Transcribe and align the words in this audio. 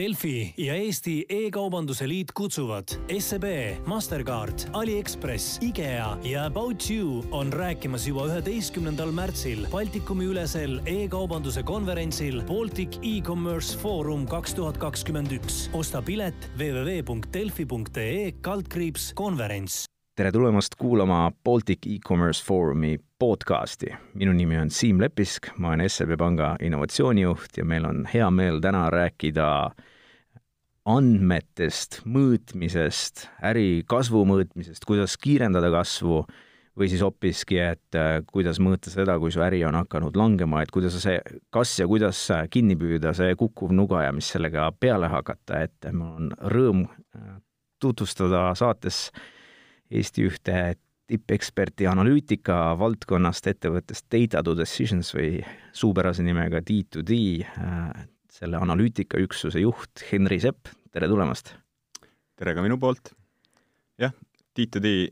Delfi 0.00 0.54
ja 0.56 0.74
Eesti 0.74 1.26
E-kaubanduse 1.28 2.06
Liit 2.08 2.30
kutsuvad 2.32 2.94
SEB, 3.18 3.44
Mastercard, 3.86 4.58
Aliekspress, 4.72 5.58
IKEA 5.62 6.16
ja 6.24 6.44
About 6.44 6.86
You 6.90 7.24
on 7.30 7.52
rääkimas 7.52 8.06
juba 8.08 8.24
üheteistkümnendal 8.30 9.12
märtsil 9.12 9.66
Baltikumi 9.70 10.24
ülesel 10.32 10.78
e-kaubanduse 10.86 11.62
konverentsil 11.68 12.40
Baltic 12.48 12.96
E-Commerce 13.02 13.76
Forum 13.78 14.24
kaks 14.26 14.56
tuhat 14.56 14.80
kakskümmend 14.80 15.36
üks. 15.36 15.66
osta 15.76 16.00
pilet 16.02 16.48
www.delfi.ee 16.56 18.32
kaldkriips 18.40 19.12
konverents 19.14 19.84
tere 20.16 20.32
tulemast 20.32 20.74
kuulama 20.76 21.32
Baltic 21.44 21.86
E-Commerce 21.86 22.44
Forumi 22.44 22.98
podcasti. 23.18 23.86
minu 24.14 24.32
nimi 24.32 24.58
on 24.58 24.70
Siim 24.70 25.00
Lepisk, 25.00 25.48
ma 25.58 25.68
olen 25.68 25.88
SEB 25.88 26.16
Panga 26.18 26.56
innovatsioonijuht 26.60 27.56
ja 27.56 27.64
meil 27.64 27.84
on 27.84 28.08
hea 28.14 28.30
meel 28.30 28.60
täna 28.60 28.90
rääkida 28.90 29.70
andmetest, 30.88 32.00
mõõtmisest, 32.08 33.26
äri 33.44 33.82
kasvu 33.88 34.22
mõõtmisest, 34.28 34.86
kuidas 34.88 35.16
kiirendada 35.20 35.68
kasvu 35.74 36.22
või 36.78 36.88
siis 36.88 37.02
hoopiski, 37.04 37.58
et 37.60 37.98
äh, 37.98 38.20
kuidas 38.30 38.60
mõõta 38.62 38.92
seda, 38.92 39.18
kui 39.20 39.32
su 39.34 39.42
äri 39.44 39.60
on 39.68 39.76
hakanud 39.76 40.16
langema, 40.16 40.62
et 40.62 40.72
kuidas 40.72 40.96
see, 41.02 41.18
kas 41.52 41.74
ja 41.82 41.88
kuidas 41.90 42.22
kinni 42.52 42.78
püüda 42.80 43.12
see 43.16 43.34
kukkuv 43.38 43.74
nuga 43.76 44.06
ja 44.06 44.14
mis 44.16 44.30
sellega 44.32 44.70
peale 44.80 45.10
hakata, 45.12 45.64
et 45.66 45.90
mul 45.92 46.14
on 46.16 46.30
rõõm 46.54 46.86
äh, 46.86 47.34
tutvustada 47.80 48.50
saates 48.58 49.08
Eesti 49.90 50.22
ühte 50.28 50.54
tippeksperti 51.10 51.88
analüütika 51.90 52.76
valdkonnast 52.78 53.48
ettevõttest 53.50 54.06
Data 54.12 54.44
to 54.46 54.54
Decisions 54.54 55.10
või 55.16 55.40
suupärase 55.74 56.22
nimega 56.22 56.62
D2D, 56.62 57.18
äh, 57.42 58.04
selle 58.40 58.60
analüütikaüksuse 58.64 59.60
juht 59.60 60.04
Henri 60.10 60.40
Sepp, 60.40 60.70
tere 60.94 61.08
tulemast! 61.10 61.52
tere 62.40 62.54
ka 62.56 62.64
minu 62.64 62.78
poolt! 62.80 63.12
jah, 64.00 64.14
D2D, 64.56 65.10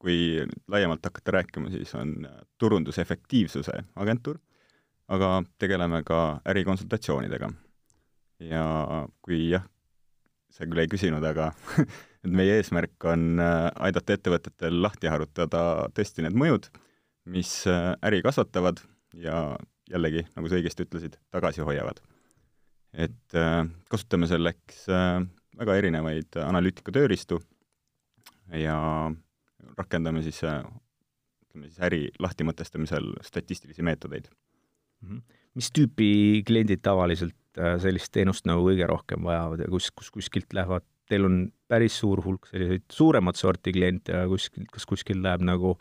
kui 0.00 0.42
laiemalt 0.68 1.04
hakata 1.08 1.38
rääkima, 1.38 1.72
siis 1.72 1.94
on 1.96 2.26
turundusefektiivsuse 2.60 3.78
agentuur, 4.04 4.36
aga 5.08 5.40
tegeleme 5.60 6.02
ka 6.04 6.42
ärikonsultatsioonidega. 6.52 7.48
ja 8.44 8.66
kui 9.24 9.40
jah, 9.54 9.64
sa 10.52 10.68
küll 10.68 10.84
ei 10.84 10.92
küsinud, 10.92 11.24
aga 11.24 11.54
et 12.24 12.28
meie 12.28 12.60
eesmärk 12.60 13.08
on 13.08 13.40
äh, 13.40 13.70
aidata 13.88 14.18
ettevõtetel 14.18 14.82
lahti 14.84 15.08
harutada 15.08 15.88
tõesti 15.96 16.28
need 16.28 16.36
mõjud, 16.36 16.68
mis 17.24 17.56
äh, 17.72 17.94
äri 18.04 18.20
kasvatavad 18.26 18.84
ja 19.16 19.56
jällegi, 19.88 20.28
nagu 20.36 20.48
sa 20.48 20.60
õigesti 20.60 20.84
ütlesid, 20.84 21.16
tagasi 21.32 21.64
hoiavad. 21.64 22.04
Et 22.92 23.38
äh, 23.38 23.64
kasutame 23.90 24.28
selleks 24.30 24.86
väga 25.60 25.76
erinevaid 25.76 26.38
analüütika 26.42 26.92
tööriistu 26.94 27.40
ja 28.56 28.76
rakendame 29.76 30.22
siis 30.24 30.40
ütleme 30.42 31.68
siis 31.68 31.82
äri 31.84 32.00
lahtimõtestamisel 32.18 33.12
statistilisi 33.26 33.82
meetodeid. 33.82 34.30
-hmm. 34.30 35.20
mis 35.54 35.70
tüüpi 35.70 36.42
kliendid 36.46 36.82
tavaliselt 36.82 37.36
sellist 37.82 38.12
teenust 38.12 38.46
nagu 38.46 38.62
kõige 38.64 38.86
rohkem 38.86 39.24
vajavad 39.26 39.60
ja 39.60 39.68
kus, 39.68 39.90
kus 39.90 40.10
kuskilt 40.10 40.52
lähevad 40.54 40.86
teil 41.10 41.26
on 41.26 41.40
päris 41.70 41.98
suur 42.02 42.22
hulk 42.24 42.48
selliseid 42.50 42.86
suuremat 42.92 43.38
sorti 43.38 43.74
kliente 43.74 44.14
ja 44.14 44.28
kuskil, 44.30 44.66
kas 44.72 44.86
kuskil 44.88 45.22
läheb 45.24 45.44
nagu, 45.46 45.74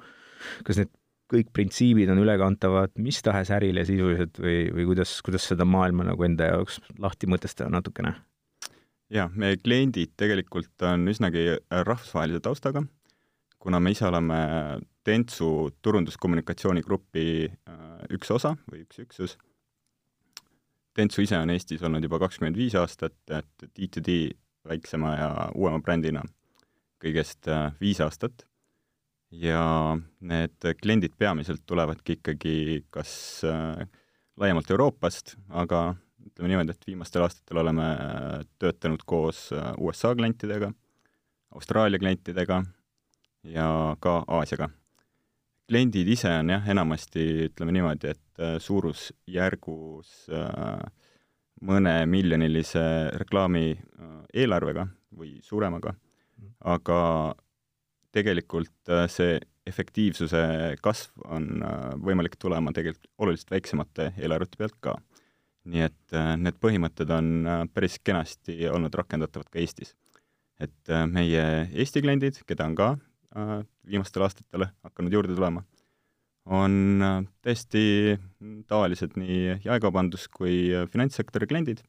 kas 0.68 0.82
need 0.82 0.92
kõik 1.30 1.52
printsiibid 1.54 2.10
on 2.12 2.22
ülekantavad 2.24 2.96
mis 3.02 3.22
tahes 3.26 3.52
ärile 3.54 3.86
sisuliselt 3.88 4.40
või, 4.42 4.64
või 4.74 4.88
kuidas, 4.92 5.14
kuidas 5.26 5.46
seda 5.52 5.68
maailma 5.68 6.08
nagu 6.10 6.26
enda 6.26 6.50
jaoks 6.54 6.80
lahti 7.02 7.30
mõtestada 7.30 7.70
natukene? 7.74 8.16
jaa, 9.14 9.30
meie 9.34 9.58
kliendid 9.58 10.14
tegelikult 10.20 10.86
on 10.86 11.08
üsnagi 11.10 11.46
rahvusvahelise 11.70 12.42
taustaga, 12.46 12.84
kuna 13.62 13.82
me 13.82 13.94
ise 13.96 14.08
oleme 14.10 14.40
Dentsu 15.10 15.72
turunduskommunikatsiooni 15.82 16.84
grupi 16.86 17.48
äh, 17.48 17.86
üks 18.14 18.30
osa 18.36 18.52
või 18.70 18.84
üks 18.84 19.00
üksus. 19.02 19.38
Dentsu 20.94 21.24
ise 21.24 21.40
on 21.40 21.50
Eestis 21.50 21.82
olnud 21.86 22.04
juba 22.06 22.20
kakskümmend 22.22 22.60
viis 22.60 22.76
aastat, 22.78 23.16
et 23.32 23.66
D2D 23.72 24.36
väiksema 24.70 25.16
ja 25.16 25.32
uuema 25.56 25.80
brändina 25.82 26.22
kõigest 27.02 27.50
äh, 27.50 27.72
viis 27.82 28.02
aastat 28.06 28.49
ja 29.32 29.98
need 30.20 30.70
kliendid 30.82 31.16
peamiselt 31.18 31.62
tulevadki 31.70 32.18
ikkagi 32.18 32.86
kas 32.94 33.12
äh, 33.46 33.84
laiemalt 34.40 34.72
Euroopast, 34.72 35.36
aga 35.50 35.94
ütleme 36.26 36.52
niimoodi, 36.52 36.74
et 36.74 36.88
viimastel 36.88 37.26
aastatel 37.26 37.62
oleme 37.62 37.88
äh, 37.94 38.44
töötanud 38.60 39.06
koos 39.06 39.50
USA 39.78 40.16
klientidega, 40.16 40.72
Austraalia 41.56 42.00
klientidega 42.00 42.64
ja 43.44 43.96
ka 44.00 44.24
Aasiaga. 44.28 44.70
kliendid 45.70 46.08
ise 46.10 46.30
on 46.42 46.50
jah, 46.50 46.66
enamasti 46.70 47.26
ütleme 47.50 47.74
niimoodi, 47.74 48.16
et 48.16 48.62
suurusjärgus 48.64 50.14
äh, 50.34 50.82
mõnemiljonilise 51.66 52.84
reklaami 53.20 53.66
äh, 53.74 54.16
eelarvega 54.34 54.88
või 55.16 55.40
suuremaga, 55.44 55.94
mm. 55.94 56.54
aga 56.74 57.00
tegelikult 58.16 58.92
äh, 58.92 59.08
see 59.12 59.38
efektiivsuse 59.70 60.42
kasv 60.82 61.26
on 61.26 61.50
äh, 61.62 61.88
võimalik 62.06 62.38
tulema 62.42 62.74
tegelikult 62.76 63.10
oluliselt 63.22 63.54
väiksemate 63.54 64.12
eelarvete 64.18 64.60
pealt 64.60 64.78
ka. 64.82 64.98
nii 65.70 65.82
et 65.86 66.14
need 66.40 66.56
põhimõtted 66.64 67.10
on 67.14 67.28
päris 67.76 68.00
kenasti 68.02 68.56
olnud 68.72 68.96
rakendatavad 68.96 69.50
ka 69.52 69.60
Eestis. 69.60 69.92
et 70.60 70.92
meie 71.12 71.44
Eesti 71.70 72.02
kliendid, 72.02 72.40
keda 72.48 72.66
on 72.66 72.76
ka 72.80 72.88
viimastel 73.86 74.24
aastatel 74.26 74.66
hakanud 74.88 75.14
juurde 75.14 75.36
tulema 75.36 75.62
on 76.50 77.02
äh, 77.02 77.24
täiesti 77.46 78.18
tavalised 78.68 79.16
nii 79.20 79.60
jaekaubandus- 79.66 80.30
kui 80.34 80.72
äh, 80.74 80.88
finantssektori 80.90 81.48
kliendid 81.48 81.84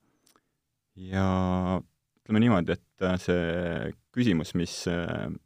ja 1.11 1.81
ütleme 2.31 2.45
niimoodi, 2.45 2.77
et 2.79 3.03
äh, 3.03 3.17
see 3.19 3.93
küsimus, 4.15 4.55
mis 4.55 4.75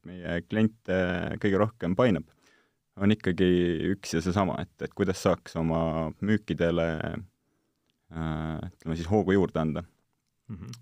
meie 0.04 0.42
kliente 0.44 0.98
kõige 1.40 1.60
rohkem 1.60 1.96
painab, 1.96 2.28
on 3.00 3.12
ikkagi 3.12 3.48
üks 3.94 4.12
ja 4.12 4.20
seesama, 4.24 4.58
et, 4.60 4.74
et 4.84 4.92
kuidas 4.92 5.22
saaks 5.24 5.56
oma 5.56 6.10
müükidele 6.20 6.88
ütleme 8.14 8.94
siis 8.94 9.08
hoogu 9.10 9.32
juurde 9.34 9.58
anda 9.58 9.82
mm. 9.82 10.56
-hmm. 10.56 10.76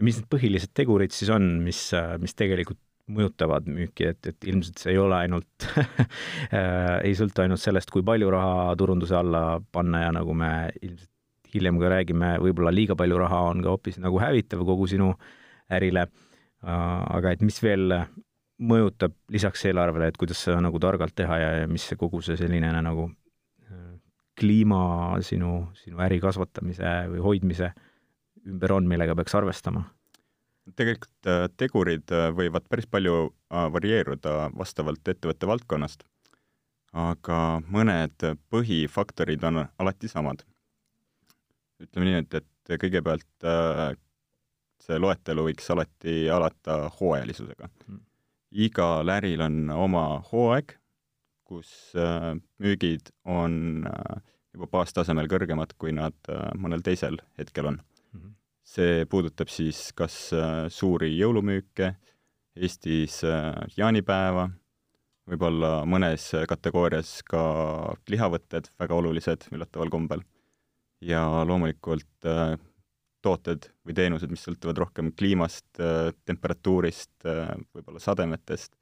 ja 0.00 0.06
mis 0.08 0.16
need 0.18 0.26
põhilised 0.32 0.72
tegurid 0.74 1.12
siis 1.14 1.30
on, 1.30 1.60
mis, 1.62 1.92
mis 2.18 2.34
tegelikult 2.34 2.80
mõjutavad 3.12 3.68
müüki, 3.68 4.08
et, 4.14 4.26
et 4.26 4.46
ilmselt 4.48 4.80
see 4.80 4.94
ei 4.94 4.98
ole 4.98 5.16
ainult 5.16 5.66
äh, 6.56 7.00
ei 7.04 7.12
sõltu 7.16 7.44
ainult 7.44 7.60
sellest, 7.60 7.92
kui 7.92 8.02
palju 8.02 8.30
raha 8.32 8.72
turunduse 8.80 9.16
alla 9.18 9.60
panna 9.72 10.06
ja 10.06 10.14
nagu 10.16 10.34
me 10.36 10.50
ilmselt 10.80 11.10
hiljem 11.54 11.78
ka 11.80 11.90
räägime, 11.92 12.34
võib-olla 12.42 12.72
liiga 12.74 12.96
palju 12.98 13.18
raha 13.20 13.40
on 13.50 13.62
ka 13.64 13.74
hoopis 13.74 14.00
nagu 14.02 14.18
hävitav 14.22 14.64
kogu 14.66 14.88
sinu 14.90 15.12
ärile. 15.72 16.08
Äh, 16.64 17.00
aga 17.18 17.34
et 17.34 17.42
mis 17.44 17.60
veel 17.62 17.92
mõjutab 18.64 19.14
lisaks 19.34 19.64
eelarvele, 19.68 20.08
et 20.08 20.18
kuidas 20.20 20.40
seda 20.44 20.60
nagu 20.62 20.78
targalt 20.80 21.14
teha 21.16 21.38
ja, 21.40 21.50
ja 21.62 21.66
mis 21.70 21.84
see 21.88 21.98
kogu 22.00 22.22
see 22.24 22.38
selline 22.40 22.70
nagu 22.84 23.08
äh, 23.10 23.90
kliima 24.38 25.18
sinu, 25.26 25.68
sinu 25.82 26.00
äri 26.04 26.20
kasvatamise 26.22 26.94
või 27.12 27.24
hoidmise 27.24 27.74
ümber 28.44 28.74
on, 28.76 28.88
millega 28.88 29.16
peaks 29.18 29.36
arvestama 29.36 29.84
tegelikult 30.78 31.28
äh, 31.28 31.44
tegurid 31.60 32.08
võivad 32.32 32.64
päris 32.72 32.86
palju 32.88 33.28
varieeruda 33.52 34.48
vastavalt 34.56 35.12
ettevõtte 35.12 35.46
valdkonnast, 35.50 36.06
aga 36.96 37.40
mõned 37.68 38.24
põhifaktorid 38.50 39.44
on 39.44 39.66
alati 39.66 40.08
samad. 40.08 40.40
Ütleme 41.86 42.08
nii, 42.08 42.22
et, 42.24 42.38
et 42.40 42.80
kõigepealt 42.80 43.48
see 44.84 45.00
loetelu 45.00 45.44
võiks 45.46 45.70
alati 45.72 46.24
alata 46.32 46.78
hooajalisusega. 46.98 47.68
Mm.. 47.88 48.00
igal 48.66 49.12
äril 49.16 49.44
on 49.44 49.58
oma 49.70 50.04
hooaeg, 50.30 50.76
kus 51.44 51.92
müügid 52.62 53.10
on 53.24 53.84
juba 54.54 54.70
baastasemel 54.78 55.28
kõrgemad, 55.30 55.74
kui 55.78 55.92
nad 55.92 56.16
mõnel 56.58 56.84
teisel 56.84 57.18
hetkel 57.38 57.72
on. 57.72 57.80
Mm. 58.12 58.20
-hmm. 58.20 58.34
See 58.64 59.06
puudutab 59.10 59.50
siis 59.52 59.92
kas 59.92 60.32
äh, 60.32 60.66
suuri 60.72 61.12
jõulumüüke, 61.18 61.94
Eestis 62.54 63.18
äh, 63.26 63.50
jaanipäeva, 63.76 64.46
võib-olla 65.26 65.82
mõnes 65.88 66.30
kategoorias 66.48 67.18
ka 67.26 67.42
lihavõtted, 68.08 68.70
väga 68.78 68.94
olulised 68.94 69.48
üllataval 69.52 69.90
kombel, 69.90 70.22
ja 71.04 71.24
loomulikult 71.48 72.28
äh, 72.28 72.54
tooted 73.24 73.70
või 73.86 73.96
teenused, 73.96 74.32
mis 74.32 74.44
sõltuvad 74.44 74.78
rohkem 74.82 75.08
kliimast, 75.16 75.78
temperatuurist, 76.28 77.24
võib-olla 77.24 78.02
sademetest, 78.02 78.74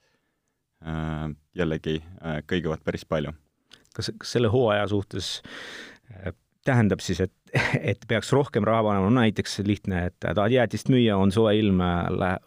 jällegi 1.54 2.00
kõiguvad 2.50 2.82
päris 2.82 3.06
palju. 3.06 3.30
kas, 3.94 4.10
kas 4.18 4.32
selle 4.34 4.50
hooaja 4.50 4.88
suhtes 4.90 5.36
tähendab 6.64 7.02
siis, 7.02 7.20
et, 7.24 7.32
et 7.92 8.04
peaks 8.08 8.32
rohkem 8.34 8.66
raha 8.66 8.84
panema, 8.86 9.08
no 9.08 9.20
näiteks 9.20 9.60
lihtne, 9.66 10.06
et 10.10 10.16
tahad 10.22 10.54
jäätist 10.54 10.90
müüa, 10.92 11.16
on 11.18 11.32
soe 11.34 11.54
ilm, 11.58 11.82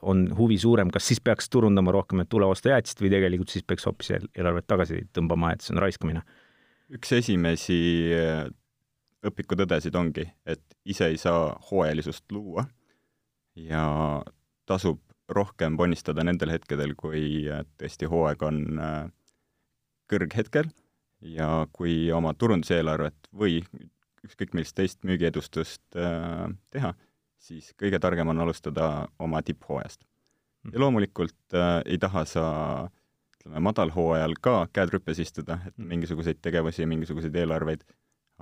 on 0.02 0.26
huvi 0.38 0.58
suurem, 0.62 0.92
kas 0.94 1.08
siis 1.12 1.22
peaks 1.24 1.50
turundama 1.52 1.94
rohkem, 1.96 2.24
et 2.24 2.32
tule 2.32 2.48
osta 2.50 2.74
jäätist 2.74 3.04
või 3.04 3.12
tegelikult 3.14 3.54
siis 3.54 3.66
peaks 3.68 3.88
hoopis 3.90 4.14
eelarvet 4.18 4.68
tagasi 4.68 5.04
tõmbama, 5.16 5.54
et 5.54 5.66
see 5.66 5.76
on 5.76 5.84
raiskamine? 5.84 6.26
üks 6.96 7.16
esimesi 7.18 7.80
äh, 9.26 9.30
õpikutõdesid 9.32 9.96
ongi, 9.98 10.28
et 10.46 10.64
ise 10.86 11.10
ei 11.12 11.18
saa 11.18 11.52
hooajalisust 11.72 12.32
luua 12.32 12.66
ja 13.56 13.86
tasub 14.66 15.02
rohkem 15.30 15.78
ponnistada 15.78 16.24
nendel 16.24 16.54
hetkedel, 16.54 16.96
kui 16.98 17.46
äh, 17.50 17.66
tõesti 17.80 18.10
hooaeg 18.10 18.44
on 18.46 18.64
äh, 18.80 19.04
kõrghetkel 20.12 20.70
ja 21.26 21.68
kui 21.74 22.12
oma 22.14 22.34
turunduseelarvet 22.38 23.30
või 23.34 23.62
ükskõik 24.26 24.56
millist 24.56 24.76
teist 24.78 25.06
müügiedustust 25.06 25.98
äh, 26.00 26.46
teha, 26.74 26.94
siis 27.42 27.72
kõige 27.80 28.00
targem 28.02 28.30
on 28.34 28.44
alustada 28.46 29.08
oma 29.20 29.42
tipphooajast. 29.46 30.02
ja 30.66 30.70
mhm. 30.70 30.82
loomulikult 30.82 31.54
äh, 31.54 31.82
ei 31.86 31.98
taha 31.98 32.26
sa 32.30 32.46
ütleme, 33.38 33.62
madalhooajal 33.70 34.38
ka 34.42 34.56
käed 34.74 34.94
rüpes 34.96 35.22
istuda, 35.22 35.60
et 35.66 35.78
mhm. 35.78 35.88
mingisuguseid 35.94 36.42
tegevusi, 36.42 36.86
mingisuguseid 36.86 37.36
eelarveid, 37.36 37.86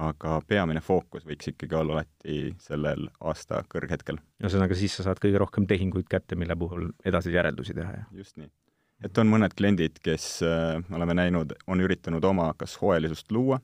aga 0.01 0.39
peamine 0.47 0.81
fookus 0.81 1.25
võiks 1.27 1.51
ikkagi 1.51 1.77
olla 1.77 1.99
alati 1.99 2.53
sellel 2.61 3.05
aasta 3.21 3.61
kõrghetkel. 3.69 4.17
ühesõnaga, 4.41 4.77
siis 4.77 4.95
sa 4.97 5.05
saad 5.05 5.21
kõige 5.21 5.41
rohkem 5.41 5.67
tehinguid 5.69 6.09
kätte, 6.09 6.37
mille 6.39 6.57
puhul 6.57 6.89
edasi 7.05 7.33
järeldusi 7.33 7.75
teha, 7.77 7.99
jah? 7.99 8.07
just 8.17 8.37
nii. 8.41 8.49
et 9.05 9.21
on 9.21 9.29
mõned 9.29 9.53
kliendid, 9.57 10.01
kes 10.03 10.41
äh, 10.47 10.81
oleme 10.93 11.17
näinud, 11.17 11.53
on 11.67 11.85
üritanud 11.85 12.25
oma 12.25 12.49
kas 12.57 12.75
hooajalisust 12.81 13.31
luua 13.31 13.61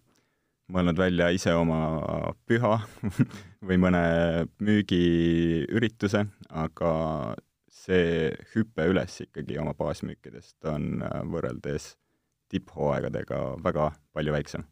mõelnud 0.69 1.01
välja 1.01 1.31
ise 1.33 1.53
oma 1.57 1.81
püha 2.45 2.75
või 3.67 3.81
mõne 3.81 4.03
müügiürituse, 4.61 6.27
aga 6.49 6.91
see 7.73 8.29
hüpe 8.53 8.85
üles 8.91 9.17
ikkagi 9.25 9.57
oma 9.57 9.73
baasmüükidest 9.77 10.69
on 10.69 10.99
äh, 11.01 11.23
võrreldes 11.25 11.95
tipphooaegadega 12.49 13.57
väga 13.63 13.95
palju 14.13 14.33
väiksem 14.33 14.69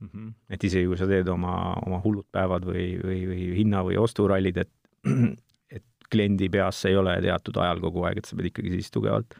mm. 0.00 0.08
-hmm. 0.08 0.34
et 0.50 0.64
isegi 0.64 0.86
kui 0.90 0.98
sa 1.00 1.08
teed 1.10 1.28
oma, 1.28 1.74
oma 1.86 2.00
hullud 2.04 2.26
päevad 2.32 2.66
või, 2.68 2.94
või, 3.02 3.20
või 3.30 3.48
hinna- 3.60 3.84
või 3.86 3.98
osturallid, 4.00 4.56
et 4.64 4.72
et 5.76 6.10
kliendi 6.10 6.48
peas 6.48 6.84
ei 6.84 6.96
ole 6.96 7.16
teatud 7.20 7.56
ajal 7.56 7.80
kogu 7.80 8.04
aeg, 8.04 8.18
et 8.18 8.28
sa 8.28 8.36
pead 8.36 8.52
ikkagi 8.52 8.76
siis 8.76 8.90
tugevalt 8.94 9.34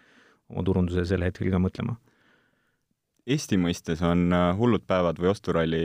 oma 0.50 0.64
turunduse 0.64 1.04
sel 1.08 1.24
hetkel 1.24 1.50
ka 1.50 1.62
mõtlema 1.62 1.96
Eesti 3.24 3.56
mõistes 3.56 4.02
on 4.04 4.28
äh, 4.36 4.50
Hullud 4.58 4.84
päevad 4.88 5.20
või 5.20 5.30
osturalli 5.32 5.84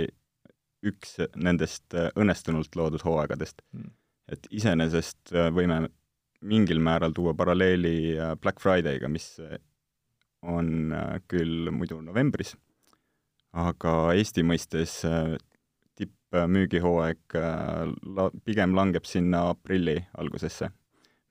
üks 0.89 1.15
nendest 1.39 1.95
äh, 1.95 2.09
õnnestunult 2.19 2.75
loodud 2.75 3.03
hooaegadest 3.05 3.63
mm.. 3.71 3.93
et 4.35 4.49
iseenesest 4.51 5.31
äh, 5.31 5.47
võime 5.55 5.85
mingil 6.39 6.79
määral 6.83 7.15
tuua 7.15 7.33
paralleeli 7.35 8.15
Black 8.39 8.61
Friday'ga, 8.63 9.09
mis 9.11 9.25
on 10.47 10.93
küll 11.27 11.67
muidu 11.75 11.97
novembris, 11.99 12.53
aga 13.53 13.93
Eesti 14.13 14.43
mõistes 14.45 14.99
tippmüügihooaeg 15.97 17.37
la-, 18.15 18.29
pigem 18.45 18.75
langeb 18.77 19.07
sinna 19.09 19.49
aprilli 19.49 19.97
algusesse, 20.17 20.69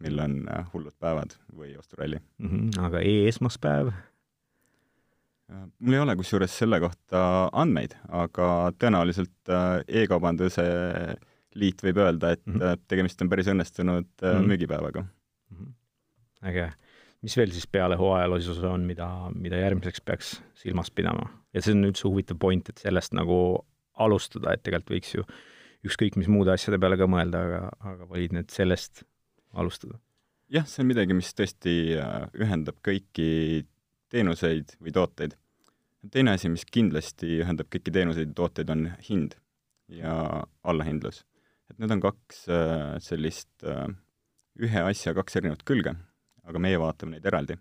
mil 0.03 0.19
on 0.23 0.41
hullud 0.73 0.95
päevad 0.99 1.37
või 1.55 1.77
osturalli 1.79 2.19
mm. 2.19 2.49
-hmm, 2.49 2.87
aga 2.87 3.03
e-esmaspäev? 3.03 3.93
mul 5.79 5.97
ei 5.97 6.03
ole 6.03 6.17
kusjuures 6.17 6.59
selle 6.61 6.81
kohta 6.83 7.21
andmeid, 7.57 7.95
aga 8.09 8.49
tõenäoliselt 8.79 9.53
äh, 9.53 9.81
e-kaubanduse 10.03 10.65
liit 11.59 11.83
võib 11.83 12.01
öelda, 12.03 12.35
et 12.37 12.45
mm 12.47 12.61
-hmm. 12.61 12.85
tegemist 12.89 13.23
on 13.23 13.31
päris 13.33 13.49
õnnestunud 13.49 14.05
mm 14.05 14.29
-hmm. 14.29 14.47
müügipäevaga 14.53 15.03
mm. 15.03 15.57
-hmm. 15.57 15.73
äge. 16.51 16.73
mis 17.23 17.37
veel 17.37 17.51
siis 17.51 17.67
peale 17.67 17.97
hooajalaisus 17.97 18.63
on, 18.63 18.81
mida, 18.81 19.31
mida 19.35 19.57
järgmiseks 19.57 20.01
peaks 20.01 20.43
silmas 20.55 20.91
pidama? 20.91 21.31
Ja 21.59 21.65
see 21.65 21.75
on 21.77 21.91
üldse 21.91 22.07
huvitav 22.07 22.39
point, 22.41 22.71
et 22.71 22.83
sellest 22.85 23.17
nagu 23.19 23.39
alustada, 23.99 24.55
et 24.55 24.63
tegelikult 24.63 24.95
võiks 24.95 25.15
ju 25.17 25.27
ükskõik 25.87 26.19
mis 26.19 26.31
muude 26.31 26.53
asjade 26.55 26.79
peale 26.81 26.99
ka 26.99 27.09
mõelda, 27.11 27.43
aga, 27.47 27.63
aga 27.93 28.07
valid 28.11 28.35
nüüd 28.37 28.55
sellest 28.55 29.05
alustada. 29.59 29.99
jah, 30.49 30.67
see 30.67 30.83
on 30.85 30.91
midagi, 30.91 31.17
mis 31.17 31.35
tõesti 31.37 31.75
ühendab 32.39 32.79
kõiki 32.85 33.67
teenuseid 34.13 34.75
või 34.81 34.95
tooteid. 34.97 35.37
teine 36.13 36.35
asi, 36.37 36.49
mis 36.49 36.65
kindlasti 36.65 37.41
ühendab 37.43 37.69
kõiki 37.73 37.93
teenuseid 37.95 38.33
ja 38.33 38.39
tooteid, 38.41 38.71
on 38.71 38.89
hind 39.09 39.37
ja 39.89 40.45
allahindlus. 40.63 41.25
et 41.71 41.79
need 41.79 41.93
on 41.93 42.01
kaks 42.01 42.47
äh, 42.49 42.97
sellist 43.05 43.65
äh, 43.65 43.89
ühe 44.59 44.85
asja 44.91 45.15
kaks 45.15 45.37
erinevat 45.37 45.65
külge, 45.69 45.95
aga 46.45 46.63
meie 46.63 46.79
vaatame 46.81 47.17
neid 47.17 47.27
eraldi. 47.27 47.59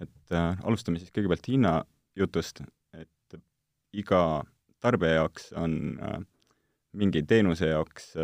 et 0.00 0.34
äh, 0.34 0.56
alustame 0.64 0.98
siis 0.98 1.12
kõigepealt 1.14 1.48
hinnajutust, 1.52 2.62
et 2.64 2.68
iga 3.92 4.44
tarbija 4.80 5.20
jaoks 5.20 5.50
on 5.58 5.74
mingi 6.96 7.22
teenuse 7.22 7.68
jaoks 7.68 8.14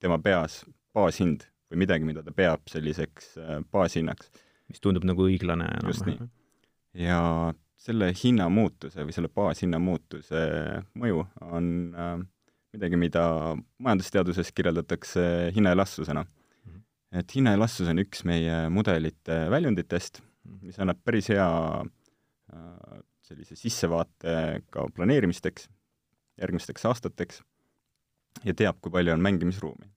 tema 0.00 0.18
peas 0.18 0.64
baashind 0.94 1.46
või 1.70 1.84
midagi, 1.84 2.04
mida 2.04 2.22
ta 2.26 2.34
peab 2.34 2.66
selliseks 2.70 3.36
baashinnaks. 3.72 4.30
mis 4.70 4.80
tundub 4.80 5.04
nagu 5.04 5.24
õiglane 5.26 5.66
enam-vähem. 5.66 5.90
just 5.90 6.06
nii 6.06 6.18
ja 6.94 7.20
selle 7.80 8.10
hinnamuutuse 8.12 9.04
või 9.06 9.14
selle 9.14 9.30
baashinna 9.32 9.80
muutuse 9.82 10.40
mõju 10.98 11.24
on 11.48 11.70
äh, 11.94 12.16
midagi, 12.74 12.98
mida 13.00 13.24
majandusteaduses 13.78 14.52
kirjeldatakse 14.52 15.52
hinnaelastsusena. 15.54 16.24
-hmm. 16.24 16.82
et 17.12 17.34
hinnaelastsus 17.34 17.88
on 17.88 17.98
üks 17.98 18.24
meie 18.24 18.68
mudelite 18.68 19.46
väljunditest, 19.50 20.22
mhm. 20.44 20.66
mis 20.66 20.78
annab 20.78 20.98
päris 21.04 21.28
hea 21.28 21.48
äh, 22.52 23.00
sellise 23.30 23.56
sissevaate 23.58 24.34
ka 24.74 24.88
planeerimisteks, 24.96 25.68
järgmisteks 26.40 26.86
aastateks, 26.90 27.40
ja 28.46 28.54
teab, 28.56 28.80
kui 28.82 28.92
palju 28.94 29.14
on 29.14 29.24
mängimisruumi. 29.24 29.88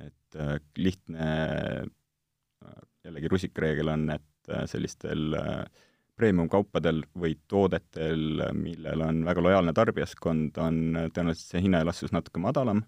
et 0.00 0.36
äh, 0.36 0.58
lihtne 0.76 1.26
äh, 1.26 2.80
jällegi 3.04 3.28
rusikareegel 3.32 3.88
on, 3.88 4.10
et 4.10 4.50
äh, 4.50 4.66
sellistel 4.68 5.32
premium-kaupadel 6.16 7.02
või 7.16 7.34
toodetel, 7.48 8.42
millel 8.56 9.02
on 9.04 9.22
väga 9.24 9.42
lojaalne 9.44 9.72
tarbijaskond, 9.76 10.56
on 10.60 10.78
tõenäoliselt 11.12 11.50
see 11.52 11.64
hinnaelastsus 11.64 12.12
natuke 12.12 12.40
madalam. 12.40 12.82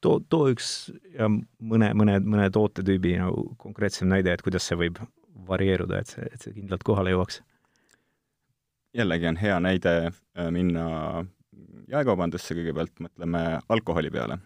too, 0.00 0.20
too 0.28 0.50
üks 0.50 0.90
ja 1.14 1.28
mõne, 1.30 1.92
mõne, 1.94 2.18
mõne 2.22 2.50
tootetüübi 2.50 3.16
nagu 3.22 3.54
konkreetsem 3.58 4.10
näide, 4.10 4.34
et 4.34 4.42
kuidas 4.42 4.66
see 4.66 4.78
võib 4.78 4.98
varieeruda, 5.48 5.98
et 6.02 6.14
see, 6.14 6.26
et 6.26 6.42
see 6.42 6.54
kindlalt 6.58 6.82
kohale 6.86 7.14
jõuaks? 7.14 7.42
Jällegi 8.94 9.28
on 9.28 9.36
hea 9.36 9.58
näide 9.60 9.94
äh, 10.06 10.48
minna 10.54 10.86
jaekaubandusse, 11.92 12.54
kõigepealt 12.56 13.02
mõtleme 13.02 13.42
alkoholi 13.72 14.10
peale. 14.12 14.38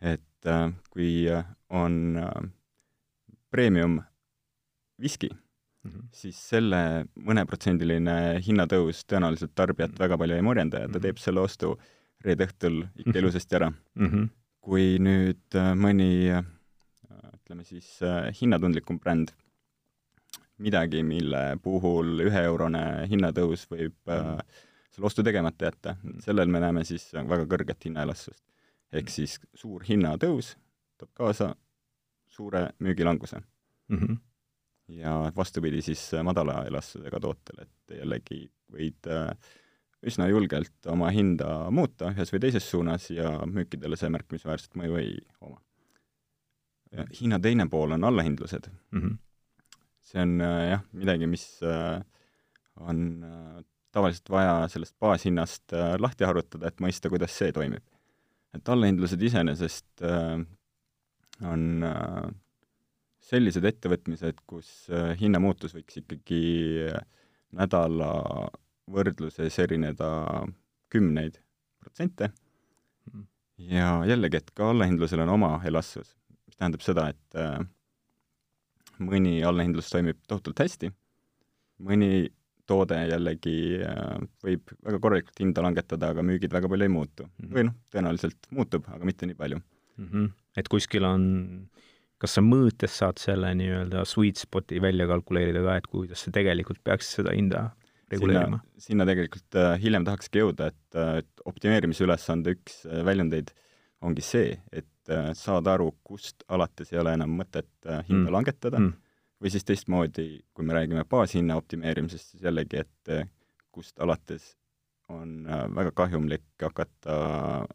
Et 0.00 0.48
äh, 0.48 0.66
kui 0.92 1.12
on 1.68 2.18
äh, 2.20 2.50
premium 3.50 4.00
viski 5.00 5.30
mm, 5.30 5.90
-hmm. 5.90 6.08
siis 6.12 6.40
selle 6.48 7.06
mõneprotsendiline 7.16 8.40
hinnatõus 8.46 9.04
tõenäoliselt 9.04 9.54
tarbijat 9.54 9.90
mm 9.90 9.94
-hmm. 9.94 10.04
väga 10.04 10.18
palju 10.18 10.36
ei 10.36 10.42
morjenda 10.42 10.78
ja 10.78 10.86
ta 10.86 10.88
mm 10.88 10.94
-hmm. 10.94 11.02
teeb 11.02 11.18
selle 11.18 11.40
ostu 11.40 11.78
reede 12.24 12.46
õhtul 12.46 12.86
ikka 12.96 13.18
ilusasti 13.18 13.56
ära. 13.56 13.72
-hmm. 13.96 14.28
kui 14.60 14.98
nüüd 14.98 15.56
mõni 15.74 16.44
ütleme 17.34 17.64
siis 17.64 18.00
hinnatundlikum 18.40 18.98
bränd, 19.00 19.32
midagi, 20.60 21.02
mille 21.06 21.58
puhul 21.62 22.26
üheeurone 22.26 22.84
hinnatõus 23.10 23.66
võib 23.70 23.96
mm 24.06 24.24
-hmm. 24.24 24.62
selle 24.90 25.06
ostu 25.06 25.24
tegemata 25.26 25.70
jätta, 25.70 25.96
sellel 26.24 26.48
me 26.48 26.60
näeme 26.60 26.84
siis 26.84 27.10
väga 27.14 27.44
kõrget 27.44 27.84
hinnaelastsust. 27.84 28.44
ehk 28.92 29.04
mhm. 29.04 29.12
siis 29.12 29.40
suur 29.54 29.84
hinnatõus 29.88 30.56
toob 30.98 31.10
kaasa 31.14 31.54
suure 32.28 32.68
müügilanguse 32.78 33.40
mm. 33.88 33.98
-hmm 33.98 34.18
ja 34.90 35.32
vastupidi 35.36 35.82
siis 35.82 36.14
äh, 36.14 36.22
madala 36.24 36.64
elastsusega 36.66 37.20
tootel, 37.20 37.62
et 37.62 37.96
jällegi 37.98 38.40
võid 38.72 39.06
äh, 39.06 39.28
üsna 40.06 40.28
julgelt 40.28 40.86
oma 40.90 41.10
hinda 41.14 41.70
muuta 41.70 42.10
ühes 42.14 42.32
või 42.32 42.42
teises 42.46 42.70
suunas 42.70 43.10
ja 43.12 43.32
müükidele 43.46 43.98
see 44.00 44.10
märkimisväärset 44.10 44.76
mõju 44.80 44.96
ei 45.00 45.18
oma. 45.40 45.60
Hiina 47.20 47.38
teine 47.38 47.68
pool 47.70 47.92
on 47.94 48.04
allahindlused 48.04 48.70
mm. 48.70 49.00
-hmm. 49.00 49.18
See 50.10 50.22
on 50.22 50.36
äh, 50.44 50.66
jah, 50.74 50.84
midagi, 50.96 51.30
mis 51.30 51.46
on 52.80 53.00
tavaliselt 53.94 54.30
vaja 54.30 54.68
sellest 54.72 54.94
baashinnast 55.02 55.74
lahti 55.98 56.26
harutada, 56.26 56.70
et 56.70 56.82
mõista, 56.82 57.10
kuidas 57.12 57.34
see 57.36 57.50
toimib. 57.52 57.82
et 58.54 58.68
allahindlused 58.68 59.22
iseenesest 59.22 60.04
on 61.46 61.66
sellised 63.30 63.66
ettevõtmised, 63.68 64.42
kus 64.48 64.70
äh, 64.92 65.14
hinnamuutus 65.20 65.74
võiks 65.76 66.00
ikkagi 66.00 66.42
äh, 66.90 67.02
nädala 67.56 68.10
võrdluses 68.90 69.58
erineda 69.62 70.10
kümneid 70.90 71.38
protsente, 71.80 72.30
ja 73.70 74.00
jällegi, 74.08 74.40
et 74.40 74.50
ka 74.56 74.70
allahindlusel 74.72 75.22
on 75.24 75.34
oma 75.36 75.52
elastsus, 75.68 76.14
mis 76.48 76.58
tähendab 76.58 76.82
seda, 76.84 77.10
et 77.12 77.38
äh, 77.38 77.60
mõni 79.00 79.40
allahindlus 79.46 79.90
toimib 79.92 80.20
tohutult 80.28 80.60
hästi, 80.60 80.90
mõni 81.86 82.28
toode 82.70 82.98
jällegi 83.10 83.56
äh, 83.82 84.16
võib 84.44 84.72
väga 84.86 85.00
korralikult 85.02 85.42
hinda 85.42 85.64
langetada, 85.64 86.12
aga 86.12 86.24
müügid 86.26 86.52
väga 86.54 86.70
palju 86.70 86.86
ei 86.86 86.92
muutu 86.92 87.26
mm. 87.26 87.32
-hmm. 87.40 87.54
või 87.56 87.66
noh, 87.68 87.76
tõenäoliselt 87.94 88.50
muutub, 88.56 88.86
aga 88.94 89.08
mitte 89.08 89.28
nii 89.28 89.38
palju 89.38 89.58
mm. 89.60 90.06
-hmm. 90.06 90.30
et 90.62 90.70
kuskil 90.70 91.06
on, 91.08 91.24
kas 92.22 92.36
sa 92.38 92.44
mõõtes 92.44 92.96
saad 93.02 93.18
selle 93.22 93.52
nii-öelda 93.58 94.04
sweet 94.08 94.40
spot'i 94.40 94.80
välja 94.82 95.08
kalkuleerida 95.10 95.64
ka, 95.66 95.76
et 95.80 95.90
kuidas 95.90 96.24
see 96.24 96.34
tegelikult 96.36 96.82
peaks 96.84 97.14
seda 97.18 97.34
hinda 97.36 97.70
reguleerima? 98.12 98.60
sinna 98.78 99.06
tegelikult 99.08 99.58
äh, 99.58 99.74
hiljem 99.82 100.06
tahakski 100.06 100.44
jõuda, 100.44 100.70
et, 100.70 100.98
äh, 100.98 101.16
et 101.24 101.44
optimeerimise 101.50 102.06
ülesande 102.06 102.56
üks 102.56 102.84
äh, 102.86 103.02
väljundeid 103.06 103.52
ongi 104.02 104.24
see, 104.24 104.56
et 104.72 105.12
äh, 105.12 105.30
saada 105.34 105.74
aru, 105.76 105.92
kust 106.04 106.44
alates 106.48 106.92
ei 106.92 107.00
ole 107.02 107.14
enam 107.18 107.32
mõtet 107.42 107.70
äh, 107.86 108.04
hinda 108.08 108.28
mm. 108.28 108.34
langetada 108.38 108.78
mm 108.80 108.92
või 109.40 109.52
siis 109.52 109.64
teistmoodi, 109.64 110.28
kui 110.54 110.64
me 110.66 110.76
räägime 110.76 111.04
baashinna 111.08 111.56
optimeerimisest, 111.60 112.34
siis 112.34 112.44
jällegi, 112.44 112.84
et 112.84 113.12
eh, 113.12 113.28
kust 113.72 114.00
alates 114.00 114.54
on 115.10 115.46
äh, 115.48 115.64
väga 115.74 115.92
kahjumlik 115.96 116.44
hakata 116.62 117.16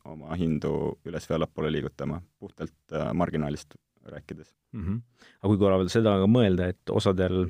oma 0.08 0.38
hindu 0.39 0.96
üles 1.05 1.25
või 1.29 1.39
allapoole 1.39 1.72
liigutama, 1.74 2.22
puhtalt 2.39 2.94
äh, 2.94 3.10
marginaalist 3.13 3.75
rääkides 4.05 4.53
mm. 4.72 4.84
-hmm. 4.84 5.01
aga 5.41 5.50
kui 5.50 5.58
korra 5.58 5.79
veel 5.82 5.89
seda 5.89 6.17
ka 6.22 6.29
mõelda, 6.29 6.70
et 6.70 6.94
osadel 6.94 7.48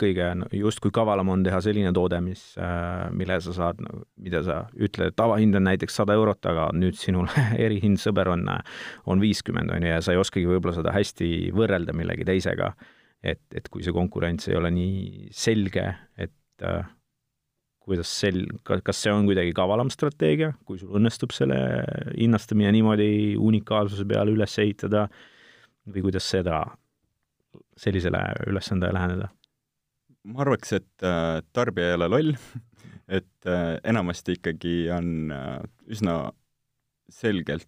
kõige 0.00 0.26
no, 0.36 0.46
justkui 0.54 0.92
kavalam 0.94 1.32
on 1.32 1.42
teha 1.42 1.58
selline 1.64 1.90
toode, 1.96 2.20
mis 2.22 2.42
äh,, 2.60 3.08
mille 3.16 3.40
sa 3.42 3.54
saad, 3.56 3.80
mida 4.20 4.42
sa 4.46 4.60
ütled, 4.76 5.16
tavahind 5.18 5.56
on 5.56 5.66
näiteks 5.66 5.96
sada 6.02 6.14
eurot, 6.18 6.44
aga 6.46 6.68
nüüd 6.76 6.98
sinul 7.00 7.30
erihind, 7.66 7.98
sõber, 8.02 8.30
on, 8.36 8.46
on 9.10 9.24
viiskümmend, 9.24 9.72
on 9.74 9.88
ju, 9.88 9.92
ja 9.94 10.00
sa 10.04 10.14
ei 10.14 10.20
oskagi 10.20 10.46
võib-olla 10.50 10.76
seda 10.76 10.94
hästi 10.94 11.50
võrrelda 11.56 11.96
millegi 11.96 12.28
teisega 12.28 12.74
et, 13.22 13.42
et 13.54 13.68
kui 13.72 13.84
see 13.84 13.94
konkurents 13.94 14.48
ei 14.48 14.56
ole 14.58 14.70
nii 14.74 15.28
selge, 15.34 15.84
et 16.20 16.66
äh, 16.66 16.88
kuidas 17.84 18.12
sel-, 18.22 18.46
kas 18.64 19.02
see 19.02 19.12
on 19.12 19.28
kuidagi 19.28 19.54
kavalam 19.56 19.90
strateegia, 19.92 20.52
kui 20.68 20.80
sul 20.80 20.96
õnnestub 20.98 21.34
selle 21.36 21.58
hinnastamine 22.14 22.72
niimoodi 22.76 23.10
unikaalsuse 23.40 24.06
peale 24.08 24.34
üles 24.34 24.56
ehitada, 24.62 25.06
või 25.90 26.06
kuidas 26.08 26.28
seda, 26.30 26.62
sellisele 27.80 28.20
ülesandele 28.50 28.96
läheneda? 28.96 29.30
Ma 30.28 30.42
arvaks, 30.44 30.74
et 30.76 31.06
äh, 31.06 31.40
tarbija 31.56 31.92
ei 31.92 31.98
ole 31.98 32.10
loll 32.10 32.34
et 33.20 33.48
äh, 33.48 33.78
enamasti 33.84 34.38
ikkagi 34.38 34.74
on 34.94 35.30
äh, 35.34 35.60
üsna 35.90 36.18
selgelt 37.10 37.66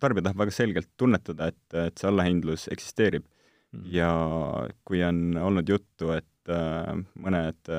tarbija 0.00 0.24
tahab 0.24 0.38
väga 0.40 0.52
selgelt 0.54 0.88
tunnetada, 0.96 1.50
et, 1.52 1.74
et 1.76 2.00
see 2.00 2.08
allahindlus 2.08 2.64
eksisteerib 2.72 3.26
Mhm. 3.76 3.88
ja 3.92 4.10
kui 4.86 5.02
on 5.04 5.36
olnud 5.40 5.68
juttu, 5.68 6.12
et 6.14 6.24
mõned 7.18 7.70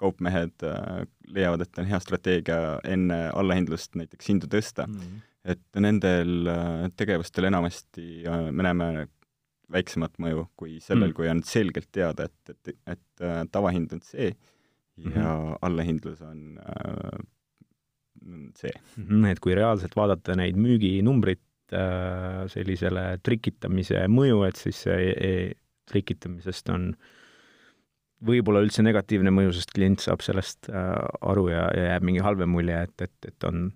kaupmehed 0.00 0.64
leiavad, 1.30 1.62
et 1.62 1.78
on 1.78 1.86
hea 1.86 2.00
strateegia 2.02 2.58
enne 2.88 3.18
allahindlust 3.36 3.94
näiteks 4.00 4.32
hindu 4.32 4.48
tõsta 4.50 4.88
mm, 4.88 4.96
-hmm. 4.96 5.20
et 5.54 5.80
nendel 5.84 6.50
tegevustel 6.98 7.46
enamasti 7.46 8.24
me 8.50 8.66
näeme 8.66 9.06
väiksemat 9.72 10.16
mõju 10.18 10.46
kui 10.56 10.78
sellel 10.80 11.08
mm, 11.08 11.10
-hmm. 11.10 11.16
kui 11.16 11.28
on 11.28 11.42
selgelt 11.42 11.90
teada, 11.92 12.24
et, 12.24 12.54
et, 12.54 12.76
et 12.86 13.26
äh, 13.26 13.44
tavahind 13.52 13.92
on 13.92 14.02
see 14.02 14.30
ja 14.30 15.10
mm 15.10 15.12
-hmm. 15.12 15.58
allahindlus 15.62 16.20
on 16.22 16.58
äh, 16.58 17.20
see. 18.56 18.72
Mhm, 18.96 19.24
et 19.24 19.40
kui 19.40 19.54
reaalselt 19.54 19.96
vaadata 19.96 20.36
neid 20.36 20.56
müüginumbreid 20.56 21.40
Äh, 21.70 22.48
sellisele 22.50 23.20
trikitamise 23.22 24.00
mõju, 24.10 24.40
et 24.48 24.58
siis 24.58 24.78
see 24.88 25.10
e 25.14 25.34
trikitamisest 25.86 26.70
on 26.74 26.88
võib-olla 28.26 28.64
üldse 28.64 28.82
negatiivne 28.82 29.30
mõju, 29.30 29.52
sest 29.54 29.70
klient 29.76 30.02
saab 30.02 30.24
sellest 30.26 30.66
äh, 30.66 30.96
aru 31.30 31.46
ja, 31.52 31.68
ja 31.76 31.84
jääb 31.92 32.08
mingi 32.08 32.24
halvem 32.26 32.50
mulje, 32.56 32.80
et, 32.88 33.06
et, 33.06 33.30
et 33.30 33.46
on 33.46 33.68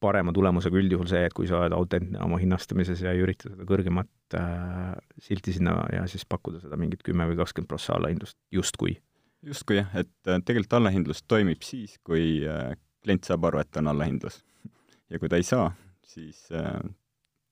parema 0.00 0.32
tulemusega 0.36 0.78
üldjuhul 0.80 1.08
see, 1.10 1.22
et 1.26 1.34
kui 1.36 1.48
sa 1.48 1.60
oled 1.62 1.74
autentne 1.76 2.20
oma 2.24 2.38
hinnastamises 2.40 3.00
ja 3.04 3.14
ei 3.14 3.22
ürita 3.24 3.50
seda 3.50 3.66
kõrgemat 3.68 4.36
äh, 4.38 4.92
silti 5.22 5.54
sinna 5.56 5.78
ja 5.92 6.04
siis 6.10 6.26
pakkuda 6.28 6.60
seda 6.64 6.78
mingit 6.80 7.04
kümme 7.06 7.28
või 7.30 7.38
kakskümmend 7.40 7.70
prossa 7.70 7.96
allahindlust, 7.96 8.38
justkui. 8.52 8.98
justkui 9.46 9.80
jah, 9.80 9.94
et 9.96 10.30
äh, 10.30 10.42
tegelikult 10.44 10.78
allahindlus 10.80 11.24
toimib 11.28 11.64
siis, 11.64 11.96
kui 12.04 12.44
äh, 12.44 12.74
klient 13.04 13.28
saab 13.28 13.48
aru, 13.48 13.62
et 13.62 13.80
on 13.80 13.92
allahindlus. 13.94 14.42
ja 15.10 15.22
kui 15.22 15.32
ta 15.32 15.40
ei 15.40 15.46
saa, 15.46 15.70
siis 16.06 16.44
äh, 16.52 16.80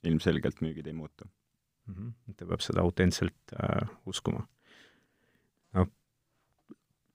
ilmselgelt 0.04 0.60
müügid 0.64 0.86
ei 0.86 0.96
muutu 0.96 1.24
mm. 1.86 1.94
-hmm. 1.94 2.34
ta 2.36 2.46
peab 2.46 2.60
seda 2.60 2.82
autentselt 2.82 3.54
äh, 3.56 3.88
uskuma. 4.06 4.46
no 5.72 5.86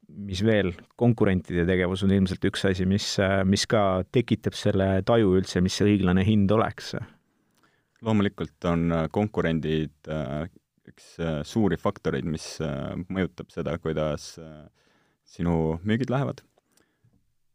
mis 0.09 0.41
veel, 0.45 0.73
konkurentide 0.99 1.65
tegevus 1.67 2.03
on 2.05 2.13
ilmselt 2.15 2.45
üks 2.49 2.65
asi, 2.69 2.87
mis, 2.89 3.11
äh, 3.23 3.41
mis 3.47 3.65
ka 3.69 4.03
tekitab 4.11 4.57
selle 4.57 4.89
taju 5.07 5.35
üldse, 5.39 5.61
mis 5.63 5.77
see 5.79 5.93
õiglane 5.93 6.25
hind 6.27 6.51
oleks. 6.51 6.95
loomulikult 8.01 8.65
on 8.69 8.91
äh, 8.95 9.07
konkurendid 9.11 10.09
äh, 10.09 10.49
üks 10.89 11.15
suuri 11.45 11.77
faktoreid, 11.77 12.25
mis 12.25 12.57
mõjutab 13.13 13.51
seda, 13.53 13.75
kuidas 13.77 14.31
sinu 15.29 15.77
müügid 15.85 16.09
lähevad. 16.09 16.41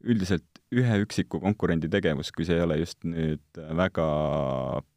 üldiselt 0.05 0.55
ühe 0.75 0.99
üksiku 1.03 1.41
konkurendi 1.43 1.89
tegevus, 1.91 2.31
kui 2.35 2.47
see 2.47 2.59
ei 2.59 2.65
ole 2.65 2.79
just 2.81 3.03
nüüd 3.07 3.61
väga 3.79 4.07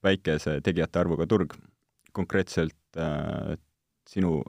väikese 0.06 0.58
tegijate 0.66 1.02
arvuga 1.02 1.28
turg, 1.30 1.56
konkreetselt 2.18 3.00
äh, 3.00 3.56
sinu 4.10 4.42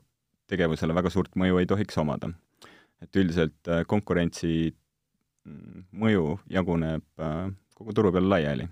tegevusele 0.49 0.97
väga 0.97 1.13
suurt 1.13 1.35
mõju 1.37 1.61
ei 1.61 1.69
tohiks 1.69 1.99
omada. 2.01 2.33
Et 3.03 3.21
üldiselt 3.21 3.71
äh, 3.71 3.85
konkurentsi 3.89 4.71
mm, 4.71 5.89
mõju 6.03 6.39
jaguneb 6.53 7.23
äh, 7.23 7.49
kogu 7.79 7.95
turu 7.97 8.13
peal 8.15 8.29
laiali. 8.31 8.69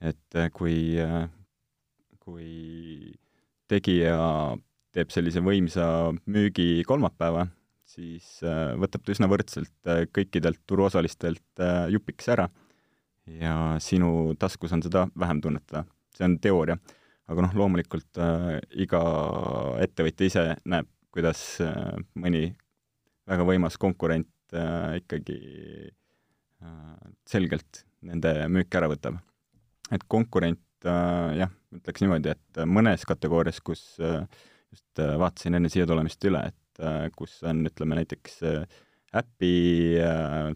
et 0.00 0.38
äh, 0.38 0.50
kui 0.54 0.94
kui 2.22 3.14
tegija 3.68 4.18
teeb 4.94 5.10
sellise 5.10 5.40
võimsa 5.44 6.12
müügi 6.26 6.84
kolmapäeva, 6.86 7.46
siis 7.88 8.38
võtab 8.80 9.04
ta 9.04 9.12
üsna 9.12 9.28
võrdselt 9.28 9.90
kõikidelt 10.12 10.60
turuosalistelt 10.68 11.62
jupiks 11.92 12.28
ära 12.28 12.48
ja 13.36 13.54
sinu 13.82 14.34
taskus 14.40 14.72
on 14.72 14.82
seda 14.82 15.06
vähem 15.18 15.40
tunnetada. 15.40 15.84
see 16.14 16.24
on 16.24 16.38
teooria. 16.38 16.78
aga 17.28 17.42
noh, 17.44 17.54
loomulikult 17.60 18.18
äh, 18.24 18.56
iga 18.72 19.00
ettevõtja 19.84 20.26
ise 20.26 20.44
näeb, 20.64 20.86
kuidas 21.12 21.60
äh, 21.60 21.98
mõni 22.16 22.54
väga 23.28 23.46
võimas 23.48 23.78
konkurent 23.80 24.56
äh, 24.56 24.98
ikkagi 25.02 25.38
äh, 26.62 27.08
selgelt 27.28 27.84
nende 28.02 28.32
müüki 28.52 28.78
ära 28.78 28.88
võtab. 28.90 29.18
et 29.90 30.04
konkurent 30.08 30.86
äh, 30.86 31.34
jah, 31.42 31.52
ütleks 31.74 32.04
niimoodi, 32.04 32.32
et 32.34 32.62
mõnes 32.66 33.04
kategoorias, 33.08 33.60
kus 33.60 33.98
äh, 34.00 34.24
just 34.72 35.02
äh, 35.02 35.16
vaatasin 35.20 35.58
enne 35.58 35.70
siia 35.72 35.86
tulemist 35.88 36.24
üle, 36.28 36.46
et 36.52 36.58
Äh, 36.78 37.08
kus 37.18 37.40
on, 37.42 37.64
ütleme 37.66 37.96
näiteks 37.98 38.36
äh, 38.46 38.60
äpi 39.18 39.98
äh, 39.98 40.52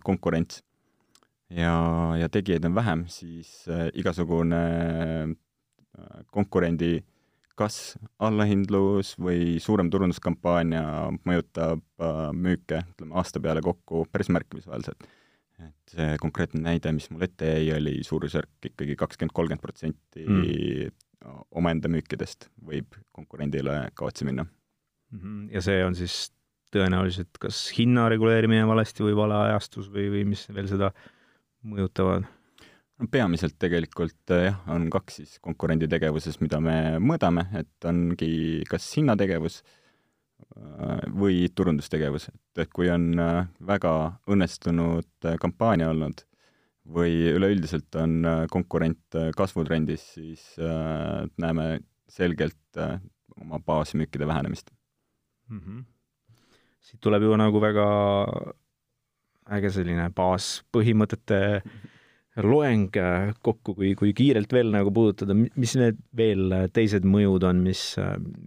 konkurents 0.00 0.62
ja, 1.52 1.74
ja 2.16 2.30
tegijaid 2.32 2.64
on 2.64 2.76
vähem, 2.76 3.02
siis 3.12 3.66
igasugune 3.98 4.60
konkurendi 6.32 7.02
kas 7.58 7.98
allahindlus 8.22 9.14
või 9.18 9.58
suurem 9.62 9.90
turunduskampaania 9.90 10.82
mõjutab 11.26 11.82
müüke, 12.36 12.82
ütleme 12.94 13.18
aasta 13.18 13.42
peale 13.42 13.62
kokku 13.64 14.04
päris 14.12 14.30
märkimisväärselt. 14.34 15.08
et 15.58 15.90
see 15.90 16.12
konkreetne 16.22 16.62
näide, 16.62 16.92
mis 16.94 17.10
mul 17.10 17.24
ette 17.26 17.48
jäi, 17.50 17.72
oli 17.74 17.96
suurusjärk 18.06 18.70
ikkagi 18.70 18.94
kakskümmend, 18.96 19.34
kolmkümmend 19.34 19.64
protsenti 19.64 20.22
mm. 20.22 20.94
omaenda 21.58 21.90
müükidest 21.90 22.46
võib 22.62 22.94
konkurendile 23.12 23.88
kaotsi 23.98 24.28
minna 24.28 24.46
Mhm. 25.12 25.48
ja 25.52 25.62
see 25.64 25.78
on 25.84 25.96
siis 25.96 26.28
tõenäoliselt 26.74 27.38
kas 27.40 27.60
hinna 27.72 28.08
reguleerimine 28.12 28.66
valesti 28.68 29.06
või 29.06 29.14
vale 29.16 29.38
ajastus 29.46 29.88
või, 29.92 30.10
või 30.12 30.24
mis 30.34 30.44
veel 30.52 30.68
seda 30.68 30.90
mõjutavad? 31.64 32.28
No 32.98 33.08
peamiselt 33.10 33.58
tegelikult 33.62 34.32
eh, 34.34 34.48
jah, 34.48 34.62
on 34.74 34.88
kaks 34.92 35.20
siis 35.20 35.34
konkurendi 35.44 35.88
tegevuses, 35.90 36.40
mida 36.42 36.60
me 36.62 36.98
mõõdame, 37.02 37.46
et 37.60 37.88
ongi 37.88 38.64
kas 38.70 38.86
hinnategevus 38.98 39.60
äh, 39.62 41.04
või 41.14 41.46
turundustegevus, 41.54 42.28
et, 42.32 42.64
kui 42.74 42.90
on 42.92 43.12
äh, 43.22 43.44
väga 43.66 43.92
õnnestunud 44.30 45.30
kampaania 45.42 45.92
olnud 45.94 46.24
või 46.88 47.12
üleüldiselt 47.36 47.92
on 48.00 48.22
konkurent 48.48 49.12
kasvutrendis, 49.36 50.06
siis 50.14 50.44
näeme 50.56 51.66
selgelt 52.08 52.78
oma 53.36 53.58
baasmüükide 53.60 54.24
vähenemist 54.24 54.70
mm. 55.50 55.58
-hmm. 55.58 55.82
siit 56.80 57.00
tuleb 57.04 57.22
ju 57.22 57.36
nagu 57.36 57.60
väga 57.60 57.84
äge 59.58 59.70
selline 59.70 60.08
baaspõhimõtete 60.16 61.60
loeng 62.44 62.94
kokku, 63.42 63.74
kui, 63.74 63.92
kui 63.98 64.14
kiirelt 64.16 64.52
veel 64.54 64.72
nagu 64.74 64.92
puudutada, 64.94 65.34
mis 65.34 65.74
need 65.78 65.98
veel 66.16 66.54
teised 66.74 67.06
mõjud 67.08 67.46
on, 67.48 67.62
mis, 67.66 67.82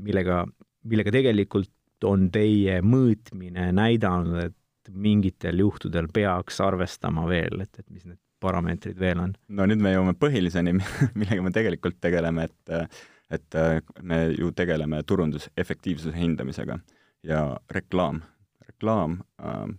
millega, 0.05 0.45
millega 0.87 1.13
tegelikult 1.13 1.71
on 2.07 2.29
teie 2.33 2.79
mõõtmine 2.81 3.69
näidanud, 3.77 4.39
et 4.47 4.91
mingitel 4.91 5.61
juhtudel 5.61 6.07
peaks 6.13 6.59
arvestama 6.63 7.27
veel, 7.29 7.61
et, 7.65 7.71
et 7.79 7.87
mis 7.89 8.07
need 8.07 8.19
parameetrid 8.41 8.97
veel 8.99 9.21
on? 9.21 9.35
no 9.53 9.67
nüüd 9.69 9.83
me 9.83 9.93
jõuame 9.93 10.15
põhiliseni, 10.17 10.73
millega 11.19 11.45
me 11.45 11.53
tegelikult 11.55 11.99
tegeleme, 12.01 12.49
et 12.49 12.99
et 13.31 13.55
me 14.03 14.25
ju 14.35 14.49
tegeleme 14.51 14.97
turundusefektiivsuse 15.07 16.11
hindamisega 16.17 16.75
ja 17.23 17.45
reklaam. 17.71 18.21
reklaam 18.67 19.21
äh, 19.39 19.69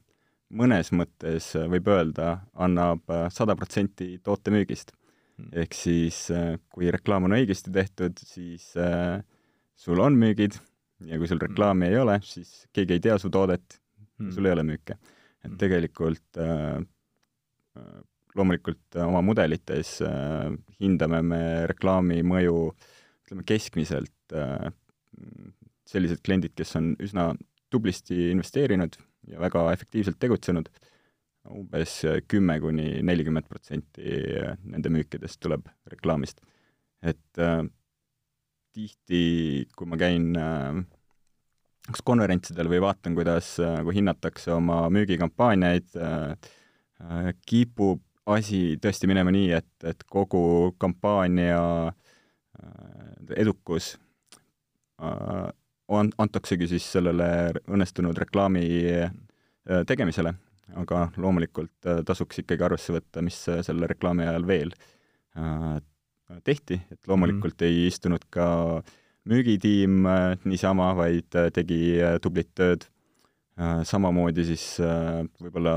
mõnes 0.52 0.92
mõttes 0.94 1.52
võib 1.72 1.88
öelda, 1.92 2.34
annab 2.54 3.08
äh, 3.12 3.28
sada 3.32 3.56
protsenti 3.58 4.16
toote 4.24 4.52
müügist. 4.54 4.94
Hmm. 5.32 5.48
ehk 5.62 5.72
siis 5.72 6.26
äh, 6.30 6.58
kui 6.68 6.90
reklaam 6.92 7.24
on 7.24 7.32
õigesti 7.38 7.72
tehtud, 7.72 8.18
siis 8.20 8.66
äh, 8.76 9.22
sul 9.80 10.00
on 10.04 10.18
müügid 10.20 10.58
ja 11.08 11.16
kui 11.18 11.28
sul 11.28 11.38
hmm. 11.38 11.48
reklaami 11.48 11.88
ei 11.88 11.96
ole, 12.02 12.18
siis 12.26 12.66
keegi 12.76 12.98
ei 12.98 13.04
tea 13.08 13.16
su 13.18 13.30
toodet 13.32 13.78
mm., 14.18 14.32
sul 14.34 14.46
ei 14.46 14.52
ole 14.52 14.66
müüke. 14.68 14.98
et 15.42 15.48
hmm. 15.48 15.58
tegelikult 15.58 16.38
äh, 16.38 16.82
loomulikult 18.36 19.00
oma 19.02 19.22
mudelites 19.24 20.00
äh, 20.04 20.52
hindame 20.80 21.22
me 21.24 21.42
reklaami 21.70 22.20
mõju 22.26 22.58
ütleme 23.24 23.46
keskmiselt 23.48 24.36
äh, 24.36 24.68
sellised 25.88 26.22
kliendid, 26.24 26.54
kes 26.56 26.76
on 26.76 26.92
üsna 27.02 27.32
tublisti 27.72 28.30
investeerinud 28.30 28.96
ja 29.30 29.40
väga 29.42 29.66
efektiivselt 29.72 30.18
tegutsenud, 30.22 30.70
umbes 31.52 32.00
kümme 32.30 32.58
kuni 32.62 33.02
nelikümmend 33.02 33.48
protsenti 33.50 34.16
nende 34.62 34.92
müükidest 34.94 35.40
tuleb 35.42 35.66
reklaamist. 35.90 36.40
et 37.02 37.38
äh, 37.38 37.64
tihti, 38.72 39.66
kui 39.76 39.88
ma 39.90 39.98
käin 39.98 40.36
äh, 40.38 40.82
kas 41.88 42.04
konverentsidel 42.06 42.70
või 42.70 42.80
vaatan, 42.84 43.16
kuidas 43.18 43.56
äh, 43.58 43.74
nagu 43.80 43.94
hinnatakse 43.94 44.54
oma 44.54 44.84
müügikampaaniaid 44.94 45.98
äh,, 45.98 46.52
äh, 47.02 47.32
kipub 47.46 48.02
asi 48.30 48.76
tõesti 48.82 49.10
minema 49.10 49.32
nii, 49.34 49.50
et, 49.58 49.72
et 49.88 50.04
kogu 50.10 50.72
kampaania 50.80 51.62
äh, 51.90 53.34
edukus 53.42 53.96
äh, 55.02 55.50
an-, 55.98 56.12
antaksegi 56.22 56.68
siis 56.70 56.86
sellele 56.94 57.26
õnnestunud 57.66 58.18
reklaami 58.18 58.64
äh, 58.96 59.12
tegemisele, 59.88 60.34
aga 60.82 61.06
loomulikult 61.20 61.88
äh, 61.88 62.02
tasuks 62.06 62.42
ikkagi 62.42 62.66
arvesse 62.66 62.94
võtta, 62.94 63.24
mis 63.24 63.38
äh, 63.52 63.62
selle 63.66 63.88
reklaami 63.90 64.26
ajal 64.28 64.48
veel 64.48 64.74
tehti, 66.44 66.76
et 66.92 67.08
loomulikult 67.08 67.62
mm. 67.62 67.68
ei 67.70 67.86
istunud 67.88 68.24
ka 68.32 68.46
müügitiim 69.32 70.04
niisama, 70.44 70.90
vaid 70.98 71.32
tegi 71.56 71.78
tublit 72.20 72.50
tööd. 72.52 72.84
samamoodi 73.88 74.44
siis 74.44 74.66
võib-olla 75.40 75.74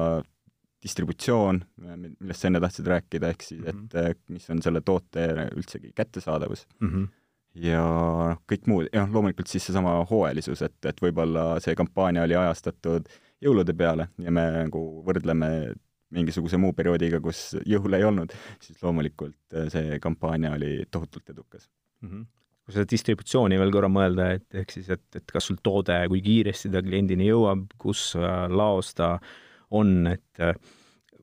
distributsioon, 0.84 1.62
millest 1.80 2.44
sa 2.44 2.50
enne 2.50 2.60
tahtsid 2.64 2.92
rääkida, 2.92 3.32
ehk 3.32 3.48
siis, 3.48 3.64
et 3.64 3.80
mhm. 3.80 4.20
mis 4.36 4.50
on 4.52 4.60
selle 4.66 4.84
toote 4.84 5.24
üldsegi 5.56 5.94
kättesaadavus 5.96 6.68
mm. 6.82 6.90
-hmm 6.90 7.08
ja 7.56 7.82
kõik 8.50 8.68
muud, 8.70 8.90
jah, 8.94 9.08
loomulikult 9.12 9.50
siis 9.52 9.66
seesama 9.70 9.98
hooajalisus, 10.10 10.62
et, 10.68 10.78
et 10.92 11.02
võib-olla 11.02 11.56
see 11.64 11.76
kampaania 11.78 12.26
oli 12.28 12.38
ajastatud 12.40 13.10
jõulude 13.44 13.76
peale 13.78 14.10
ja 14.22 14.34
me 14.34 14.46
nagu 14.58 14.86
võrdleme 15.06 15.50
mingisuguse 16.16 16.60
muu 16.62 16.74
perioodiga, 16.78 17.20
kus 17.24 17.56
jõule 17.68 18.00
ei 18.00 18.08
olnud, 18.08 18.34
siis 18.64 18.82
loomulikult 18.84 19.58
äh, 19.58 19.70
see 19.74 20.00
kampaania 20.04 20.54
oli 20.58 20.78
tohutult 20.92 21.36
edukas 21.36 21.70
mm. 22.02 22.10
-hmm 22.10 22.26
kui 22.66 22.74
seda 22.74 22.88
distributsiooni 22.90 23.60
veel 23.62 23.70
korra 23.70 23.90
mõelda, 23.94 24.32
et 24.40 24.56
ehk 24.58 24.72
siis, 24.74 24.88
et, 24.90 25.04
et 25.14 25.30
kas 25.30 25.46
sul 25.52 25.60
toode, 25.62 26.00
kui 26.10 26.18
kiiresti 26.26 26.72
ta 26.74 26.82
kliendini 26.82 27.28
jõuab, 27.28 27.68
kus 27.78 28.16
äh, 28.18 28.48
laos 28.50 28.90
ta 28.98 29.20
on, 29.70 30.08
et 30.10 30.42
äh, 30.42 30.58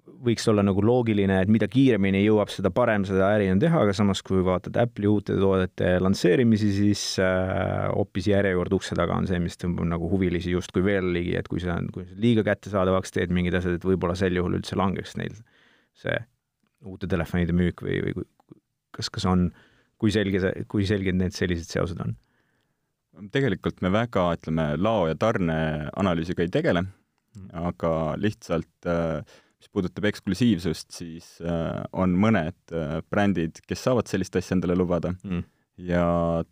võiks 0.02 0.44
olla 0.50 0.64
nagu 0.66 0.82
loogiline, 0.82 1.36
et 1.44 1.50
mida 1.52 1.68
kiiremini 1.70 2.24
jõuab, 2.24 2.50
seda 2.50 2.72
parem 2.74 3.04
seda 3.06 3.28
äri 3.36 3.48
on 3.52 3.60
teha, 3.62 3.84
aga 3.84 3.94
samas, 3.94 4.22
kui 4.26 4.42
vaatad 4.46 4.76
Apple'i 4.82 5.08
uute 5.10 5.36
toodete 5.38 5.94
lansseerimisi, 6.02 6.70
siis 6.74 7.02
äh, 7.22 7.86
hoopis 7.92 8.26
äh, 8.26 8.34
järjekord 8.36 8.74
ukse 8.78 8.98
taga 8.98 9.16
on 9.18 9.28
see, 9.30 9.38
mis 9.42 9.58
tõmbab 9.60 9.86
nagu 9.92 10.10
huvilisi 10.10 10.54
justkui 10.54 10.84
veel 10.86 11.12
ligi, 11.14 11.36
et 11.38 11.50
kui 11.50 11.62
sa, 11.62 11.78
kui 11.94 12.06
sa 12.06 12.18
liiga 12.22 12.44
kättesaadavaks 12.50 13.14
teed 13.14 13.34
mingid 13.34 13.58
asjad, 13.58 13.78
et 13.78 13.86
võib-olla 13.86 14.16
sel 14.18 14.38
juhul 14.38 14.58
üldse 14.58 14.78
langeks 14.78 15.14
neil 15.20 15.38
see 15.98 16.16
uute 16.88 17.06
telefonide 17.10 17.54
müük 17.54 17.84
või, 17.84 18.00
või 18.02 18.26
kas, 18.96 19.10
kas 19.12 19.26
on, 19.30 19.50
kui 20.02 20.10
selge 20.14 20.42
see, 20.42 20.66
kui 20.70 20.86
selged 20.88 21.18
need 21.18 21.36
sellised 21.36 21.70
seosed 21.70 22.02
on? 22.02 22.16
tegelikult 23.32 23.82
me 23.84 23.90
väga, 23.92 24.24
ütleme, 24.38 24.72
lao- 24.80 25.06
ja 25.10 25.14
tarneanalüüsiga 25.20 26.46
ei 26.46 26.50
tegele, 26.50 26.80
mm. 26.86 27.50
aga 27.68 27.90
lihtsalt 28.16 28.88
äh, 28.88 29.40
mis 29.62 29.70
puudutab 29.70 30.08
eksklusiivsust, 30.10 30.90
siis 30.96 31.26
äh, 31.46 31.82
on 31.94 32.16
mõned 32.18 32.74
äh, 32.74 32.96
brändid, 33.12 33.60
kes 33.68 33.84
saavad 33.86 34.10
sellist 34.10 34.34
asja 34.38 34.56
endale 34.56 34.74
lubada 34.78 35.12
mm. 35.22 35.44
ja 35.86 36.06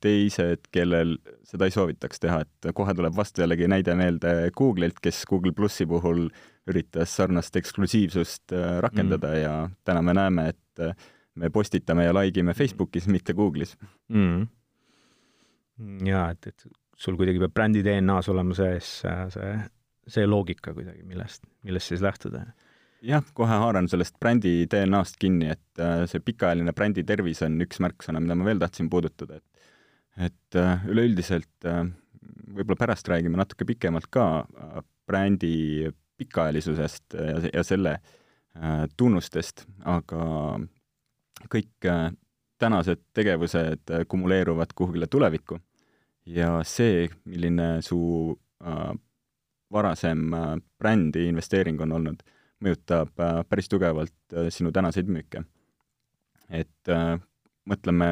teised, 0.05 0.69
kellel 0.75 1.17
seda 1.49 1.67
ei 1.67 1.75
soovitaks 1.75 2.23
teha, 2.23 2.45
et 2.47 2.71
kohe 2.77 2.95
tuleb 2.95 3.17
vastu 3.17 3.43
jällegi 3.43 3.67
näide 3.71 3.97
meelde 3.99 4.35
Google'ilt, 4.55 5.03
kes 5.03 5.25
Google 5.31 5.55
plussi 5.57 5.89
puhul 5.91 6.29
üritas 6.71 7.17
sarnast 7.19 7.59
eksklusiivsust 7.59 8.55
äh, 8.55 8.79
rakendada 8.87 9.35
mm. 9.35 9.43
ja 9.43 9.57
täna 9.89 10.07
me 10.07 10.15
näeme, 10.15 10.47
et 10.55 10.87
äh, 10.87 11.11
me 11.35 11.51
postitame 11.51 12.07
ja 12.07 12.15
like 12.15 12.39
ime 12.39 12.55
Facebookis, 12.55 13.11
mitte 13.11 13.35
Google'is 13.35 13.75
mm.. 14.15 14.47
jaa, 16.07 16.31
et, 16.31 16.53
et 16.55 16.71
sul 16.95 17.19
kuidagi 17.19 17.43
peab 17.43 17.59
brändi 17.59 17.83
DNA-s 17.83 18.31
olema 18.31 18.55
sees 18.55 19.01
see, 19.03 19.55
see 20.07 20.31
loogika 20.31 20.77
kuidagi, 20.79 21.03
millest, 21.11 21.49
millest 21.67 21.91
siis 21.91 22.07
lähtuda 22.07 22.47
jah, 23.07 23.25
kohe 23.37 23.59
haaran 23.63 23.89
sellest 23.91 24.19
brändi 24.21 24.67
DNA-st 24.71 25.19
kinni, 25.21 25.51
et 25.55 25.83
äh, 25.83 26.05
see 26.11 26.23
pikaajaline 26.25 26.75
brändi 26.77 27.05
tervis 27.07 27.43
on 27.47 27.61
üks 27.65 27.81
märksõna, 27.83 28.23
mida 28.23 28.37
ma 28.39 28.47
veel 28.49 28.61
tahtsin 28.63 28.91
puudutada, 28.93 29.41
et 29.41 29.47
et 30.21 30.57
äh, 30.59 30.83
üleüldiselt 30.91 31.69
äh, 31.69 31.85
võib-olla 32.51 32.81
pärast 32.81 33.09
räägime 33.09 33.39
natuke 33.41 33.65
pikemalt 33.65 34.11
ka 34.13 34.45
brändi 35.09 35.89
pikaajalisusest 36.21 37.15
ja, 37.15 37.39
ja 37.55 37.63
selle 37.65 37.95
tunnustest, 38.99 39.63
aga 39.89 40.25
kõik 41.49 41.87
tänased 42.61 43.01
tegevused 43.17 43.93
kumuleeruvad 44.11 44.75
kuhugile 44.77 45.07
tulevikku 45.07 45.61
ja 46.35 46.59
see, 46.67 47.07
milline 47.31 47.69
su 47.87 48.01
varasem 49.71 50.35
brändi 50.83 51.29
investeering 51.31 51.81
on 51.87 51.95
olnud 52.01 52.27
mõjutab 52.65 53.21
äh, 53.21 53.41
päris 53.49 53.71
tugevalt 53.71 54.15
äh, 54.35 54.51
sinu 54.53 54.73
tänaseid 54.73 55.09
müüke. 55.11 55.45
et 56.51 56.89
äh, 56.91 57.17
mõtleme 57.69 58.11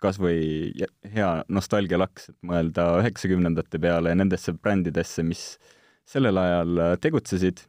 kas 0.00 0.18
või 0.20 0.72
hea 1.14 1.30
nostalgialaks, 1.48 2.28
et 2.30 2.36
mõelda 2.44 2.90
üheksakümnendate 3.00 3.80
peale 3.80 4.12
ja 4.12 4.18
nendesse 4.18 4.52
brändidesse, 4.52 5.24
mis 5.24 5.56
sellel 6.04 6.36
ajal 6.36 6.80
tegutsesid 7.00 7.62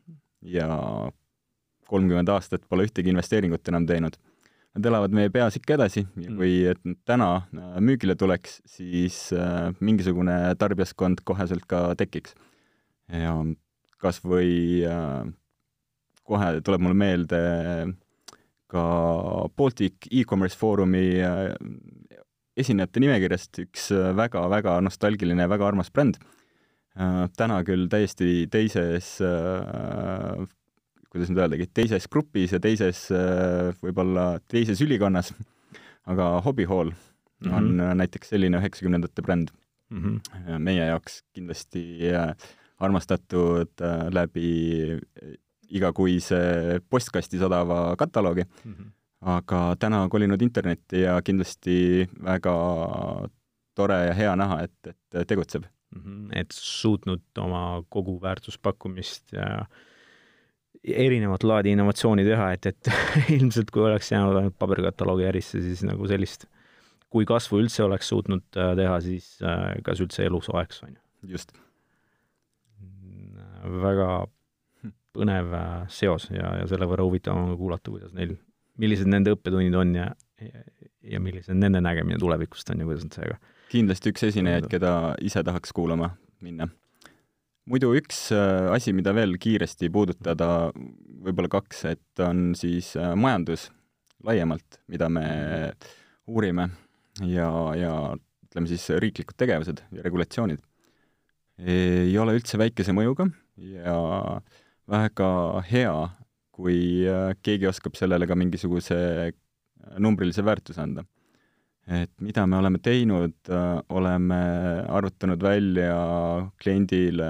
ja 0.43 0.67
kolmkümmend 1.87 2.29
aastat 2.29 2.65
pole 2.67 2.89
ühtegi 2.89 3.13
investeeringut 3.13 3.71
enam 3.71 3.87
teinud. 3.87 4.17
Nad 4.75 4.89
elavad 4.89 5.15
meie 5.15 5.31
peas 5.31 5.55
ikka 5.55 5.77
edasi 5.77 6.03
ja 6.03 6.27
mm. 6.27 6.35
kui 6.35 6.51
et 6.67 6.81
täna 7.07 7.29
müügile 7.79 8.17
tuleks, 8.19 8.59
siis 8.67 9.29
mingisugune 9.79 10.35
tarbijaskond 10.59 11.23
koheselt 11.23 11.63
ka 11.71 11.87
tekiks. 11.95 12.35
ja 13.07 13.37
kas 14.05 14.21
või 14.25 14.83
äh, 14.87 15.25
kohe 16.25 16.49
tuleb 16.65 16.85
mulle 16.85 16.97
meelde 16.97 17.41
ka 18.71 18.85
Baltic 19.57 20.07
e-commerce 20.11 20.57
foorumi 20.57 21.05
äh, 21.25 21.53
esinejate 22.55 23.03
nimekirjast 23.03 23.61
üks 23.65 23.89
väga-väga 24.17 24.77
nostalgiline 24.85 25.45
ja 25.45 25.51
väga 25.51 25.67
armas 25.67 25.91
bränd. 25.93 26.19
Äh, 26.95 27.25
täna 27.37 27.59
küll 27.67 27.89
täiesti 27.91 28.45
teises, 28.51 29.17
kuidas 31.09 31.31
nüüd 31.31 31.43
öeldagi, 31.43 31.67
teises 31.75 32.07
grupis 32.11 32.55
ja 32.55 32.61
teises, 32.63 33.07
võib-olla 33.83 34.35
teises 34.51 34.81
ülikonnas, 34.83 35.33
aga 36.11 36.35
Hobby 36.45 36.67
Hall 36.69 36.91
mm 36.91 37.51
-hmm. 37.51 37.55
on 37.55 37.97
näiteks 38.01 38.29
selline 38.29 38.59
üheksakümnendate 38.61 39.21
bränd 39.21 39.51
mm. 39.89 40.01
-hmm. 40.03 40.59
meie 40.59 40.85
jaoks 40.85 41.23
kindlasti 41.33 42.11
äh, 42.13 42.35
armastatud 42.79 43.81
äh, 43.81 44.07
läbi 44.11 44.99
igakuise 45.69 46.81
postkasti 46.89 47.39
sadava 47.41 47.95
kataloogi 47.97 48.43
mm, 48.43 48.73
-hmm. 48.73 48.91
aga 49.21 49.75
täna 49.79 50.07
kolinud 50.09 50.41
internetti 50.41 51.01
ja 51.01 51.21
kindlasti 51.21 52.07
väga 52.23 52.55
tore 53.75 54.05
ja 54.05 54.13
hea 54.13 54.35
näha, 54.35 54.61
et, 54.63 54.87
et 54.87 55.27
tegutseb 55.27 55.63
mm. 55.95 56.01
-hmm. 56.01 56.39
et 56.39 56.51
suutnud 56.51 57.23
oma 57.37 57.83
kogu 57.89 58.21
väärtuspakkumist 58.21 59.33
ja 59.33 59.65
erinevat 60.83 61.43
laadi 61.43 61.71
innovatsiooni 61.71 62.23
teha, 62.25 62.51
et, 62.51 62.65
et 62.65 62.91
ilmselt 63.37 63.71
kui 63.71 63.81
oleks 63.81 64.11
jäänud 64.11 64.35
ainult 64.35 64.57
paberkataloogi 64.59 65.25
ärisse, 65.25 65.61
siis 65.61 65.83
nagu 65.87 66.07
sellist, 66.07 66.45
kui 67.09 67.25
kasvu 67.25 67.61
üldse 67.63 67.83
oleks 67.83 68.09
suutnud 68.11 68.59
äh, 68.59 68.73
teha, 68.77 68.99
siis 69.01 69.37
äh, 69.43 69.75
kas 69.83 70.01
üldse 70.03 70.25
elu 70.27 70.41
soeks, 70.41 70.83
on 70.83 70.95
ju. 70.95 71.01
just. 71.35 71.55
Väga 73.81 74.09
põnev 75.15 75.55
seos 75.91 76.29
ja, 76.33 76.57
ja 76.59 76.67
selle 76.69 76.87
võrra 76.89 77.05
huvitavam 77.07 77.51
on 77.51 77.59
kuulata, 77.59 77.91
kuidas 77.93 78.13
neil, 78.15 78.35
millised 78.81 79.07
nende 79.09 79.33
õppetunnid 79.35 79.75
on 79.79 79.93
ja, 79.95 80.09
ja, 80.43 80.63
ja 81.15 81.21
millised 81.23 81.55
nende 81.55 81.81
nägemine 81.83 82.19
tulevikust 82.21 82.71
on 82.73 82.83
ja 82.83 82.87
kuidas 82.89 83.05
nad 83.07 83.15
sellega 83.15 83.39
kindlasti 83.71 84.11
üks 84.13 84.25
esinejaid, 84.29 84.67
keda 84.71 84.91
ise 85.25 85.43
tahaks 85.45 85.73
kuulama 85.75 86.11
minna. 86.43 86.67
Muidu 87.65 87.95
üks 87.97 88.27
äh, 88.35 88.67
asi, 88.75 88.93
mida 88.93 89.15
veel 89.17 89.39
kiiresti 89.41 89.89
puudutada, 89.93 90.69
võib-olla 91.25 91.49
kaks, 91.55 91.81
et 91.95 92.21
on 92.21 92.51
siis 92.57 92.91
äh, 92.99 93.15
majandus 93.17 93.71
laiemalt, 94.25 94.79
mida 94.91 95.09
me 95.09 95.25
uurime 96.29 96.69
ja, 97.25 97.49
ja 97.77 97.95
ütleme 98.45 98.69
siis 98.69 98.85
riiklikud 99.01 99.37
tegevused 99.37 99.81
ja 99.93 100.05
regulatsioonid 100.05 100.61
ei 101.59 102.17
ole 102.19 102.35
üldse 102.35 102.59
väikese 102.59 102.93
mõjuga 102.95 103.29
ja 103.55 103.97
väga 104.91 105.29
hea, 105.69 105.95
kui 106.55 106.77
äh, 107.07 107.33
keegi 107.43 107.67
oskab 107.69 107.95
sellele 107.99 108.27
ka 108.27 108.35
mingisuguse 108.35 108.97
numbrilise 109.99 110.43
väärtuse 110.45 110.81
anda 110.81 111.05
et 111.85 112.11
mida 112.23 112.45
me 112.49 112.57
oleme 112.57 112.79
teinud, 112.81 113.35
äh, 113.49 113.79
oleme 113.93 114.39
arvutanud 114.89 115.41
välja 115.41 115.93
kliendile 116.61 117.29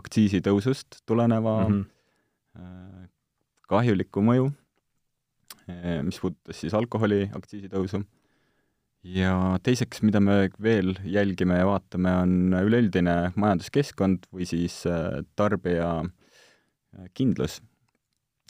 aktsiisitõusust 0.00 1.02
tuleneva 1.06 1.68
mm 1.68 1.82
-hmm. 1.82 3.08
kahjuliku 3.68 4.22
mõju, 4.22 4.50
äh, 5.68 6.02
mis 6.02 6.20
puudutas 6.20 6.60
siis 6.60 6.74
alkoholi 6.74 7.30
aktsiisitõusu. 7.34 8.04
Ja 9.06 9.32
teiseks, 9.62 10.02
mida 10.06 10.20
me 10.22 10.48
veel 10.62 10.96
jälgime 11.04 11.60
ja 11.60 11.68
vaatame, 11.68 12.12
on 12.24 12.56
üleüldine 12.58 13.16
majanduskeskkond 13.36 14.26
või 14.34 14.48
siis 14.48 14.80
tarbija 15.38 15.90
kindlus, 17.14 17.60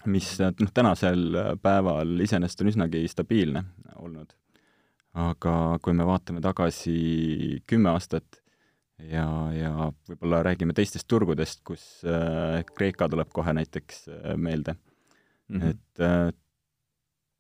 mis 0.06 0.36
noh, 0.40 0.72
tänasel 0.74 1.58
päeval 1.62 2.14
iseenesest 2.24 2.62
on 2.62 2.72
üsnagi 2.72 3.04
stabiilne 3.10 3.64
olnud. 3.96 4.32
aga 5.16 5.78
kui 5.82 5.94
me 5.96 6.04
vaatame 6.04 6.42
tagasi 6.44 7.62
kümme 7.66 7.88
aastat 7.94 8.42
ja, 9.00 9.26
ja 9.52 9.90
võib-olla 10.08 10.42
räägime 10.44 10.74
teistest 10.76 11.08
turgudest, 11.08 11.62
kus 11.64 11.84
äh, 12.04 12.62
Kreeka 12.76 13.08
tuleb 13.12 13.30
kohe 13.34 13.54
näiteks 13.56 14.06
äh, 14.08 14.36
meelde 14.36 14.76
mm, 15.48 15.60
-hmm. 15.60 15.70
et 15.70 16.00
äh, 16.00 16.32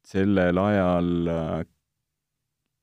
sellel 0.04 0.58
ajal 0.58 1.28
äh, 1.28 1.64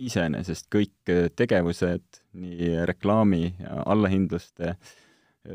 iseenesest 0.01 0.69
kõik 0.73 1.13
tegevused, 1.37 2.21
nii 2.33 2.85
reklaami 2.89 3.53
allahindluste, 3.85 4.73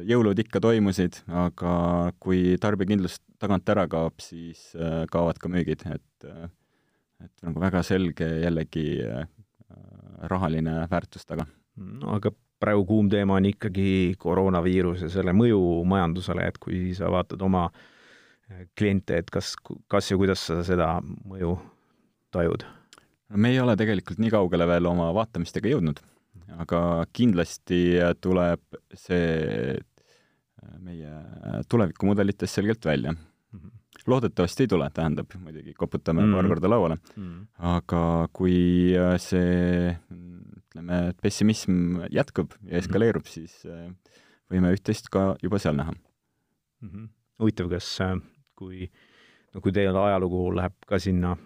jõulud 0.09 0.38
ikka 0.38 0.61
toimusid, 0.62 1.22
aga 1.33 1.72
kui 2.22 2.55
tarbijakindlus 2.61 3.18
tagant 3.40 3.68
ära 3.72 3.87
kaob, 3.90 4.20
siis 4.20 4.70
äh, 4.77 5.05
kaovad 5.11 5.40
ka 5.40 5.48
müügid, 5.51 5.85
et 5.88 6.29
äh, 6.29 6.48
et 7.24 7.46
nagu 7.46 7.61
väga 7.62 7.83
selge 7.87 8.27
jällegi 8.44 8.87
äh, 9.03 9.27
rahaline 10.31 10.85
väärtus 10.90 11.27
taga. 11.27 11.46
no 11.77 12.14
aga 12.16 12.33
praegu 12.59 12.85
kuum 12.87 13.11
teema 13.11 13.38
on 13.38 13.46
ikkagi 13.46 14.14
koroonaviirus 14.18 15.05
ja 15.07 15.11
selle 15.12 15.35
mõju 15.35 15.61
majandusele, 15.87 16.48
et 16.48 16.59
kui 16.62 16.94
sa 16.94 17.11
vaatad 17.14 17.42
oma 17.42 17.68
äh, 17.70 18.66
kliente, 18.79 19.18
et 19.18 19.31
kas, 19.31 19.55
kas 19.88 20.11
ja 20.11 20.18
kuidas 20.18 20.46
sa 20.51 20.62
seda 20.66 20.96
mõju 21.03 21.57
tajud? 22.35 22.66
Me 23.36 23.52
ei 23.52 23.60
ole 23.60 23.76
tegelikult 23.76 24.20
nii 24.22 24.32
kaugele 24.32 24.66
veel 24.68 24.88
oma 24.90 25.10
vaatamistega 25.16 25.72
jõudnud, 25.74 26.00
aga 26.62 26.80
kindlasti 27.12 27.80
tuleb 28.24 28.78
see 28.96 29.74
äh, 29.74 30.76
meie 30.80 31.64
tulevikumudelites 31.68 32.54
selgelt 32.58 32.84
välja 32.88 33.14
loodetavasti 34.08 34.64
ei 34.64 34.70
tule, 34.70 34.88
tähendab, 34.94 35.32
muidugi 35.42 35.74
koputame 35.76 36.22
mm. 36.22 36.36
paar 36.36 36.48
korda 36.52 36.70
lauale 36.70 36.96
mm.. 37.16 37.42
aga 37.70 38.02
kui 38.36 38.94
äh, 38.96 39.16
see, 39.22 39.92
ütleme, 40.62 41.00
pessimism 41.22 42.00
jätkub 42.14 42.54
ja 42.54 42.60
mm-hmm. 42.60 42.78
eskaleerub 42.80 43.26
mm., 43.26 43.34
siis 43.34 43.60
äh, 43.68 43.90
võime 44.52 44.72
üht-teist 44.76 45.10
ka 45.12 45.30
juba 45.44 45.60
seal 45.62 45.76
näha 45.78 45.92
mm. 45.92 46.88
-hmm. 46.88 47.06
huvitav, 47.42 47.70
kas 47.74 47.90
kui, 48.58 48.88
no 49.54 49.64
kui 49.64 49.74
teil 49.74 49.96
ajalugu 49.96 50.48
läheb 50.56 50.76
ka 50.86 51.00
sinna, 51.02 51.36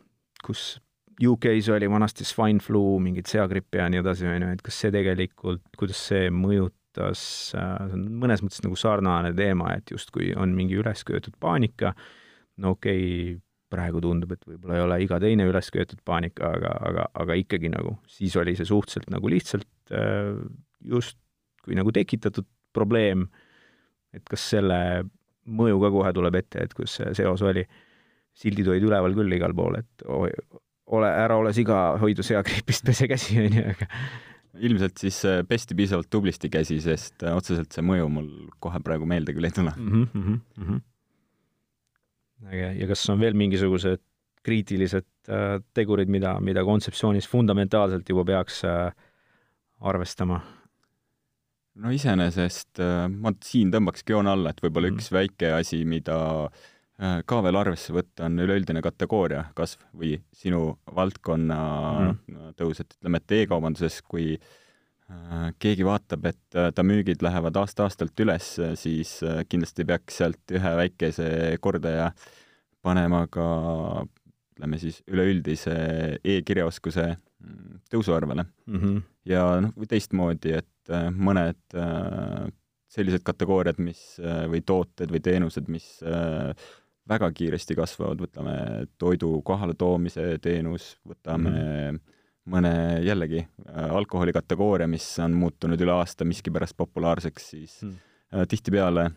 kus 0.44 0.80
UK-s 1.22 1.68
oli 1.74 1.88
vanasti 1.90 2.26
swine 2.26 2.62
flu, 2.62 2.98
mingid 3.02 3.28
seagrippi 3.30 3.78
ja 3.78 3.88
nii 3.92 4.00
edasi, 4.02 4.26
on 4.26 4.46
ju, 4.46 4.50
et 4.56 4.64
kas 4.64 4.80
see 4.84 4.92
tegelikult, 4.94 5.62
kuidas 5.78 6.00
see 6.10 6.32
mõjutas, 6.34 7.22
see 7.52 7.94
on 7.96 8.08
mõnes 8.22 8.42
mõttes 8.44 8.64
nagu 8.64 8.78
sarnane 8.78 9.30
teema, 9.36 9.76
et 9.78 9.94
justkui 9.94 10.32
on 10.34 10.54
mingi 10.56 10.78
ülesköetud 10.80 11.38
paanika. 11.42 11.94
No 12.62 12.74
okei 12.76 13.06
okay,, 13.06 13.40
praegu 13.72 14.02
tundub, 14.04 14.34
et 14.34 14.42
võib-olla 14.46 14.76
ei 14.76 14.84
ole 14.84 14.98
iga 15.06 15.18
teine 15.22 15.46
üles 15.48 15.70
köetud 15.72 16.02
paanika, 16.04 16.50
aga, 16.58 16.74
aga, 16.90 17.06
aga 17.22 17.36
ikkagi 17.40 17.70
nagu 17.72 17.96
siis 18.10 18.34
oli 18.40 18.54
see 18.58 18.68
suhteliselt 18.68 19.08
nagu 19.14 19.30
lihtsalt 19.32 19.94
äh, 19.96 20.34
justkui 20.92 21.78
nagu 21.78 21.94
tekitatud 21.94 22.48
probleem, 22.76 23.26
et 24.12 24.24
kas 24.28 24.44
selle 24.54 24.78
mõju 25.48 25.80
ka 25.82 25.92
kohe 25.94 26.12
tuleb 26.16 26.36
ette, 26.42 26.66
et 26.66 26.76
kus 26.76 26.98
see 26.98 27.14
seos 27.16 27.42
oli, 27.46 27.64
sildid 28.36 28.68
olid 28.72 28.84
üleval 28.88 29.16
küll 29.16 29.38
igal 29.38 29.56
pool, 29.56 29.80
et 29.80 30.04
ole, 30.86 31.08
ära 31.08 31.36
ole 31.38 31.52
siga, 31.56 31.96
hoidu 32.02 32.24
seagripist, 32.26 32.84
pese 32.86 33.08
käsi, 33.10 33.38
on 33.44 33.58
ju, 33.58 33.66
aga 33.74 33.88
ilmselt 34.62 35.00
siis 35.00 35.22
pesti 35.48 35.74
piisavalt 35.74 36.10
tublisti 36.12 36.50
käsi, 36.52 36.76
sest 36.84 37.22
otseselt 37.24 37.72
see 37.72 37.84
mõju 37.88 38.08
mul 38.12 38.26
kohe 38.60 38.80
praegu 38.84 39.06
meelde 39.08 39.32
küll 39.32 39.48
ei 39.48 39.54
tule 39.56 39.72
mm. 39.76 39.92
-hmm, 39.92 40.08
mm 40.12 40.66
-hmm 40.68 40.80
äge, 42.50 42.72
ja 42.80 42.88
kas 42.90 43.04
on 43.12 43.20
veel 43.22 43.36
mingisugused 43.38 44.02
kriitilised 44.42 45.06
äh, 45.30 45.60
tegurid, 45.76 46.10
mida, 46.10 46.34
mida 46.42 46.64
kontseptsioonis 46.66 47.28
fundamentaalselt 47.30 48.08
juba 48.08 48.24
peaks 48.26 48.62
äh, 48.66 48.90
arvestama? 49.80 50.40
no 51.82 51.92
iseenesest 51.94 52.82
äh, 52.82 53.06
ma 53.08 53.32
siin 53.44 53.70
tõmbakski 53.72 54.16
joone 54.16 54.32
alla, 54.34 54.52
et 54.52 54.62
võib-olla 54.64 54.90
mm. 54.90 54.98
üks 54.98 55.12
väike 55.14 55.54
asi, 55.60 55.84
mida 55.88 56.18
äh, 56.48 56.68
ka 57.26 57.38
veel 57.42 57.56
arvesse 57.58 57.94
võtta, 57.94 58.28
on 58.28 58.38
üleüldine 58.44 58.82
kategooria 58.84 59.48
kasv 59.58 59.80
või 59.98 60.16
sinu 60.36 60.76
valdkonna 60.94 61.60
mm. 62.12 62.52
tõus, 62.60 62.82
et 62.84 62.94
ütleme, 62.98 63.18
et 63.18 63.34
e-kaubanduses, 63.40 63.96
kui 64.06 64.36
äh, 64.36 65.48
keegi 65.58 65.86
vaatab, 65.88 66.28
et 66.30 66.58
äh, 66.58 66.70
ta 66.70 66.84
müügid 66.86 67.24
lähevad 67.26 67.58
aasta-aastalt 67.58 68.22
üles, 68.22 68.52
siis 68.78 69.16
kindlasti 69.48 69.88
peaks 69.88 70.22
sealt 70.22 70.54
ühe 70.54 70.76
väikese 70.84 71.26
kordaja 71.64 72.12
äh, 72.12 72.30
panema 72.82 73.26
ka 73.30 73.46
ütleme 74.52 74.78
siis 74.82 75.00
üleüldise 75.10 75.74
e-kirjaoskuse 76.18 77.06
mm, 77.14 77.78
tõusuarvele 77.92 78.44
mm. 78.44 78.80
-hmm. 78.80 78.98
ja 79.30 79.44
noh, 79.64 79.74
või 79.78 79.88
teistmoodi, 79.90 80.56
et 80.60 80.92
äh, 80.92 81.08
mõned 81.10 81.78
äh, 81.78 82.50
sellised 82.92 83.24
kategooriad, 83.24 83.80
mis 83.80 84.18
äh, 84.20 84.44
või 84.52 84.60
tooted 84.66 85.12
või 85.14 85.22
teenused, 85.24 85.70
mis 85.72 86.02
väga 87.08 87.32
kiiresti 87.34 87.76
kasvavad, 87.78 88.20
võtame 88.22 88.56
toidu 88.98 89.34
kohaletoomise 89.44 90.36
teenus, 90.42 90.96
võtame 91.08 91.56
mm 91.58 92.08
mõne 92.42 92.98
jällegi 93.06 93.38
alkoholi 93.70 94.32
kategooria, 94.34 94.88
mis 94.90 95.04
on 95.22 95.36
muutunud 95.38 95.78
üle 95.78 95.92
aasta 95.94 96.26
miskipärast 96.26 96.74
populaarseks, 96.74 97.44
siis 97.52 97.76
mm 97.86 98.00
tihtipeale 98.48 99.10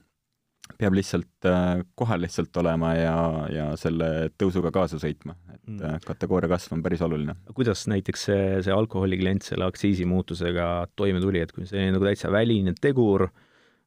peab 0.79 0.95
lihtsalt 0.97 1.47
äh, 1.47 1.81
kohal 1.97 2.23
lihtsalt 2.23 2.57
olema 2.57 2.91
ja, 2.97 3.15
ja 3.53 3.65
selle 3.79 4.29
tõusuga 4.39 4.71
kaasa 4.73 4.99
sõitma, 5.01 5.35
et 5.53 5.61
mm. 5.69 5.81
Äh, 5.85 5.97
kategooria 6.05 6.49
kasv 6.51 6.73
on 6.75 6.83
päris 6.85 7.03
oluline. 7.05 7.35
kuidas 7.53 7.85
näiteks 7.91 8.25
see, 8.29 8.47
see 8.65 8.73
alkoholiklient 8.73 9.45
selle 9.45 9.67
aktsiisimuutusega 9.69 10.69
toime 10.97 11.21
tuli, 11.23 11.43
et 11.45 11.53
kui 11.55 11.67
see 11.69 11.85
nagu 11.93 12.07
täitsa 12.07 12.31
väline 12.33 12.75
tegur, 12.81 13.27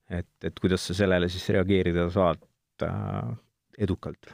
et, 0.09 0.31
et 0.45 0.63
kuidas 0.63 0.87
sa 0.89 0.97
sellele 0.97 1.29
siis 1.33 1.49
reageerida 1.57 2.09
saad 2.15 2.47
äh, 2.87 3.35
edukalt? 3.79 4.31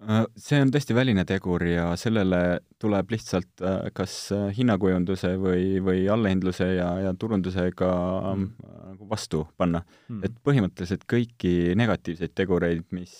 Äh, 0.00 0.22
see 0.40 0.56
on 0.64 0.70
tõesti 0.72 0.94
väline 0.96 1.26
tegur 1.28 1.60
ja 1.66 1.90
sellele 2.00 2.62
tuleb 2.80 3.10
lihtsalt 3.12 3.60
äh, 3.60 3.90
kas 3.92 4.14
äh, 4.32 4.46
hinnakujunduse 4.56 5.34
või, 5.36 5.74
või 5.84 6.06
allahindluse 6.08 6.70
ja, 6.78 6.86
ja 7.04 7.12
turundusega 7.20 7.90
mm. 8.30 8.46
nagu 8.94 9.08
vastu 9.10 9.42
panna 9.60 9.82
mm.. 9.84 10.22
et 10.24 10.38
põhimõtteliselt 10.46 11.04
kõiki 11.10 11.52
negatiivseid 11.76 12.32
tegureid, 12.32 12.86
mis 12.96 13.12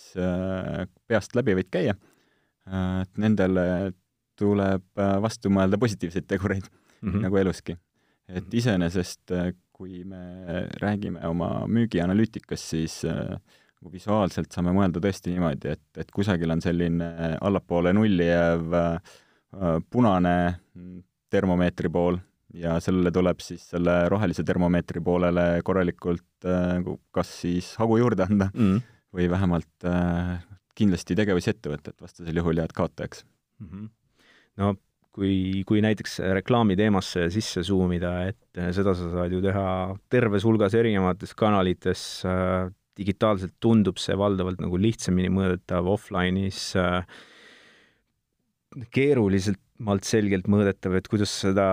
peast 1.11 1.37
läbi 1.37 1.59
võid 1.59 1.69
käia, 1.69 1.99
et 2.65 3.21
nendele 3.21 3.93
tuleb 4.41 5.05
vastu 5.21 5.53
mõelda 5.53 5.77
positiivseid 5.81 6.25
tegureid 6.33 6.65
mm, 6.65 7.11
-hmm. 7.11 7.27
nagu 7.27 7.43
eluski. 7.43 7.77
et 8.29 8.55
iseenesest, 8.55 9.35
kui 9.73 10.05
me 10.05 10.65
räägime 10.81 11.21
oma 11.29 11.67
müügianalüütikast, 11.69 12.73
siis 12.73 13.03
nagu 13.81 13.93
visuaalselt 13.95 14.53
saame 14.53 14.75
mõelda 14.77 15.01
tõesti 15.01 15.33
niimoodi, 15.33 15.73
et, 15.73 15.85
et 16.03 16.11
kusagil 16.13 16.53
on 16.53 16.61
selline 16.61 17.07
allapoole 17.41 17.95
nulli 17.97 18.27
jääv 18.29 18.75
äh, 18.77 19.15
punane 19.91 20.35
termomeetri 21.33 21.89
pool 21.93 22.19
ja 22.61 22.77
sellele 22.83 23.13
tuleb 23.15 23.41
siis 23.41 23.65
selle 23.73 23.95
rohelise 24.13 24.45
termomeetri 24.45 25.01
poolele 25.05 25.47
korralikult 25.65 26.45
äh, 26.45 26.77
kas 27.15 27.33
siis 27.47 27.73
hagu 27.81 27.97
juurde 28.03 28.27
anda 28.29 28.51
mm. 28.53 28.83
või 29.17 29.31
vähemalt 29.33 29.89
äh, 29.89 30.37
kindlasti 30.77 31.17
tegevusi 31.17 31.55
ette 31.55 31.73
võtta, 31.73 31.95
et 31.95 32.05
vastasel 32.05 32.37
juhul 32.37 32.61
jääd 32.61 32.77
kaotajaks 32.77 33.25
mm. 33.25 33.71
-hmm. 33.71 33.89
no 34.61 34.75
kui, 35.11 35.63
kui 35.67 35.81
näiteks 35.81 36.21
reklaami 36.37 36.77
teemasse 36.77 37.31
sisse 37.33 37.65
zoom 37.67 37.97
ida, 37.97 38.13
et 38.29 38.61
seda 38.77 38.93
sa 38.95 39.09
saad 39.15 39.33
ju 39.33 39.41
teha 39.43 39.65
terves 40.13 40.45
hulgas 40.45 40.77
erinevates 40.77 41.33
kanalites 41.35 42.05
äh,, 42.29 42.69
digitaalselt 43.01 43.57
tundub 43.63 43.99
see 44.01 44.17
valdavalt 44.19 44.61
nagu 44.63 44.79
lihtsamini 44.81 45.33
mõõdetav, 45.33 45.89
offline'is 45.95 46.63
äh, 46.79 47.03
keerulisemalt 48.95 50.07
selgelt 50.07 50.47
mõõdetav, 50.51 50.95
et 50.99 51.09
kuidas 51.11 51.33
seda 51.43 51.67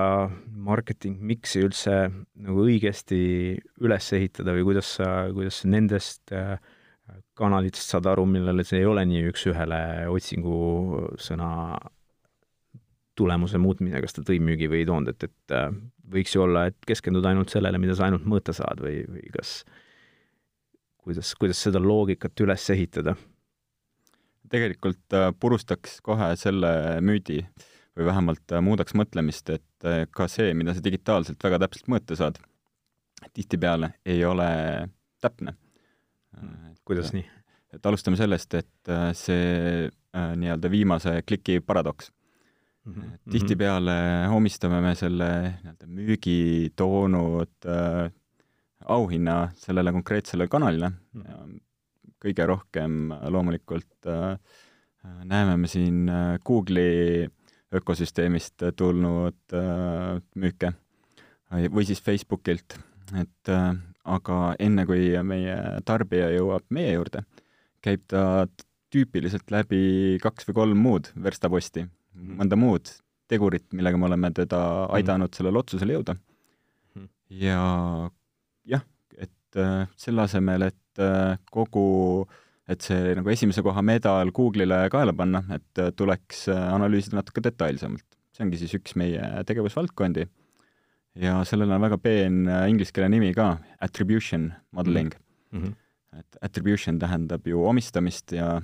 marketing 0.48 1.20
mix'i 1.22 1.62
üldse 1.68 2.00
nagu 2.10 2.64
õigesti 2.66 3.20
üles 3.84 4.10
ehitada 4.18 4.56
või 4.58 4.66
kuidas 4.72 4.96
sa, 4.98 5.12
kuidas 5.36 5.62
sa 5.62 5.72
nendest 5.74 6.34
äh, 6.36 6.56
kanalitest 7.38 7.94
saad 7.94 8.08
aru, 8.10 8.26
millele 8.30 8.66
see 8.68 8.82
ei 8.82 8.90
ole 8.90 9.06
nii 9.08 9.28
üks-ühele 9.32 9.82
otsingusõna 10.12 11.52
tulemuse 13.18 13.60
muutmine, 13.62 14.02
kas 14.04 14.14
ta 14.14 14.24
tõi 14.26 14.40
müügi 14.44 14.70
või 14.70 14.84
ei 14.84 14.90
toonud, 14.90 15.14
et, 15.14 15.28
et 15.30 15.56
äh, 15.56 15.70
võiks 16.14 16.36
ju 16.36 16.44
olla, 16.46 16.68
et 16.70 16.78
keskenduda 16.88 17.32
ainult 17.32 17.54
sellele, 17.54 17.80
mida 17.82 17.98
sa 17.98 18.08
ainult 18.08 18.28
mõõta 18.30 18.56
saad 18.56 18.82
või, 18.84 19.02
või 19.10 19.26
kas, 19.34 19.60
kuidas, 21.08 21.34
kuidas 21.40 21.62
seda 21.64 21.82
loogikat 21.84 22.46
üles 22.46 22.70
ehitada? 22.74 23.16
tegelikult 24.48 25.16
äh, 25.16 25.30
purustaks 25.36 25.98
kohe 26.04 26.30
selle 26.40 26.70
müüdi 27.04 27.42
või 27.98 28.06
vähemalt 28.08 28.54
äh, 28.56 28.64
muudaks 28.64 28.96
mõtlemist, 28.96 29.50
et 29.52 29.88
ka 30.16 30.26
see, 30.32 30.54
mida 30.58 30.74
sa 30.74 30.82
digitaalselt 30.84 31.44
väga 31.44 31.60
täpselt 31.66 31.90
mõõta 31.92 32.16
saad, 32.18 32.40
tihtipeale 33.36 33.92
ei 34.08 34.24
ole 34.26 34.48
täpne. 35.22 35.54
kuidas 36.86 37.12
nii? 37.14 37.26
et 37.76 37.86
alustame 37.86 38.18
sellest, 38.18 38.54
et 38.56 38.92
see 39.20 39.90
nii-öelda 40.14 40.72
viimase 40.72 41.20
kliki 41.28 41.60
paradoks 41.60 42.12
mm 42.88 42.94
-hmm. 42.94 43.32
tihtipeale 43.32 44.28
omistame 44.32 44.82
me 44.82 44.96
selle 44.96 45.30
nii-öelda 45.64 45.88
müügi 45.88 46.72
toonud 46.76 47.52
äh, 47.66 48.12
auhinna 48.94 49.38
sellele 49.60 49.94
konkreetsele 49.96 50.48
kanalile 50.52 50.92
kõige 52.24 52.48
rohkem 52.50 53.12
loomulikult 53.34 54.10
äh, 54.10 54.38
näeme 55.24 55.58
me 55.62 55.70
siin 55.72 56.08
äh, 56.10 56.38
Google'i 56.46 57.28
ökosüsteemist 57.78 58.64
tulnud 58.80 59.56
äh, 59.56 60.18
müüke 60.36 60.74
või 61.48 61.86
siis 61.88 62.02
Facebookilt, 62.04 62.76
et 63.16 63.50
aga 64.04 64.38
enne, 64.60 64.84
kui 64.84 65.14
meie 65.24 65.54
tarbija 65.88 66.28
jõuab 66.34 66.66
meie 66.76 66.90
juurde, 66.92 67.22
käib 67.80 68.04
ta 68.12 68.50
tüüpiliselt 68.92 69.48
läbi 69.56 70.18
kaks 70.20 70.50
või 70.50 70.58
kolm 70.58 70.82
muud 70.84 71.08
verstaposti 71.16 71.86
Mhm. 72.18 72.38
mõnda 72.42 72.58
muud 72.60 72.92
tegurit, 73.30 73.68
millega 73.76 74.00
me 74.00 74.08
oleme 74.10 74.32
teda 74.36 74.60
mhm. 74.60 74.96
aidanud 74.98 75.38
sellele 75.38 75.62
otsusele 75.62 75.98
jõuda. 75.98 76.18
Mhm. 76.96 77.10
ja 77.44 77.62
et 79.48 79.62
äh, 79.62 79.88
selle 79.98 80.26
asemel, 80.28 80.68
et 80.68 81.02
äh, 81.02 81.38
kogu, 81.52 82.28
et 82.68 82.84
see 82.84 83.16
nagu 83.16 83.32
esimese 83.32 83.64
koha 83.64 83.82
medal 83.86 84.32
Google'ile 84.36 84.88
kaela 84.94 85.14
panna, 85.16 85.44
et 85.56 85.82
äh, 85.82 85.92
tuleks 85.96 86.48
analüüsida 86.52 87.22
natuke 87.22 87.44
detailsemalt. 87.44 88.06
see 88.36 88.46
ongi 88.46 88.60
siis 88.62 88.76
üks 88.78 88.94
meie 89.00 89.22
tegevusvaldkondi 89.50 90.28
ja 91.18 91.40
sellel 91.48 91.72
on 91.74 91.82
väga 91.82 91.98
peen 91.98 92.44
ingliskeelne 92.46 93.10
nimi 93.10 93.32
ka, 93.34 93.56
attribution 93.82 94.52
modeling 94.72 95.10
mm. 95.52 95.64
-hmm. 95.64 96.20
et 96.20 96.38
attribution 96.42 97.00
tähendab 97.00 97.48
ju 97.48 97.64
omistamist 97.66 98.32
ja 98.32 98.62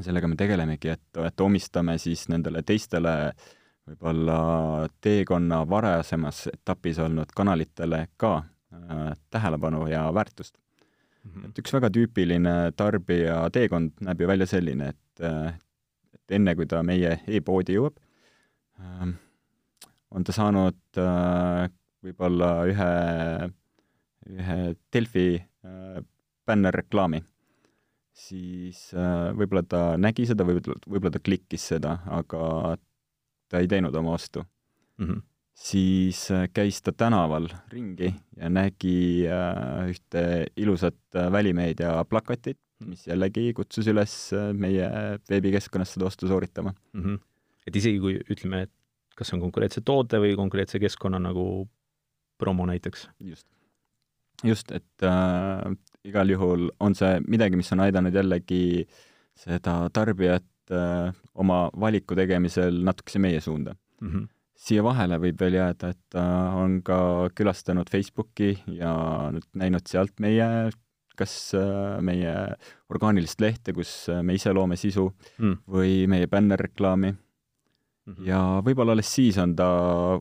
sellega 0.00 0.26
me 0.26 0.36
tegelemegi, 0.36 0.88
et, 0.88 1.22
et 1.26 1.40
omistame 1.40 1.98
siis 1.98 2.26
nendele 2.28 2.62
teistele 2.62 3.32
võib-olla 3.86 4.88
teekonna 5.00 5.62
varasemas 5.68 6.48
etapis 6.50 6.98
olnud 6.98 7.30
kanalitele 7.36 8.08
ka 8.16 8.42
tähelepanu 9.30 9.86
ja 9.90 10.06
väärtust 10.14 10.56
mm. 11.24 11.30
-hmm. 11.30 11.48
et 11.48 11.58
üks 11.62 11.74
väga 11.76 11.90
tüüpiline 11.96 12.54
tarbija 12.76 13.42
teekond 13.50 13.92
näeb 14.00 14.20
ju 14.20 14.30
välja 14.30 14.46
selline, 14.46 14.88
et, 14.94 15.24
äh, 15.24 15.54
et 16.14 16.36
enne, 16.38 16.54
kui 16.54 16.66
ta 16.66 16.82
meie 16.82 17.20
e-poodi 17.26 17.78
jõuab 17.78 17.98
äh,, 18.80 19.12
on 20.10 20.24
ta 20.24 20.32
saanud 20.32 20.80
äh, 20.98 21.66
võib-olla 22.02 22.52
ühe, 22.66 22.92
ühe 24.30 24.60
Delfi 24.92 25.28
äh, 25.38 26.00
bännerreklaami 26.46 27.22
siis 28.20 28.90
äh, 28.94 29.30
võib-olla 29.36 29.62
ta 29.66 29.82
nägi 30.00 30.26
seda, 30.28 30.44
võib-olla, 30.46 30.78
võib-olla 30.86 31.14
ta 31.14 31.22
klikkis 31.22 31.66
seda, 31.72 31.96
aga 32.10 32.76
ta 33.50 33.60
ei 33.62 33.70
teinud 33.70 33.94
oma 33.96 34.14
ostu 34.18 34.42
mm. 34.42 35.06
-hmm. 35.06 35.22
Siis 35.60 36.22
äh, 36.32 36.46
käis 36.52 36.80
ta 36.82 36.92
tänaval 36.92 37.50
ringi 37.72 38.14
ja 38.36 38.48
nägi 38.48 39.26
äh, 39.28 39.90
ühte 39.92 40.22
ilusat 40.56 40.98
äh, 41.14 41.28
välimeedia 41.32 41.92
plakatit, 42.08 42.58
mis 42.86 43.04
jällegi 43.06 43.52
kutsus 43.56 43.90
üles 43.92 44.14
meie 44.56 44.86
veebikeskkonnas 45.28 45.96
seda 45.96 46.08
ostu 46.08 46.28
sooritama 46.30 46.72
mm. 46.72 47.02
-hmm. 47.02 47.18
et 47.66 47.76
isegi 47.76 48.00
kui 48.00 48.16
ütleme, 48.32 48.62
et 48.62 48.72
kas 49.16 49.28
see 49.28 49.36
on 49.36 49.44
konkreetse 49.44 49.84
toote 49.84 50.20
või 50.22 50.32
konkreetse 50.38 50.80
keskkonna 50.80 51.20
nagu 51.20 51.44
promo 52.40 52.66
näiteks? 52.66 53.08
just. 53.20 53.46
just, 54.44 54.72
et 54.72 55.04
äh, 55.04 55.76
igal 56.08 56.32
juhul 56.32 56.70
on 56.80 56.96
see 56.96 57.20
midagi, 57.28 57.60
mis 57.60 57.72
on 57.76 57.84
aidanud 57.84 58.16
jällegi 58.16 58.86
seda 59.36 59.82
tarbijat 59.92 60.72
äh, 60.72 61.12
oma 61.34 61.66
valiku 61.80 62.16
tegemisel 62.16 62.80
natukese 62.86 63.20
meie 63.20 63.40
suunda 63.44 63.76
mm. 64.00 64.08
-hmm. 64.08 64.28
Siia 64.60 64.84
vahele 64.84 65.16
võib 65.22 65.40
veel 65.40 65.56
jääda, 65.56 65.92
et 65.94 66.00
ta 66.12 66.22
on 66.60 66.80
ka 66.84 67.30
külastanud 67.36 67.90
Facebooki 67.92 68.52
ja 68.76 68.92
nüüd 69.34 69.46
näinud 69.56 69.88
sealt 69.88 70.20
meie 70.20 70.70
kas 71.20 71.34
äh, 71.56 71.98
meie 72.04 72.32
orgaanilist 72.92 73.42
lehte, 73.44 73.74
kus 73.76 73.92
äh, 74.08 74.22
me 74.24 74.38
ise 74.38 74.52
loome 74.56 74.78
sisu 74.80 75.10
mm. 75.36 75.58
või 75.68 76.06
meie 76.08 76.28
bännerreklaami 76.32 77.10
mm. 77.12 77.18
-hmm. 78.14 78.28
ja 78.28 78.40
võib-olla 78.64 78.96
alles 78.96 79.12
siis 79.12 79.38
on 79.40 79.56
ta 79.56 79.68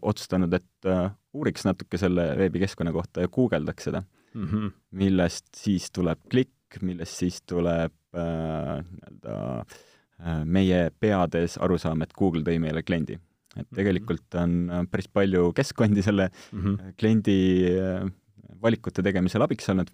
otsustanud, 0.01 0.53
et 0.53 0.89
uuriks 1.33 1.63
natuke 1.67 1.99
selle 2.01 2.33
veebikeskkonna 2.39 2.91
kohta 2.95 3.23
ja 3.23 3.31
guugeldaks 3.31 3.89
seda 3.89 4.03
mm, 4.33 4.47
-hmm. 4.47 4.71
millest 4.91 5.47
siis 5.55 5.91
tuleb 5.91 6.19
klikk, 6.29 6.81
millest 6.81 7.17
siis 7.17 7.41
tuleb 7.41 7.93
äh, 8.15 8.83
nii-öelda 8.83 9.35
äh, 9.59 10.45
meie 10.45 10.91
peades 10.99 11.57
arusaam, 11.57 12.01
et 12.01 12.13
Google 12.13 12.43
tõi 12.43 12.59
meile 12.59 12.83
kliendi. 12.83 13.19
Et 13.55 13.65
mhm. 13.65 13.75
tegelikult 13.79 14.39
on 14.41 14.55
äh, 14.69 14.85
päris 14.91 15.09
palju 15.11 15.51
keskkondi 15.57 16.05
selle 16.05 16.29
mm 16.29 16.61
-hmm. 16.63 16.93
kliendi 16.99 17.39
äh, 17.73 18.05
valikute 18.61 19.03
tegemisel 19.05 19.41
abiks 19.45 19.69
olnud 19.69 19.91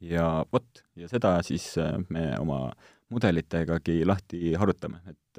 ja 0.00 0.44
vot, 0.52 0.82
ja 0.96 1.08
seda 1.08 1.36
siis 1.46 1.76
me 2.10 2.32
oma 2.38 2.72
mudelitegagi 3.12 4.04
lahti 4.04 4.54
harutame, 4.58 4.98
et 5.06 5.38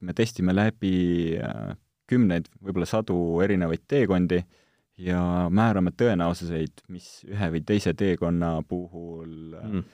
me 0.00 0.12
testime 0.14 0.54
läbi 0.54 1.34
kümneid, 2.06 2.46
võib-olla 2.62 2.86
sadu 2.86 3.16
erinevaid 3.42 3.82
teekondi 3.88 4.38
ja 5.02 5.48
määrame 5.50 5.90
tõenäosuseid, 5.96 6.84
mis 6.92 7.08
ühe 7.28 7.48
või 7.56 7.64
teise 7.66 7.94
teekonna 7.94 8.60
puhul 8.68 9.56
mm. 9.58 9.90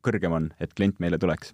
Kõrgem 0.00 0.32
on, 0.32 0.46
et 0.56 0.70
klient 0.72 1.02
meile 1.04 1.18
tuleks. 1.20 1.50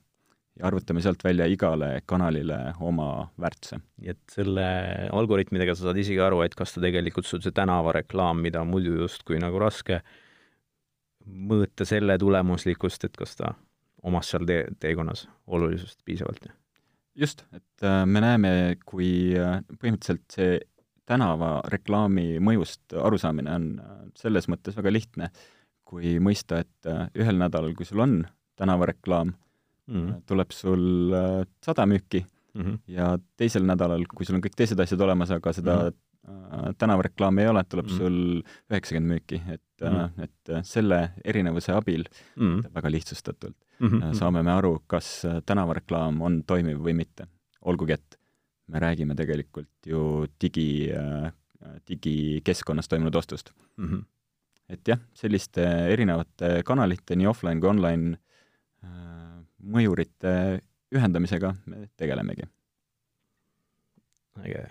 Ja 0.57 0.67
arvutame 0.69 1.03
sealt 1.05 1.25
välja 1.25 1.47
igale 1.51 2.01
kanalile 2.09 2.59
oma 2.81 3.29
väärtuse. 3.41 3.81
nii 4.01 4.13
et 4.15 4.23
selle 4.33 4.67
algoritmidega 5.13 5.75
sa 5.75 5.89
saad 5.89 6.01
isegi 6.01 6.21
aru, 6.23 6.43
et 6.47 6.55
kas 6.57 6.75
ta 6.75 6.83
tegelikult 6.85 7.29
sul 7.29 7.43
see 7.45 7.55
tänavareklaam, 7.57 8.41
mida 8.43 8.63
on 8.65 8.73
muidu 8.73 8.97
justkui 9.03 9.41
nagu 9.43 9.61
raske 9.61 10.01
mõõta 11.27 11.87
selle 11.89 12.17
tulemuslikkust, 12.19 13.05
et 13.09 13.17
kas 13.19 13.37
ta 13.37 13.53
omas 14.07 14.31
seal 14.31 14.47
tee, 14.49 14.65
teekonnas 14.81 15.27
olulisust 15.47 16.01
piisavalt? 16.05 16.49
just, 17.17 17.45
et 17.53 17.85
äh, 17.85 18.05
me 18.07 18.21
näeme, 18.21 18.51
kui 18.85 19.33
äh, 19.41 19.61
põhimõtteliselt 19.81 20.25
see 20.33 20.59
tänavareklaami 21.09 22.41
mõjust 22.45 22.97
arusaamine 22.99 23.55
on 23.55 23.69
äh, 23.81 23.99
selles 24.19 24.49
mõttes 24.53 24.77
väga 24.77 24.93
lihtne, 24.93 25.31
kui 25.87 26.17
mõista, 26.19 26.65
et 26.65 26.89
ühel 27.15 27.37
nädalal, 27.39 27.77
kui 27.79 27.87
sul 27.87 28.03
on 28.03 28.17
tänavareklaam 28.59 29.37
mm, 29.87 30.07
-hmm. 30.07 30.23
tuleb 30.27 30.51
sul 30.51 31.15
sada 31.65 31.87
müüki 31.87 32.25
mm 32.55 32.63
-hmm. 32.63 32.79
ja 32.89 33.19
teisel 33.37 33.65
nädalal, 33.67 34.05
kui 34.15 34.27
sul 34.27 34.37
on 34.37 34.43
kõik 34.43 34.57
teised 34.57 34.81
asjad 34.81 35.01
olemas, 35.01 35.31
aga 35.31 35.53
seda 35.53 35.77
mm 35.77 35.89
-hmm. 35.91 36.75
tänavareklaami 36.79 37.43
ei 37.43 37.49
ole, 37.49 37.65
tuleb 37.65 37.87
Mm. 37.87 37.97
sul 37.97 38.43
üheksakümmend 38.71 39.13
müüki, 39.13 39.43
et 39.53 39.63
Mm. 39.81 40.23
et 40.23 40.65
selle 40.65 41.13
erinevuse 41.25 41.73
abil, 41.73 42.05
mm. 42.37 42.63
väga 42.75 42.91
lihtsustatult, 42.91 43.57
Mm 43.81 43.89
-hmm. 43.89 44.15
saame 44.15 44.43
me 44.43 44.51
aru, 44.53 44.83
kas 44.87 45.23
tänavareklaam 45.47 46.21
on 46.23 46.43
toimiv 46.47 46.79
või 46.79 46.95
mitte. 46.95 47.27
olgugi, 47.67 47.93
et 47.93 48.19
me 48.69 48.79
räägime 48.79 49.15
tegelikult 49.15 49.69
ju 49.87 50.27
digi, 50.41 50.91
digikeskkonnas 51.89 52.89
toimunud 52.89 53.15
ostust. 53.15 53.51
mm. 53.77 53.87
-hmm. 53.89 54.05
et 54.69 54.89
jah, 54.89 54.99
selliste 55.15 55.63
erinevate 55.93 56.63
kanalite, 56.65 57.17
nii 57.17 57.27
offline 57.27 57.61
kui 57.61 57.69
online 57.71 58.19
äh, 58.85 59.16
mõjurite 59.67 60.33
ühendamisega 60.95 61.55
me 61.67 61.87
tegelemegi. 61.99 62.47
äge. 64.45 64.67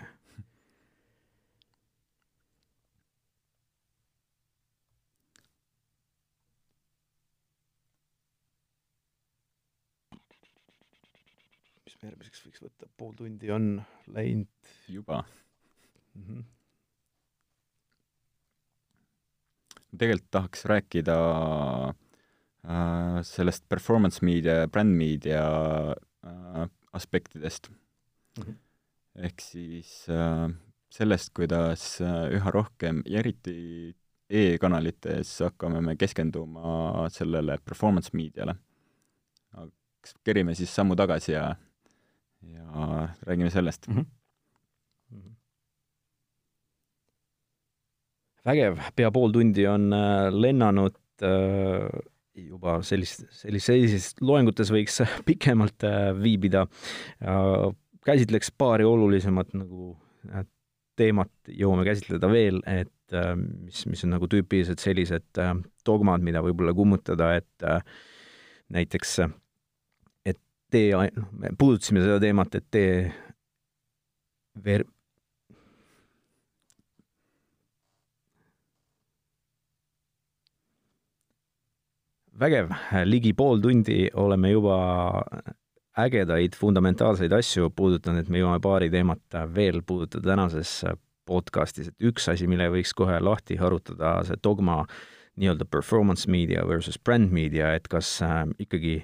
mis 11.84 11.96
me 12.02 12.08
järgmiseks 12.08 12.44
võiks 12.46 12.62
võtta, 12.62 12.88
pool 12.96 13.14
tundi 13.18 13.50
on 13.50 13.82
läinud 14.06 14.72
juba. 14.88 15.24
mm. 16.14 16.22
-hmm. 16.22 16.44
tegelikult 19.96 20.30
tahaks 20.30 20.64
rääkida 20.64 21.16
sellest 23.22 23.62
performance 23.68 24.24
media 24.26 24.62
ja 24.62 24.68
brand 24.68 24.90
media 24.98 25.42
äh, 26.26 26.64
aspektidest 26.92 27.70
mm. 27.70 28.42
-hmm. 28.42 28.56
ehk 29.14 29.40
siis 29.40 30.08
äh, 30.08 30.50
sellest, 30.90 31.32
kuidas 31.34 32.00
äh, 32.00 32.32
üha 32.36 32.50
rohkem 32.50 33.02
ja 33.06 33.20
eriti 33.20 33.94
e-kanalites 34.28 35.38
hakkame 35.40 35.80
me 35.80 35.96
keskenduma 35.96 37.06
sellele 37.10 37.58
performance 37.64 38.10
mediale. 38.12 38.56
kas 40.00 40.14
kerime 40.24 40.54
siis 40.54 40.74
sammu 40.74 40.96
tagasi 40.96 41.32
ja, 41.32 41.56
ja 42.42 43.08
räägime 43.26 43.50
sellest 43.50 43.88
mm? 43.88 43.94
-hmm. 43.94 44.06
vägev, 48.44 48.78
pea 48.96 49.10
pool 49.10 49.32
tundi 49.32 49.66
on 49.66 49.92
äh, 49.92 50.30
lennanud 50.32 50.96
äh, 51.22 51.90
juba 52.36 52.80
sellist, 52.86 53.24
sellistes 53.32 54.12
loengutes 54.24 54.70
võiks 54.74 55.00
pikemalt 55.28 55.86
äh, 55.86 56.10
viibida. 56.16 56.66
käsitleks 58.06 58.52
paari 58.58 58.84
olulisemat 58.84 59.54
nagu 59.56 59.94
äh, 60.32 60.44
teemat 60.96 61.32
jõuame 61.52 61.84
käsitleda 61.88 62.30
veel, 62.32 62.60
et 62.66 63.16
äh, 63.16 63.32
mis, 63.36 63.84
mis 63.90 64.04
on 64.06 64.14
nagu 64.16 64.28
tüüpilised 64.32 64.82
sellised 64.82 65.42
dogmad, 65.86 66.24
mida 66.24 66.42
võib-olla 66.44 66.74
kummutada, 66.76 67.34
et 67.38 67.66
näiteks, 68.74 69.18
et 70.26 70.40
tee, 70.72 70.90
noh, 70.96 71.30
me 71.38 71.52
puudutasime 71.58 72.02
seda 72.02 72.18
teemat, 72.22 72.56
et 72.58 72.66
tee 72.74 72.90
ver-, 74.64 74.88
vägev, 82.40 82.70
ligi 83.04 83.32
pool 83.36 83.60
tundi 83.62 84.06
oleme 84.14 84.50
juba 84.52 84.78
ägedaid 85.96 86.56
fundamentaalseid 86.58 87.32
asju 87.32 87.70
puudutanud, 87.76 88.20
et 88.20 88.30
me 88.32 88.42
jõuame 88.42 88.60
paari 88.64 88.90
teemat 88.92 89.38
veel 89.54 89.80
puudutada 89.86 90.34
tänases 90.34 90.82
podcastis, 91.26 91.90
et 91.90 92.08
üks 92.10 92.28
asi, 92.30 92.46
mille 92.50 92.68
võiks 92.72 92.92
kohe 92.96 93.18
lahti 93.22 93.58
harutada, 93.60 94.20
see 94.26 94.38
dogma 94.44 94.82
nii-öelda 95.36 95.66
performance 95.68 96.30
media 96.30 96.64
versus 96.68 96.98
brand 96.98 97.32
media, 97.34 97.74
et 97.76 97.88
kas 97.92 98.08
äh, 98.24 98.44
ikkagi 98.62 99.00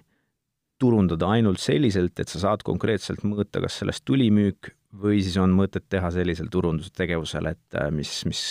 turundada 0.83 1.29
ainult 1.35 1.61
selliselt, 1.63 2.19
et 2.19 2.31
sa 2.31 2.41
saad 2.47 2.65
konkreetselt 2.67 3.25
mõõta, 3.27 3.61
kas 3.63 3.81
sellest 3.83 4.05
tuli 4.09 4.31
müük 4.35 4.73
või 5.03 5.21
siis 5.25 5.37
on 5.41 5.53
mõtet 5.57 5.87
teha 5.93 6.11
sellisel 6.15 6.49
turundustegevusel, 6.53 7.53
et 7.53 7.79
äh, 7.79 7.91
mis, 7.95 8.15
mis 8.29 8.47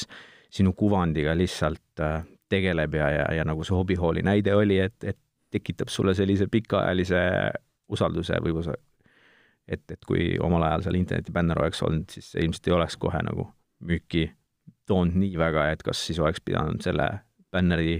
sinu 0.52 0.76
kuvandiga 0.78 1.34
lihtsalt 1.38 2.04
äh, 2.04 2.22
tegeleb 2.52 2.96
ja, 3.00 3.10
ja, 3.16 3.26
ja 3.40 3.48
nagu 3.48 3.64
see 3.68 3.76
hobihooli 3.78 4.24
näide 4.28 4.56
oli, 4.56 4.80
et, 4.84 4.98
et 5.08 5.20
tekitab 5.52 5.92
sulle 5.92 6.14
sellise 6.16 6.48
pikaajalise 6.52 7.22
usalduse 7.92 8.38
võib-olla, 8.44 8.76
et, 9.68 9.84
et 9.92 10.06
kui 10.08 10.36
omal 10.44 10.68
ajal 10.68 10.86
seal 10.88 11.00
internetibänner 11.00 11.60
oleks 11.60 11.82
olnud, 11.88 12.08
siis 12.12 12.32
see 12.34 12.46
ilmselt 12.46 12.70
ei 12.70 12.78
oleks 12.78 12.98
kohe 13.02 13.20
nagu 13.26 13.48
müüki 13.88 14.30
toonud 14.88 15.18
nii 15.20 15.36
väga, 15.40 15.70
et 15.74 15.84
kas 15.84 16.06
siis 16.08 16.20
oleks 16.20 16.44
pidanud 16.46 16.84
selle 16.84 17.08
bänneri 17.52 18.00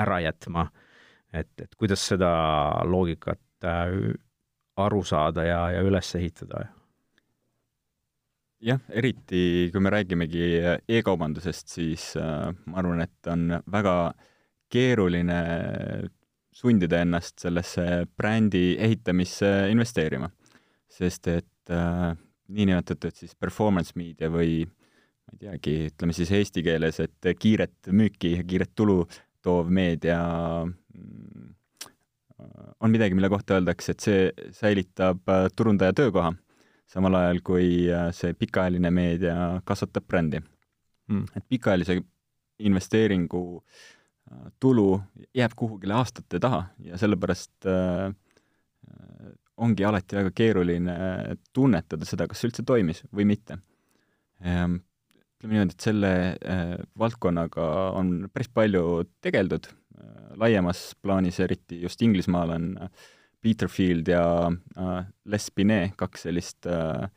ära 0.00 0.20
jätma, 0.24 0.66
et, 1.32 1.52
et 1.62 1.74
kuidas 1.78 2.02
seda 2.12 2.30
loogikat 2.88 3.66
äh, 3.66 3.94
aru 4.80 5.02
saada 5.06 5.44
ja, 5.46 5.62
ja 5.76 5.82
üles 5.86 6.14
ehitada? 6.18 6.66
Jah, 8.60 8.80
eriti 8.92 9.68
kui 9.72 9.82
me 9.82 9.92
räägimegi 9.92 10.46
e-kaubandusest, 10.88 11.68
siis 11.72 12.10
äh, 12.20 12.50
ma 12.66 12.80
arvan, 12.80 13.04
et 13.04 13.30
on 13.32 13.46
väga 13.72 13.94
keeruline 14.70 15.38
sundida 16.54 17.00
ennast 17.04 17.40
sellesse 17.40 18.04
brändi 18.16 18.74
ehitamisse 18.78 19.70
investeerima. 19.72 20.30
sest 20.90 21.28
et 21.30 21.70
äh, 21.70 22.16
niinimetatud 22.50 23.14
siis 23.14 23.36
performance 23.38 23.94
media 23.94 24.28
või 24.28 24.64
ma 24.66 25.36
ei 25.36 25.38
teagi, 25.38 25.74
ütleme 25.92 26.12
siis 26.12 26.32
eesti 26.34 26.64
keeles, 26.66 26.98
et 27.00 27.30
kiiret 27.38 27.92
müüki 27.94 28.34
ja 28.34 28.42
kiiret 28.44 28.74
tulu 28.74 29.04
toov 29.40 29.70
meedia 29.70 30.18
mm, 30.66 31.54
on 32.80 32.90
midagi, 32.90 33.14
mille 33.14 33.30
kohta 33.30 33.56
öeldakse, 33.56 33.94
et 33.94 34.04
see 34.04 34.50
säilitab 34.56 35.30
turundaja 35.56 35.94
töökoha, 35.96 36.32
samal 36.90 37.18
ajal 37.20 37.42
kui 37.46 37.68
äh, 37.92 38.08
see 38.16 38.34
pikaajaline 38.38 38.90
meedia 38.94 39.36
kasvatab 39.64 40.06
brändi 40.08 40.40
mm.. 40.40 41.26
et 41.36 41.46
pikaajalise 41.48 42.00
investeeringu 42.70 43.42
äh, 43.60 44.48
tulu 44.60 45.00
jääb 45.36 45.54
kuhugile 45.56 45.96
aastate 46.00 46.40
taha 46.42 46.64
ja 46.84 46.98
sellepärast 47.00 47.70
äh, 47.70 48.10
ongi 49.60 49.84
alati 49.84 50.16
väga 50.16 50.30
keeruline 50.34 50.94
tunnetada 51.52 52.06
seda, 52.08 52.26
kas 52.28 52.40
see 52.40 52.50
üldse 52.50 52.64
toimis 52.66 53.02
või 53.14 53.26
mitte 53.28 53.58
ehm,. 54.40 54.80
ütleme 55.40 55.56
niimoodi, 55.56 55.76
et 55.76 55.84
selle 55.84 56.12
äh, 56.32 56.74
valdkonnaga 56.98 57.66
on 57.96 58.14
päris 58.32 58.50
palju 58.52 58.84
tegeldud 59.24 59.68
äh, 59.70 60.34
laiemas 60.40 60.90
plaanis, 61.02 61.40
eriti 61.44 61.80
just 61.84 62.02
Inglismaal 62.04 62.56
on 62.56 62.70
äh, 62.80 63.10
Peter 63.40 63.68
Field 63.68 64.08
ja 64.08 64.24
äh, 64.50 65.02
Les 65.24 65.50
Binet, 65.50 65.96
kaks 65.96 66.26
sellist 66.28 66.66
äh, 66.68 67.08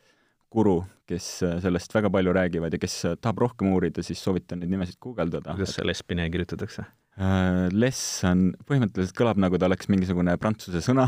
guru, 0.53 0.81
kes 1.09 1.27
äh, 1.43 1.57
sellest 1.63 1.93
väga 1.95 2.11
palju 2.13 2.33
räägivad 2.35 2.73
ja 2.73 2.79
kes 2.81 2.97
äh, 3.09 3.15
tahab 3.19 3.41
rohkem 3.43 3.71
uurida, 3.73 4.03
siis 4.05 4.21
soovitan 4.23 4.61
neid 4.61 4.71
nimesid 4.71 4.99
guugeldada. 5.03 5.55
kuidas 5.57 5.75
see 5.77 5.87
Lespine 5.87 6.29
kirjutatakse? 6.33 6.85
Uh, 7.13 7.67
Les 7.69 7.97
on, 8.25 8.47
põhimõtteliselt 8.65 9.13
kõlab 9.17 9.37
nagu 9.41 9.59
ta 9.61 9.67
oleks 9.67 9.89
mingisugune 9.91 10.33
prantsuse 10.41 10.81
sõna 10.81 11.05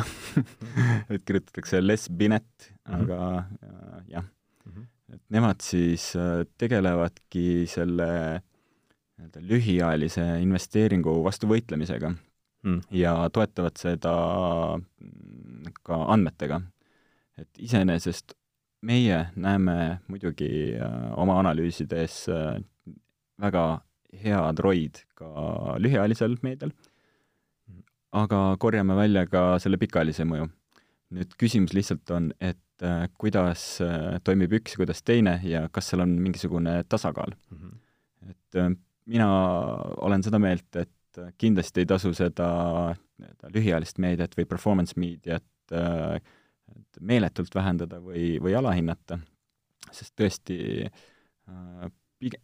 et 1.13 1.23
kirjutatakse 1.25 1.81
Les 1.81 2.09
Binet 2.09 2.45
mm, 2.45 2.75
-hmm. 2.85 2.99
aga 2.99 3.19
uh, 3.41 4.03
jah 4.11 4.25
mm, 4.25 4.73
-hmm. 4.73 4.85
et 5.15 5.23
nemad 5.33 5.65
siis 5.65 6.11
tegelevadki 6.61 7.65
selle 7.71 8.09
nii-öelda 9.15 9.41
lühiajalise 9.49 10.27
investeeringu 10.43 11.23
vastu 11.25 11.49
võitlemisega 11.49 12.11
mm. 12.11 12.21
Ja 12.91 13.29
toetavad 13.33 13.77
seda 13.77 14.15
mm, 14.77 15.75
ka 15.83 16.01
andmetega. 16.13 16.61
et 17.37 17.49
iseenesest 17.59 18.33
meie 18.81 19.25
näeme 19.35 19.99
muidugi 20.07 20.75
uh, 20.77 21.11
oma 21.19 21.39
analüüsides 21.39 22.29
uh, 22.31 22.55
väga 23.41 23.65
head 24.23 24.59
roid 24.63 25.01
ka 25.17 25.27
lühiajalisel 25.81 26.37
meedial, 26.45 26.71
aga 28.15 28.41
korjame 28.61 28.95
välja 28.97 29.25
ka 29.29 29.55
selle 29.63 29.79
pikaajalise 29.81 30.27
mõju. 30.27 30.47
nüüd 31.15 31.35
küsimus 31.39 31.75
lihtsalt 31.77 32.09
on, 32.11 32.31
et 32.41 32.83
äh, 32.83 33.05
kuidas 33.21 33.77
äh, 33.83 34.17
toimib 34.25 34.55
üks 34.57 34.73
ja 34.73 34.79
kuidas 34.81 35.03
teine 35.05 35.35
ja 35.45 35.67
kas 35.71 35.91
seal 35.91 36.01
on 36.03 36.15
mingisugune 36.19 36.79
tasakaal 36.89 37.35
mm. 37.35 37.57
-hmm. 37.57 38.31
et 38.31 38.59
äh, 38.59 38.71
mina 39.05 39.27
olen 40.01 40.23
seda 40.25 40.39
meelt, 40.39 40.65
et 40.75 40.91
kindlasti 41.37 41.83
ei 41.83 41.89
tasu 41.89 42.13
seda 42.17 42.47
nii-öelda 42.95 43.51
lühiajalist 43.55 44.01
meediat 44.03 44.35
või 44.37 44.47
performance 44.49 44.97
meediat 44.99 45.75
äh, 45.75 46.17
meeletult 46.99 47.55
vähendada 47.55 48.01
või, 48.03 48.35
või 48.41 48.55
alahinnata, 48.57 49.19
sest 49.91 50.15
tõesti 50.19 50.57
äh, 50.87 51.91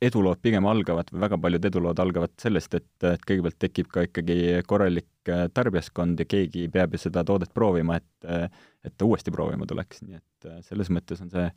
edulood 0.04 0.42
pigem 0.44 0.68
algavad 0.68 1.10
või 1.12 1.24
väga 1.24 1.40
paljud 1.42 1.66
edulood 1.66 2.00
algavad 2.04 2.34
sellest, 2.40 2.76
et, 2.78 2.90
et 3.08 3.24
kõigepealt 3.28 3.58
tekib 3.60 3.90
ka 3.92 4.06
ikkagi 4.08 4.38
korralik 4.68 5.08
tarbijaskond 5.56 6.20
ja 6.22 6.28
keegi 6.30 6.68
peab 6.74 6.94
ju 6.94 7.02
seda 7.02 7.24
toodet 7.26 7.54
proovima, 7.56 7.98
et, 7.98 8.50
et 8.86 8.94
ta 8.98 9.08
uuesti 9.08 9.34
proovima 9.34 9.66
tuleks, 9.70 10.04
nii 10.06 10.20
et 10.20 10.50
selles 10.68 10.92
mõttes 10.94 11.24
on 11.24 11.32
see 11.34 11.48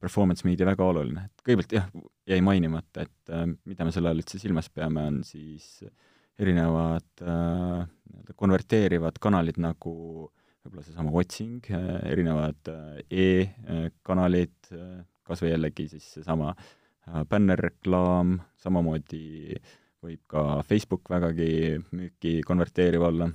performance 0.00 0.46
media 0.46 0.66
väga 0.66 0.86
oluline, 0.86 1.26
et 1.26 1.44
kõigepealt 1.46 1.74
jah, 1.74 1.88
jäi 2.28 2.40
mainimata, 2.44 3.06
et 3.06 3.34
äh, 3.34 3.46
mida 3.68 3.86
me 3.86 3.94
selle 3.94 4.12
all 4.12 4.22
üldse 4.22 4.38
silmas 4.38 4.70
peame, 4.70 5.06
on 5.10 5.22
siis 5.26 5.80
erinevad 6.38 7.24
äh, 7.24 7.82
nii-öelda 8.12 8.36
konverteerivad 8.36 9.18
kanalid 9.22 9.58
nagu 9.62 9.94
võib-olla 10.62 10.84
seesama 10.86 11.10
otsing, 11.18 11.64
erinevad 12.06 12.68
e-kanalid, 13.10 14.54
kas 15.26 15.42
või 15.42 15.50
jällegi 15.50 15.88
siis 15.90 16.04
seesama 16.14 16.52
bännerreklaam, 17.26 18.36
samamoodi 18.62 19.58
võib 20.02 20.20
ka 20.30 20.62
Facebook 20.66 21.10
vägagi 21.10 21.80
müüki 21.90 22.40
konverteeriv 22.46 23.02
olla 23.08 23.26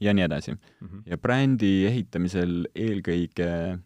ja 0.00 0.14
nii 0.14 0.24
edasi 0.26 0.52
mm. 0.52 0.58
-hmm. 0.80 1.02
ja 1.06 1.18
brändi 1.18 1.72
ehitamisel 1.86 2.66
eelkõige 2.74 3.50
äh, 3.74 3.78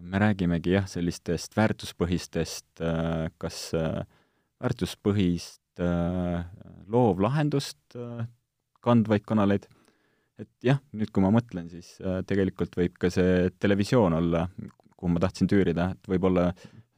me 0.00 0.18
räägimegi 0.18 0.76
jah, 0.76 0.86
sellistest 0.88 1.56
väärtuspõhistest, 1.56 2.68
äh, 2.80 3.28
kas 3.38 3.74
äh, 3.74 4.04
väärtuspõhist 5.78 6.54
loovlahendust 6.88 7.96
kandvaid 8.80 9.24
kanaleid, 9.28 9.66
et 10.40 10.48
jah, 10.64 10.78
nüüd 10.96 11.10
kui 11.12 11.20
ma 11.20 11.28
mõtlen, 11.34 11.66
siis 11.68 11.98
tegelikult 12.24 12.78
võib 12.78 12.94
ka 12.96 13.10
see 13.12 13.50
televisioon 13.60 14.16
olla, 14.16 14.46
kuhu 14.96 15.10
ma 15.12 15.20
tahtsin 15.20 15.50
tüürida, 15.50 15.90
et 15.92 16.08
võib-olla 16.08 16.46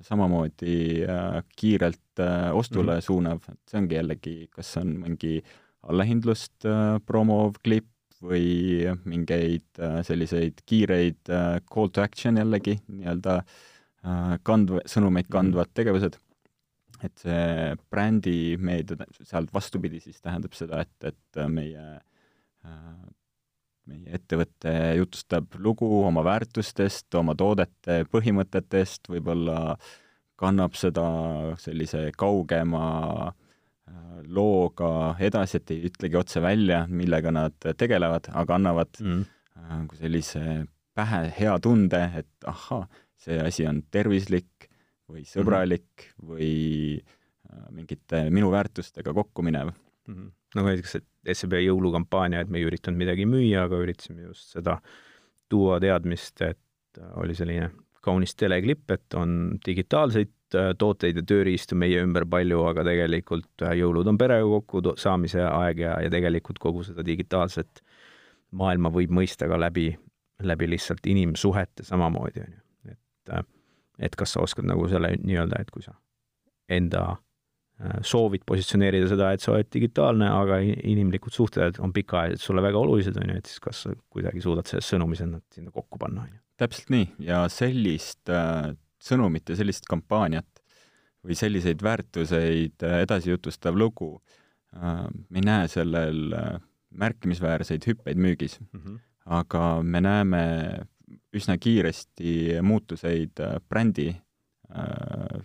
samamoodi 0.07 0.77
kiirelt 1.59 2.23
ostule 2.55 2.93
mm 2.93 2.99
-hmm. 3.01 3.07
suunav, 3.09 3.43
et 3.51 3.59
see 3.67 3.81
ongi 3.83 3.99
jällegi, 3.99 4.37
kas 4.55 4.77
on 4.79 4.95
mingi 5.03 5.35
äh, 5.41 5.51
allahindlust 5.89 6.67
äh, 6.69 6.99
promov 7.07 7.59
klipp 7.65 7.89
või 8.21 8.85
mingeid 9.09 9.81
äh, 9.81 10.01
selliseid 10.05 10.61
kiireid 10.69 11.31
äh, 11.33 11.61
call 11.71 11.93
to 11.93 12.05
action 12.05 12.41
jällegi, 12.41 12.79
nii-öelda 12.89 13.41
kandv-, 14.49 14.81
sõnumeid 14.89 15.27
mhm. 15.27 15.35
kandvad 15.35 15.73
tegevused, 15.77 16.15
et 17.05 17.23
see 17.23 17.77
brändimeedia 17.91 19.09
sealt 19.23 19.53
vastupidi 19.55 20.01
siis 20.03 20.21
tähendab 20.21 20.55
seda, 20.57 20.83
et, 20.85 21.13
et 21.13 21.43
meie 21.49 21.87
meie 23.91 24.15
ettevõte 24.17 24.73
jutustab 24.99 25.57
lugu 25.63 25.89
oma 26.05 26.23
väärtustest, 26.27 27.09
oma 27.19 27.35
toodete 27.39 28.05
põhimõtetest, 28.13 29.11
võib-olla 29.11 29.77
kannab 30.41 30.77
seda 30.79 31.05
sellise 31.61 32.07
kaugema 32.19 32.85
äh, 33.29 34.21
looga 34.29 35.17
edasi, 35.21 35.61
et 35.61 35.75
ei 35.75 35.91
ütlegi 35.91 36.19
otse 36.21 36.43
välja, 36.45 36.85
millega 36.89 37.33
nad 37.35 37.57
tegelevad, 37.81 38.31
aga 38.43 38.57
annavad 38.57 39.03
mm. 39.03 39.25
sellise 40.01 40.45
pähe 40.97 41.23
hea 41.37 41.57
tunde, 41.63 42.03
et 42.23 42.49
ahhaa, 42.49 42.87
see 43.21 43.41
asi 43.43 43.67
on 43.69 43.83
tervislik 43.93 44.50
või 45.13 45.27
sõbralik 45.29 46.07
mm. 46.07 46.31
või 46.31 46.51
äh, 46.99 47.69
mingite 47.77 48.25
minu 48.35 48.51
väärtustega 48.53 49.15
kokku 49.17 49.45
minev 49.47 49.73
mm. 49.73 50.15
-hmm. 50.15 50.33
nagu 50.59 50.73
näiteks, 50.73 50.99
et 51.01 51.37
SEB 51.37 51.59
jõulukampaania, 51.61 52.41
et 52.41 52.51
me 52.51 52.61
ei 52.61 52.67
üritanud 52.69 52.99
midagi 52.99 53.29
müüa, 53.29 53.67
aga 53.69 53.81
üritasime 53.85 54.29
just 54.31 54.57
seda 54.57 54.81
tuua 55.51 55.81
teadmist, 55.83 56.41
et 56.47 57.01
oli 57.21 57.35
selline 57.35 57.71
kaunis 58.01 58.33
teleklipp, 58.35 58.91
et 58.91 59.15
on 59.19 59.59
digitaalseid 59.67 60.31
Äh, 60.51 60.73
tooteid 60.79 61.21
ja 61.21 61.23
tööriistu 61.23 61.77
meie 61.79 62.01
ümber 62.03 62.25
palju, 62.27 62.65
aga 62.67 62.83
tegelikult 62.89 63.63
äh, 63.63 63.77
jõulud 63.79 64.09
on 64.11 64.17
perega 64.19 64.47
kokku 64.51 64.81
saamise 64.99 65.45
aeg 65.47 65.83
ja, 65.85 65.93
ja 66.03 66.11
tegelikult 66.11 66.59
kogu 66.59 66.83
seda 66.87 67.05
digitaalset 67.07 67.83
maailma 68.59 68.91
võib 68.91 69.13
mõista 69.15 69.47
ka 69.51 69.61
läbi, 69.61 69.93
läbi 70.43 70.71
lihtsalt 70.73 71.07
inimsuhete 71.07 71.87
samamoodi, 71.87 72.43
on 72.43 72.57
ju. 72.57 72.97
et, 72.97 73.35
äh, 73.37 73.45
et 74.01 74.17
kas 74.17 74.37
sa 74.37 74.45
oskad 74.45 74.69
nagu 74.69 74.89
selle 74.89 75.15
nii-öelda, 75.21 75.61
et 75.61 75.71
kui 75.71 75.85
sa 75.85 75.97
enda 76.71 77.17
soovid 78.05 78.43
positsioneerida 78.45 79.07
seda, 79.09 79.31
et 79.33 79.41
sa 79.41 79.55
oled 79.55 79.69
digitaalne, 79.73 80.27
aga 80.29 80.59
inimlikud 80.61 81.33
suhted 81.33 81.79
on 81.81 81.95
pikaajaliselt 81.97 82.45
sulle 82.45 82.61
väga 82.61 82.77
olulised, 82.77 83.17
on 83.17 83.33
ju, 83.33 83.37
et 83.41 83.49
siis 83.49 83.63
kas 83.65 83.81
sa 83.87 83.95
kuidagi 84.13 84.43
suudad 84.45 84.69
selles 84.69 84.91
sõnumis 84.93 85.23
ennast 85.25 85.57
sinna 85.57 85.73
kokku 85.73 85.97
panna, 85.99 86.27
on 86.27 86.35
ju. 86.35 86.41
täpselt 86.61 86.93
nii, 86.93 87.07
ja 87.25 87.47
sellist 87.49 88.29
äh 88.29 88.75
sõnumit 89.01 89.51
ja 89.51 89.59
sellist 89.59 89.89
kampaaniat 89.91 90.63
või 91.25 91.37
selliseid 91.37 91.83
väärtuseid 91.85 92.85
äh, 92.87 93.03
edasi 93.05 93.33
jutustav 93.33 93.77
lugu, 93.79 94.15
äh, 94.77 95.07
me 95.29 95.43
ei 95.43 95.47
näe 95.47 95.69
sellel 95.73 96.37
äh, 96.37 96.55
märkimisväärseid 96.91 97.87
hüppeid 97.89 98.21
müügis 98.21 98.59
mm, 98.61 98.81
-hmm. 98.81 98.99
aga 99.41 99.83
me 99.83 100.01
näeme 100.01 100.43
üsna 101.37 101.57
kiiresti 101.59 102.59
muutuseid 102.63 103.41
brändi 103.69 104.09
öö, 104.11 105.41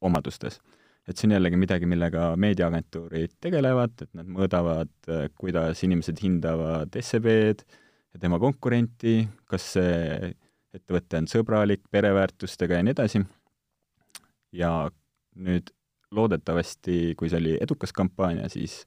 omadustes. 0.00 0.60
et 1.06 1.14
see 1.14 1.28
on 1.28 1.36
jällegi 1.36 1.58
midagi, 1.60 1.86
millega 1.86 2.32
meediaagentuurid 2.40 3.36
tegelevad, 3.40 3.92
et 4.02 4.10
nad 4.18 4.26
mõõdavad, 4.26 4.90
kuidas 5.38 5.82
inimesed 5.86 6.18
hindavad 6.18 6.96
SEB-d 6.98 7.62
ja 7.62 8.20
tema 8.20 8.40
konkurenti, 8.42 9.20
kas 9.46 9.68
see 9.76 10.32
ettevõte 10.74 11.20
on 11.22 11.28
sõbralik, 11.30 11.84
pereväärtustega 11.94 12.80
ja 12.80 12.86
nii 12.86 12.96
edasi. 12.96 13.22
ja 14.52 14.90
nüüd 15.36 15.70
loodetavasti, 16.10 17.14
kui 17.18 17.30
see 17.30 17.38
oli 17.38 17.54
edukas 17.60 17.92
kampaania, 17.92 18.48
siis 18.48 18.86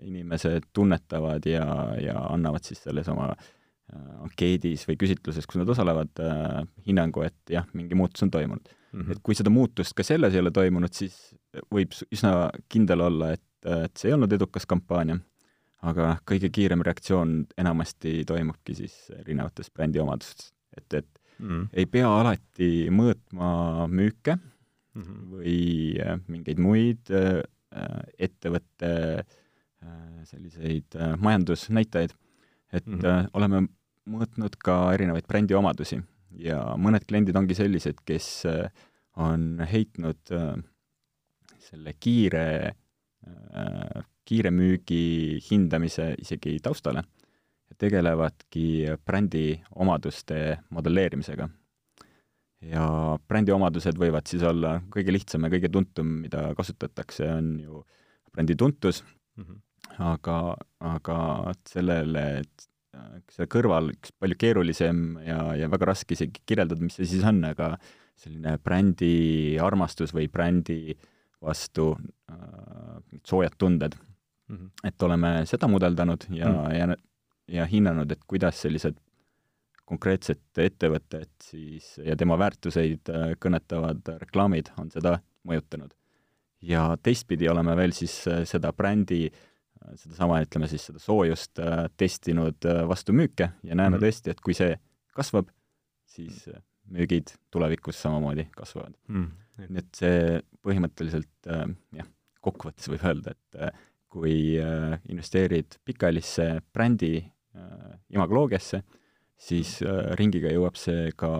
inimesed 0.00 0.70
tunnetavad 0.72 1.44
ja, 1.46 1.66
ja 2.00 2.16
annavad 2.30 2.64
siis 2.64 2.80
selles 2.86 3.08
oma 3.08 3.30
äh, 3.32 3.52
ankeedis 3.92 4.86
või 4.88 4.96
küsitluses, 4.96 5.46
kus 5.46 5.60
nad 5.60 5.68
osalevad 5.68 6.22
äh,, 6.24 6.62
hinnangu, 6.86 7.22
et 7.26 7.52
jah, 7.52 7.66
mingi 7.76 7.94
muutus 7.98 8.24
on 8.24 8.30
toimunud 8.32 8.70
mm. 8.70 9.00
-hmm. 9.00 9.12
et 9.12 9.20
kui 9.22 9.36
seda 9.36 9.52
muutust 9.52 9.92
ka 9.94 10.06
selles 10.06 10.34
ei 10.34 10.40
ole 10.40 10.50
toimunud, 10.50 10.92
siis 10.92 11.34
võib 11.72 11.92
üsna 12.10 12.50
kindel 12.72 13.04
olla, 13.04 13.34
et, 13.36 13.68
et 13.84 13.96
see 13.96 14.08
ei 14.08 14.16
olnud 14.16 14.32
edukas 14.32 14.66
kampaania, 14.66 15.18
aga 15.84 16.08
noh, 16.14 16.24
kõige 16.24 16.48
kiirem 16.48 16.82
reaktsioon 16.82 17.44
enamasti 17.60 18.24
toimubki 18.24 18.74
siis 18.74 18.96
erinevatest 19.20 19.74
brändi 19.74 20.00
omadustest 20.00 20.54
et, 20.76 20.94
et 20.94 21.22
mm. 21.38 21.68
ei 21.72 21.86
pea 21.90 22.10
alati 22.20 22.70
mõõtma 22.94 23.86
müüke 23.90 24.36
mm 24.36 25.02
-hmm. 25.02 25.22
või 25.34 25.56
äh, 26.02 26.18
mingeid 26.28 26.60
muid 26.62 27.10
äh, 27.10 27.40
ettevõtte 28.18 28.90
äh, 29.20 30.02
selliseid 30.24 30.96
majandusnäitajaid, 31.18 32.14
et 32.74 32.86
mm 32.86 33.00
-hmm. 33.00 33.30
oleme 33.38 33.64
mõõtnud 34.10 34.58
ka 34.58 34.92
erinevaid 34.94 35.26
brändi 35.30 35.54
omadusi 35.54 36.00
ja 36.44 36.60
mõned 36.76 37.06
kliendid 37.08 37.36
ongi 37.36 37.54
sellised, 37.54 38.02
kes 38.04 38.46
on 39.16 39.62
heitnud 39.70 40.32
selle 41.58 41.94
kiire, 42.00 42.74
kiire 44.24 44.50
müügi 44.50 45.38
hindamise 45.50 46.14
isegi 46.18 46.58
taustale 46.60 47.04
tegelevadki 47.78 48.94
brändi 49.06 49.60
omaduste 49.74 50.58
modelleerimisega. 50.70 51.48
ja 52.64 52.84
brändi 53.28 53.52
omadused 53.52 53.98
võivad 54.00 54.24
siis 54.24 54.40
olla, 54.48 54.78
kõige 54.92 55.12
lihtsam 55.12 55.44
ja 55.44 55.50
kõige 55.52 55.68
tuntum, 55.68 56.14
mida 56.22 56.46
kasutatakse, 56.56 57.26
on 57.28 57.50
ju 57.60 57.82
brändi 58.32 58.56
tuntus 58.56 59.02
mm, 59.36 59.44
-hmm. 59.44 59.58
Aga, 59.98 60.38
aga 60.80 61.18
sellele, 61.68 62.24
et 62.42 62.68
selle 63.32 63.48
kõrval 63.50 63.90
üks 63.94 64.14
palju 64.18 64.38
keerulisem 64.38 65.04
ja, 65.26 65.40
ja 65.58 65.68
väga 65.70 65.90
raske 65.92 66.16
isegi 66.16 66.42
kirjeldada, 66.46 66.82
mis 66.82 66.98
see 66.98 67.08
siis 67.10 67.24
on, 67.26 67.42
aga 67.48 67.74
selline 68.20 68.56
brändi 68.62 69.56
armastus 69.62 70.14
või 70.14 70.28
brändi 70.30 70.94
vastu 71.44 71.92
äh, 72.30 73.00
soojad 73.26 73.56
tunded 73.58 73.96
mm. 73.98 74.56
-hmm. 74.56 74.70
et 74.88 75.02
oleme 75.02 75.32
seda 75.50 75.68
mudeldanud 75.68 76.26
ja 76.30 76.48
mm, 76.48 76.60
-hmm. 76.60 76.78
ja 76.78 76.96
ja 77.48 77.66
hinnanud, 77.68 78.10
et 78.10 78.22
kuidas 78.26 78.62
sellised 78.62 78.96
konkreetset 79.84 80.58
ettevõtet 80.58 81.32
siis 81.42 81.98
ja 81.98 82.16
tema 82.16 82.38
väärtuseid 82.38 83.10
äh, 83.12 83.34
kõnetavad 83.40 84.14
reklaamid 84.20 84.70
on 84.78 84.90
seda 84.90 85.18
mõjutanud. 85.44 85.92
ja 86.62 86.96
teistpidi 87.02 87.48
oleme 87.48 87.76
veel 87.76 87.92
siis 87.92 88.28
äh, 88.28 88.44
seda 88.48 88.72
brändi, 88.72 89.26
äh, 89.26 89.53
sedasama, 90.00 90.40
ütleme 90.44 90.68
siis 90.70 90.86
seda 90.88 91.02
soojust 91.02 91.60
testinud 92.00 92.66
vastu 92.88 93.12
müüke 93.16 93.50
ja 93.62 93.74
näeme 93.74 93.96
mm 93.96 94.00
-hmm. 94.00 94.06
tõesti, 94.06 94.30
et 94.30 94.40
kui 94.40 94.54
see 94.56 94.78
kasvab, 95.14 95.50
siis 96.06 96.48
müügid 96.90 97.34
tulevikus 97.50 98.00
samamoodi 98.02 98.48
kasvavad 98.56 98.94
mm. 99.08 99.24
-hmm. 99.24 99.68
nii 99.68 99.82
et 99.82 100.00
see 100.00 100.40
põhimõtteliselt 100.64 101.50
jah, 101.98 102.08
kokkuvõttes 102.40 102.88
võib 102.88 103.04
öelda, 103.04 103.30
et 103.36 103.76
kui 104.08 104.56
investeerid 105.08 105.78
pikaajalisse 105.84 106.60
brändi 106.72 107.16
Äh, 107.54 107.98
imagoloogiasse, 108.10 108.80
siis 109.44 109.76
äh, 109.84 110.14
ringiga 110.18 110.52
jõuab 110.52 110.78
see 110.80 111.10
ka 111.20 111.30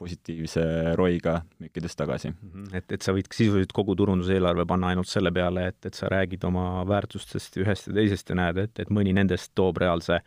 positiivse 0.00 0.64
ROI-ga 0.98 1.38
müükides 1.62 1.94
tagasi. 1.98 2.32
-hmm. 2.32 2.74
et, 2.74 2.90
et 2.92 3.02
sa 3.02 3.14
võid 3.14 3.30
sisuliselt 3.32 3.74
kogu 3.76 3.94
turunduseelarve 3.98 4.66
panna 4.66 4.90
ainult 4.92 5.10
selle 5.10 5.32
peale, 5.32 5.68
et, 5.70 5.78
et 5.86 5.94
sa 5.94 6.10
räägid 6.12 6.44
oma 6.48 6.84
väärtustest 6.88 7.60
ühest 7.62 7.88
ja 7.90 7.94
teisest 8.00 8.30
ja 8.30 8.38
näed, 8.42 8.58
et, 8.66 8.82
et 8.82 8.90
mõni 8.90 9.14
nendest 9.14 9.54
toob 9.54 9.78
reaalse 9.82 10.20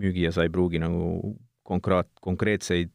müügi 0.00 0.28
ja 0.28 0.32
sa 0.32 0.46
ei 0.46 0.54
pruugi 0.54 0.78
nagu 0.82 1.34
konkreet-, 1.66 2.16
konkreetseid 2.22 2.94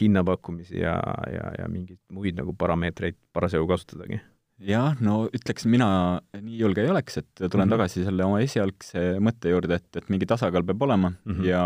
hinnapakkumisi 0.00 0.78
ja, 0.78 0.94
ja, 1.32 1.52
ja 1.58 1.68
mingeid 1.68 1.98
muid 2.14 2.36
nagu 2.38 2.54
parameetreid 2.54 3.16
parasjagu 3.34 3.66
kasutadagi? 3.66 4.20
jah, 4.58 4.94
no 5.02 5.28
ütleks, 5.34 5.66
mina 5.70 5.88
nii 6.34 6.60
julge 6.62 6.82
ei 6.82 6.90
oleks, 6.90 7.20
et 7.20 7.28
tulen 7.34 7.50
mm 7.50 7.60
-hmm. 7.62 7.70
tagasi 7.74 8.04
selle 8.06 8.24
oma 8.24 8.40
esialgse 8.42 9.04
mõtte 9.22 9.50
juurde, 9.52 9.78
et, 9.78 9.96
et 9.96 10.08
mingi 10.10 10.26
tasakaal 10.26 10.64
peab 10.66 10.82
olema 10.82 11.10
mm 11.10 11.34
-hmm. 11.34 11.44
ja 11.46 11.62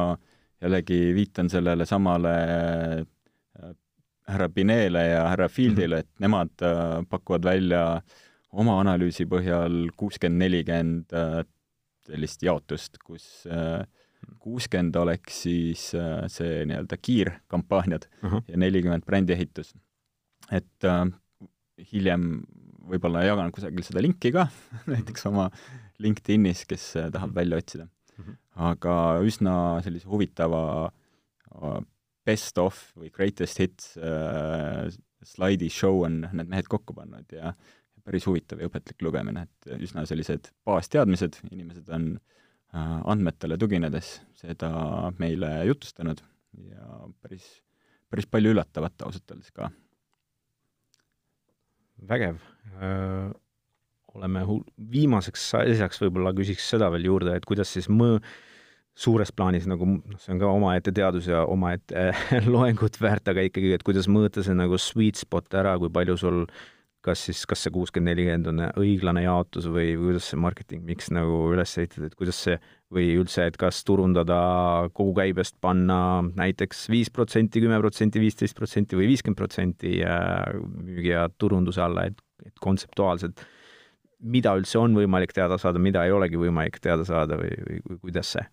jällegi 0.62 0.98
viitan 1.14 1.50
sellele 1.50 1.86
samale 1.86 2.34
äh, 2.58 3.70
härra 4.28 4.48
Binele 4.48 5.06
ja 5.06 5.26
härra 5.28 5.48
Fieldile, 5.48 6.02
et 6.04 6.10
nemad 6.22 6.62
äh, 6.62 7.02
pakuvad 7.10 7.44
välja 7.44 7.82
oma 8.52 8.78
analüüsi 8.82 9.26
põhjal 9.26 9.88
kuuskümmend, 9.98 10.44
nelikümmend 10.44 11.16
äh, 11.16 11.42
sellist 12.06 12.42
jaotust, 12.42 12.98
kus 12.98 13.44
kuuskümmend 14.42 14.96
oleks 14.98 15.36
siis 15.44 15.84
see 16.34 16.64
nii-öelda 16.66 16.96
kiirkampaaniad 16.98 18.08
uh 18.24 18.32
-huh. 18.32 18.42
ja 18.48 18.58
nelikümmend 18.58 19.06
brändihehitus. 19.06 19.74
et 20.50 20.84
hiljem 21.92 22.42
võib-olla 22.90 23.22
jagan 23.22 23.52
kusagil 23.52 23.82
seda 23.86 24.02
linki 24.02 24.32
ka 24.32 24.48
näiteks 24.92 25.26
oma 25.26 25.48
LinkedInis, 25.98 26.64
kes 26.66 26.92
tahab 27.12 27.34
välja 27.34 27.56
otsida. 27.56 27.86
Aga 28.61 28.94
üsna 29.24 29.55
sellise 29.84 30.09
huvitava 30.11 30.64
äh, 30.88 31.78
best 32.26 32.59
of 32.61 32.80
või 32.98 33.09
greatest 33.14 33.62
hits 33.62 33.94
äh, 33.96 34.90
slaidi 35.24 35.70
show 35.72 36.03
on 36.05 36.22
need 36.26 36.50
mehed 36.50 36.68
kokku 36.70 36.94
pannud 36.96 37.32
ja 37.32 37.55
päris 38.03 38.26
huvitav 38.26 38.61
ja 38.61 38.68
õpetlik 38.68 39.03
lugemine, 39.07 39.46
et 39.46 39.82
üsna 39.86 40.03
sellised 40.09 40.50
baasteadmised, 40.66 41.38
inimesed 41.53 41.88
on 41.94 42.09
äh, 42.16 42.98
andmetele 43.09 43.59
tuginedes 43.61 44.16
seda 44.38 44.72
meile 45.22 45.55
jutustanud 45.70 46.20
ja 46.68 47.07
päris, 47.22 47.46
päris 48.11 48.28
palju 48.28 48.53
üllatavat 48.53 49.07
ausalt 49.07 49.32
öeldes 49.32 49.55
ka 49.55 49.70
vägev. 52.11 52.42
Oleme 54.18 54.44
viimaseks 54.92 55.44
asjaks 55.62 56.02
võib-olla 56.02 56.34
küsiks 56.36 56.66
seda 56.74 56.90
veel 56.92 57.08
juurde, 57.08 57.36
et 57.36 57.46
kuidas 57.48 57.72
siis 57.72 57.88
mõ-, 57.88 58.18
suures 58.92 59.32
plaanis 59.32 59.64
nagu 59.70 59.86
noh, 59.88 60.20
see 60.20 60.34
on 60.34 60.42
ka 60.42 60.50
omaette 60.52 60.92
teadus 60.94 61.30
ja 61.30 61.46
omaette 61.48 62.10
loengut 62.54 62.98
väärt, 63.00 63.32
aga 63.32 63.46
ikkagi, 63.48 63.72
et 63.76 63.86
kuidas 63.86 64.10
mõõta 64.10 64.44
see 64.44 64.56
nagu 64.56 64.78
sweet 64.80 65.20
spot 65.22 65.54
ära, 65.62 65.78
kui 65.80 65.92
palju 65.92 66.18
sul 66.20 66.44
kas 67.02 67.24
siis, 67.26 67.40
kas 67.50 67.64
see 67.64 67.72
kuuskümmend, 67.74 68.12
nelikümmend 68.12 68.48
on 68.52 68.60
õiglane 68.78 69.24
jaotus 69.24 69.66
või 69.72 69.96
kuidas 69.98 70.28
see 70.30 70.38
marketing 70.38 70.84
miks 70.86 71.10
nagu 71.10 71.48
üles 71.50 71.72
ehitatud, 71.80 72.06
et 72.06 72.14
kuidas 72.18 72.38
see 72.44 72.58
või 72.94 73.08
üldse, 73.18 73.48
et 73.48 73.56
kas 73.58 73.80
turundada 73.88 74.36
kogu 74.94 75.16
käibest, 75.16 75.56
panna 75.64 75.96
näiteks 76.36 76.84
viis 76.92 77.10
protsenti, 77.10 77.62
kümme 77.64 77.80
protsenti, 77.82 78.22
viisteist 78.22 78.54
protsenti 78.58 78.98
või 78.98 79.10
viiskümmend 79.10 79.40
protsenti 79.40 79.96
müügi 80.04 81.10
ja 81.10 81.26
turunduse 81.42 81.82
alla, 81.82 82.06
et, 82.12 82.22
et 82.46 82.54
kontseptuaalselt 82.62 83.42
mida 84.23 84.55
üldse 84.59 84.79
on 84.79 84.95
võimalik 84.97 85.33
teada 85.35 85.59
saada, 85.59 85.79
mida 85.83 86.05
ei 86.07 86.12
olegi 86.14 86.39
võimalik 86.39 86.79
teada 86.83 87.05
saada 87.05 87.39
või, 87.41 87.53
või, 87.66 87.81
või 87.89 88.03
kuidas 88.07 88.35
see 88.37 88.45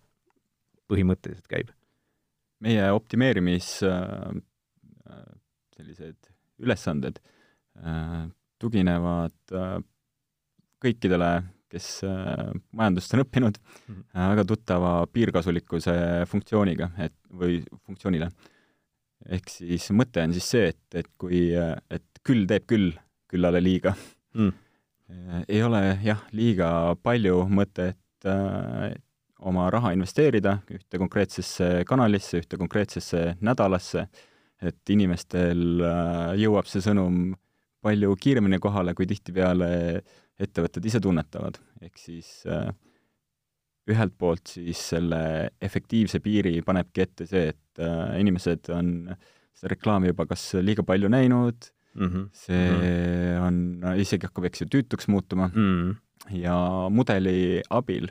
põhimõtteliselt 0.90 1.46
käib? 1.50 1.70
meie 2.60 2.90
optimeerimis 2.92 3.78
äh, 3.88 4.34
äh 5.08 5.28
sellised 5.80 6.30
ülesanded 6.60 7.20
äh, 7.80 8.28
tuginevad 8.60 9.54
äh, 9.56 9.78
kõikidele, 10.80 11.30
kes 11.70 11.88
äh, 12.06 12.50
majandust 12.76 13.14
on 13.14 13.24
õppinud 13.24 13.58
mm, 13.60 13.94
-hmm. 13.94 14.30
väga 14.34 14.46
tuttava 14.48 14.94
piirkasulikkuse 15.12 15.94
funktsiooniga, 16.30 16.90
et 16.98 17.16
või 17.30 17.60
funktsioonile. 17.86 18.30
ehk 19.28 19.52
siis 19.52 19.90
mõte 19.92 20.24
on 20.24 20.32
siis 20.32 20.50
see, 20.50 20.72
et, 20.72 20.82
et 20.94 21.08
kui, 21.18 21.50
et 21.54 22.24
küll 22.24 22.46
teeb 22.48 22.66
küll 22.66 22.92
küllale 23.30 23.60
liiga 23.62 23.94
mm.. 24.34 24.52
Ei 25.48 25.62
ole 25.62 25.82
jah, 26.04 26.22
liiga 26.36 26.70
palju 27.02 27.44
mõtet 27.50 28.28
äh, 28.28 28.92
oma 29.40 29.68
raha 29.72 29.92
investeerida 29.96 30.58
ühte 30.70 31.00
konkreetsesse 31.00 31.84
kanalisse, 31.88 32.42
ühte 32.42 32.58
konkreetsesse 32.60 33.36
nädalasse, 33.44 34.06
et 34.60 34.92
inimestel 34.92 35.80
äh, 35.86 36.34
jõuab 36.42 36.68
see 36.68 36.84
sõnum 36.84 37.32
palju 37.80 38.12
kiiremini 38.20 38.60
kohale, 38.60 38.92
kui 38.94 39.08
tihtipeale 39.08 39.70
ettevõtted 40.40 40.84
ise 40.84 41.00
tunnetavad. 41.00 41.58
ehk 41.80 41.98
siis 41.98 42.44
äh, 42.46 42.68
ühelt 43.90 44.14
poolt 44.18 44.52
siis 44.52 44.80
selle 44.92 45.50
efektiivse 45.60 46.20
piiri 46.20 46.60
panebki 46.62 47.02
ette 47.02 47.26
see, 47.26 47.48
et 47.50 47.80
inimesed 48.20 48.68
on 48.76 49.08
seda 49.56 49.70
reklaami 49.72 50.10
juba 50.12 50.26
kas 50.28 50.44
liiga 50.60 50.84
palju 50.86 51.08
näinud 51.10 51.70
mm, 51.94 52.06
-hmm. 52.06 52.28
see 52.32 52.70
mm 52.70 52.80
-hmm. 52.80 53.46
on, 53.46 53.98
isegi 54.00 54.26
hakkab, 54.26 54.44
eks 54.44 54.60
ju, 54.62 54.66
tüütuks 54.74 55.08
muutuma 55.08 55.50
mm, 55.54 55.90
-hmm. 55.90 55.96
ja 56.36 56.56
mudeli 56.90 57.62
abil 57.70 58.08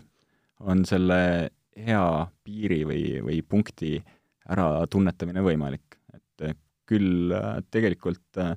on 0.60 0.86
selle 0.86 1.50
hea 1.76 2.28
piiri 2.44 2.84
või, 2.84 3.04
või 3.24 3.42
punkti 3.42 4.04
äratunnetamine 4.50 5.42
võimalik. 5.42 5.98
et 6.14 6.58
küll 6.90 7.32
äh, 7.32 7.62
tegelikult 7.72 8.38
äh, 8.38 8.56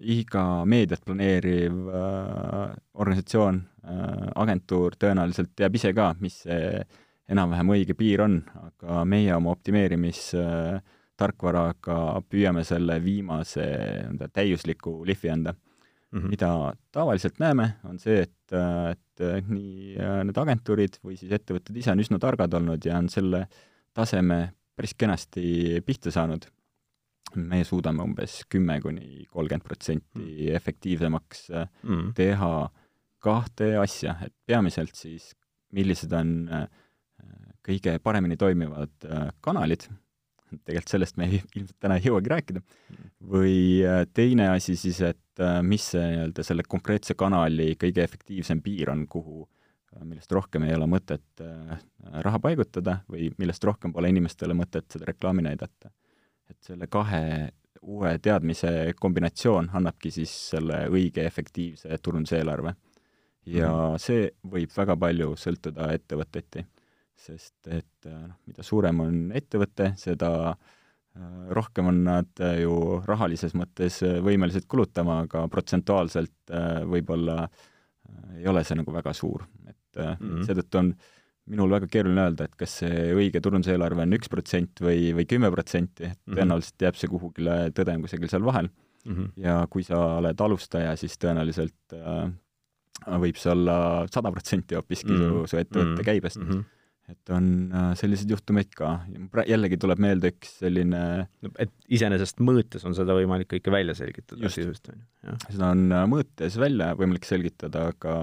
iga 0.00 0.64
meediat 0.68 1.04
planeeriv 1.04 1.88
äh, 1.88 2.74
organisatsioon 2.94 3.60
äh,, 3.84 4.28
agentuur 4.34 4.96
tõenäoliselt 5.00 5.50
teab 5.56 5.74
ise 5.78 5.92
ka, 5.96 6.14
mis 6.20 6.42
see 6.46 6.84
enam-vähem 7.32 7.72
õige 7.74 7.96
piir 7.98 8.22
on, 8.22 8.38
aga 8.68 9.04
meie 9.08 9.34
oma 9.34 9.54
optimeerimistarkvaraga 9.56 10.76
äh, 10.76 10.92
püüame 12.30 12.64
selle 12.64 12.98
viimase 13.04 13.64
nii-öelda 13.64 14.28
täiusliku 14.32 14.98
lihvi 15.06 15.30
anda 15.32 15.54
mm. 16.16 16.18
-hmm. 16.18 16.28
mida 16.28 16.72
tavaliselt 16.92 17.38
näeme, 17.38 17.76
on 17.84 17.98
see, 17.98 18.22
et, 18.22 18.56
et 18.90 19.48
nii 19.48 19.96
äh, 20.00 20.20
need 20.24 20.38
agentuurid 20.38 21.00
või 21.04 21.16
siis 21.16 21.32
ettevõtted 21.32 21.76
ise 21.76 21.92
on 21.92 22.02
üsna 22.04 22.20
targad 22.22 22.54
olnud 22.54 22.84
ja 22.84 22.98
on 22.98 23.08
selle 23.12 23.46
taseme 23.96 24.52
päris 24.76 24.94
kenasti 24.94 25.80
pihta 25.86 26.10
saanud 26.10 26.46
meie 27.36 27.64
suudame 27.64 28.04
umbes 28.04 28.44
kümme 28.48 28.78
kuni 28.80 29.26
kolmkümmend 29.28 29.64
protsenti 29.64 30.22
mm. 30.22 30.56
efektiivsemaks 30.56 31.50
äh, 31.50 31.68
mm. 31.82 32.12
teha 32.14 32.68
kahte 33.18 33.76
asja, 33.80 34.14
et 34.22 34.34
peamiselt 34.46 34.94
siis 34.94 35.32
millised 35.74 36.12
on 36.12 36.48
äh, 36.52 36.66
kõige 37.66 37.98
paremini 37.98 38.36
toimivad 38.38 39.02
kanalid, 39.42 39.88
tegelikult 40.64 40.94
sellest 40.94 41.18
me 41.20 41.28
ilmselt 41.34 41.76
täna 41.80 41.98
ei 41.98 42.08
jõuagi 42.08 42.32
rääkida, 42.32 42.62
mm. 42.62 43.10
või 43.34 43.58
teine 44.14 44.48
asi 44.54 44.76
siis, 44.80 45.02
et 45.04 45.44
mis 45.62 45.90
see 45.92 46.06
nii-öelda 46.14 46.46
selle 46.46 46.64
konkreetse 46.68 47.14
kanali 47.18 47.74
kõige 47.80 48.04
efektiivsem 48.04 48.62
piir 48.64 48.90
on, 48.92 49.04
kuhu, 49.10 49.44
millest 50.02 50.32
rohkem 50.32 50.64
ei 50.66 50.74
ole 50.76 50.88
mõtet 50.90 51.44
raha 52.24 52.40
paigutada 52.42 52.98
või 53.08 53.30
millest 53.38 53.64
rohkem 53.64 53.92
pole 53.92 54.10
inimestele 54.12 54.56
mõtet 54.56 54.88
seda 54.92 55.08
reklaami 55.08 55.44
näidata 55.46 55.92
et 56.50 56.58
selle 56.66 56.88
kahe 56.90 57.22
uue 57.86 58.16
teadmise 58.22 58.70
kombinatsioon 58.98 59.70
annabki 59.78 60.10
siis 60.14 60.32
selle 60.52 60.86
õige 60.90 61.26
efektiivse 61.26 61.98
turunduseelarve. 62.02 62.74
ja 63.46 63.68
mm 63.68 63.74
-hmm. 63.74 63.98
see 63.98 64.30
võib 64.52 64.70
väga 64.76 64.96
palju 64.96 65.34
sõltuda 65.36 65.92
ettevõteti, 65.94 66.66
sest 67.16 67.68
et 67.72 68.08
noh, 68.10 68.34
mida 68.46 68.64
suurem 68.66 69.00
on 69.00 69.20
ettevõte, 69.36 69.92
seda 70.00 70.30
äh, 70.52 71.46
rohkem 71.56 71.90
on 71.92 72.02
nad 72.04 72.44
ju 72.60 73.00
rahalises 73.06 73.56
mõttes 73.56 74.02
võimelised 74.02 74.68
kulutama, 74.68 75.22
aga 75.26 75.46
protsentuaalselt 75.52 76.54
äh, 76.54 76.82
võib-olla 76.84 77.44
äh, 77.46 78.40
ei 78.40 78.48
ole 78.52 78.64
see 78.64 78.78
nagu 78.78 78.92
väga 78.92 79.14
suur, 79.16 79.46
et 79.68 80.02
mm 80.02 80.16
-hmm. 80.20 80.48
seetõttu 80.48 80.82
on 80.82 80.92
äh, 80.92 81.12
minul 81.52 81.70
väga 81.70 81.88
keeruline 81.90 82.24
öelda, 82.26 82.46
et 82.48 82.56
kas 82.58 82.80
see 82.82 83.10
õige 83.14 83.40
turunduseelarve 83.42 84.02
on 84.02 84.16
üks 84.18 84.30
protsent 84.32 84.82
või, 84.82 85.12
või 85.16 85.26
kümme 85.30 85.50
protsenti, 85.54 86.10
et 86.10 86.18
mhm. 86.18 86.38
tõenäoliselt 86.38 86.86
jääb 86.86 86.98
see 86.98 87.12
kuhugile, 87.12 87.58
tõde 87.76 87.94
on 87.94 88.06
kusagil 88.06 88.32
seal 88.32 88.46
vahel 88.46 88.70
mm. 88.70 89.12
-hmm. 89.12 89.28
ja 89.44 89.60
kui 89.70 89.86
sa 89.86 90.00
oled 90.18 90.42
alustaja, 90.46 90.96
siis 90.98 91.14
tõenäoliselt 91.22 91.96
äh, 91.96 92.24
võib 93.22 93.38
see 93.38 93.52
olla 93.52 93.76
sada 94.10 94.32
protsenti 94.34 94.78
hoopiski 94.78 95.12
mm 95.12 95.20
-hmm. 95.20 95.44
su, 95.44 95.52
su 95.52 95.60
ettevõtte 95.60 95.90
mm 95.90 96.00
-hmm. 96.00 96.10
käibest 96.10 96.40
mm. 96.42 96.48
-hmm. 96.50 96.64
Et 97.12 97.30
on 97.34 97.46
äh, 97.70 97.92
selliseid 97.98 98.32
juhtumeid 98.34 98.72
ka. 98.76 98.96
jällegi 99.46 99.78
tuleb 99.82 100.00
meelde 100.02 100.32
üks 100.34 100.56
selline 100.62 101.02
et 101.62 101.72
iseenesest 101.86 102.42
mõõtes 102.42 102.84
on 102.88 102.96
seda 102.98 103.14
võimalik 103.16 103.50
kõike 103.54 103.74
välja 103.74 103.94
selgitada 103.98 104.50
sisust, 104.50 104.90
on 104.90 104.98
ju? 104.98 105.38
seda 105.48 105.70
on 105.70 105.86
äh, 105.92 106.04
mõõtes 106.10 106.58
välja 106.60 106.92
võimalik 106.98 107.28
selgitada, 107.28 107.88
aga 107.94 108.18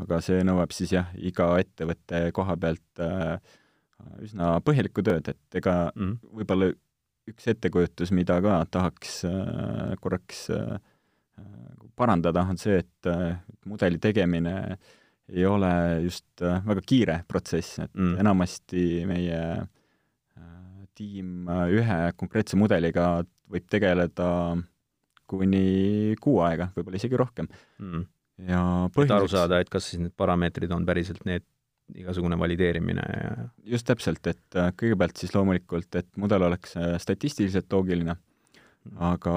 aga 0.00 0.18
see 0.24 0.40
nõuab 0.46 0.72
siis 0.72 0.94
jah, 0.94 1.10
iga 1.20 1.50
ettevõtte 1.60 2.30
koha 2.34 2.56
pealt 2.56 3.02
äh, 3.04 3.36
üsna 4.24 4.56
põhjalikku 4.64 5.04
tööd, 5.04 5.28
et 5.28 5.60
ega 5.60 5.92
mm 5.94 6.02
-hmm. 6.02 6.34
võib-olla 6.40 6.72
üks 7.30 7.48
ettekujutus, 7.48 8.12
mida 8.12 8.40
ka 8.44 8.58
tahaks 8.70 9.22
äh, 9.28 9.94
korraks 10.00 10.48
äh, 10.52 10.76
parandada, 11.96 12.44
on 12.50 12.58
see, 12.60 12.82
et 12.82 13.10
äh, 13.10 13.38
mudeli 13.66 13.98
tegemine 14.02 14.78
ei 15.32 15.46
ole 15.48 15.70
just 16.04 16.26
äh, 16.42 16.60
väga 16.66 16.84
kiire 16.84 17.20
protsess, 17.28 17.78
et 17.84 17.94
mm. 17.94 18.18
enamasti 18.20 18.84
meie 19.08 19.40
äh, 19.62 20.84
tiim 20.94 21.48
ühe 21.48 21.98
konkreetse 22.18 22.58
mudeliga 22.60 23.24
võib 23.50 23.66
tegeleda 23.70 24.28
kuni 25.30 26.14
kuu 26.22 26.40
aega, 26.44 26.68
võib-olla 26.76 27.00
isegi 27.00 27.18
rohkem 27.18 27.48
mm.. 27.48 28.04
ja 28.50 28.60
põhjuseks... 28.92 29.10
et 29.10 29.16
aru 29.16 29.32
saada, 29.32 29.60
et 29.62 29.72
kas 29.72 29.88
siis 29.90 30.02
need 30.02 30.14
parameetrid 30.16 30.72
on 30.76 30.86
päriselt 30.88 31.24
need, 31.28 31.46
igasugune 32.00 32.38
valideerimine 32.40 33.04
ja 33.04 33.32
just 33.74 33.88
täpselt, 33.88 34.24
et 34.30 34.58
äh, 34.60 34.70
kõigepealt 34.80 35.20
siis 35.20 35.34
loomulikult, 35.36 35.90
et 36.00 36.08
mudel 36.20 36.46
oleks 36.46 36.76
äh, 36.80 36.94
statistiliselt 37.02 37.72
loogiline, 37.72 38.16
mm. 38.16 38.96
aga 39.12 39.36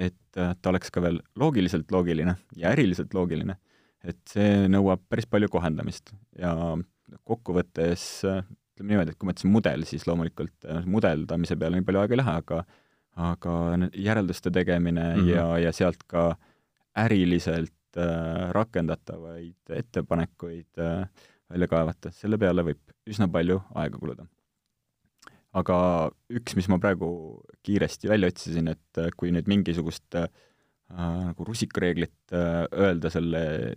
et 0.00 0.40
äh, 0.40 0.54
ta 0.60 0.72
oleks 0.72 0.92
ka 0.94 1.02
veel 1.04 1.20
loogiliselt 1.40 1.92
loogiline 1.94 2.36
ja 2.60 2.72
äriliselt 2.74 3.14
loogiline, 3.16 3.58
et 4.04 4.20
see 4.28 4.68
nõuab 4.68 5.02
päris 5.08 5.26
palju 5.30 5.48
kohendamist 5.52 6.12
ja 6.38 6.54
kokkuvõttes 7.24 8.06
ütleme 8.24 8.90
niimoodi, 8.90 9.12
et 9.14 9.18
kui 9.18 9.28
ma 9.28 9.34
ütlesin 9.34 9.52
mudel, 9.54 9.84
siis 9.88 10.06
loomulikult 10.08 10.66
mudeldamise 10.90 11.56
peale 11.56 11.78
nii 11.78 11.86
palju 11.86 12.02
aega 12.02 12.16
ei 12.16 12.20
lähe, 12.20 12.34
aga 12.42 12.64
aga 13.14 13.54
järelduste 13.94 14.50
tegemine 14.50 15.14
mm 15.14 15.20
-hmm. 15.20 15.28
ja, 15.28 15.58
ja 15.58 15.72
sealt 15.72 16.02
ka 16.06 16.36
äriliselt 16.98 17.96
äh, 17.96 18.50
rakendatavaid 18.50 19.70
ettepanekuid 19.70 20.78
äh, 20.78 21.08
välja 21.50 21.68
kaevata, 21.68 22.10
selle 22.10 22.38
peale 22.38 22.62
võib 22.62 22.80
üsna 23.06 23.28
palju 23.28 23.60
aega 23.74 23.98
kuluda. 23.98 24.26
aga 25.54 26.10
üks, 26.30 26.56
mis 26.56 26.68
ma 26.68 26.78
praegu 26.78 27.42
kiiresti 27.62 28.08
välja 28.08 28.28
otsisin, 28.28 28.68
et 28.68 28.98
äh, 28.98 29.10
kui 29.16 29.30
nüüd 29.30 29.46
mingisugust 29.46 30.14
äh, 30.14 30.28
nagu 30.90 31.44
rusikareeglit 31.44 32.32
äh, 32.32 32.66
öelda 32.72 33.10
selle 33.10 33.42
äh, 33.70 33.74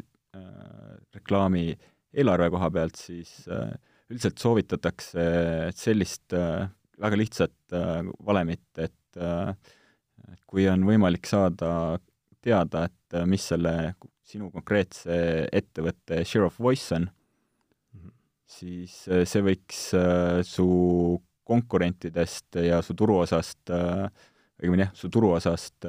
reklaami 1.27 1.67
eelarve 2.17 2.49
koha 2.55 2.71
pealt, 2.71 2.97
siis 2.97 3.43
äh, 3.51 3.75
üldiselt 4.09 4.39
soovitatakse 4.39 5.27
sellist 5.75 6.33
äh, 6.33 6.69
väga 6.97 7.19
lihtsat 7.19 7.75
äh, 7.75 8.07
valemit, 8.25 8.65
et 8.79 8.95
Äh, 9.17 10.37
kui 10.49 10.67
on 10.69 10.85
võimalik 10.87 11.27
saada 11.29 11.71
teada, 12.43 12.87
et 12.87 13.17
äh, 13.17 13.27
mis 13.29 13.45
selle 13.51 13.73
sinu 14.27 14.51
konkreetse 14.51 15.47
ettevõtte 15.55 16.23
share 16.27 16.49
of 16.49 16.57
voice 16.59 16.91
on 16.95 17.07
-hmm. 17.07 18.11
siis 18.45 19.07
äh, 19.07 19.23
see 19.25 19.43
võiks 19.43 19.83
su 20.43 20.67
konkurentidest 21.47 22.59
ja 22.59 22.81
su 22.83 22.93
turuosast 22.93 23.71
õigemini 23.71 24.83
jah, 24.83 24.91
su 24.93 25.07
turuosast 25.07 25.85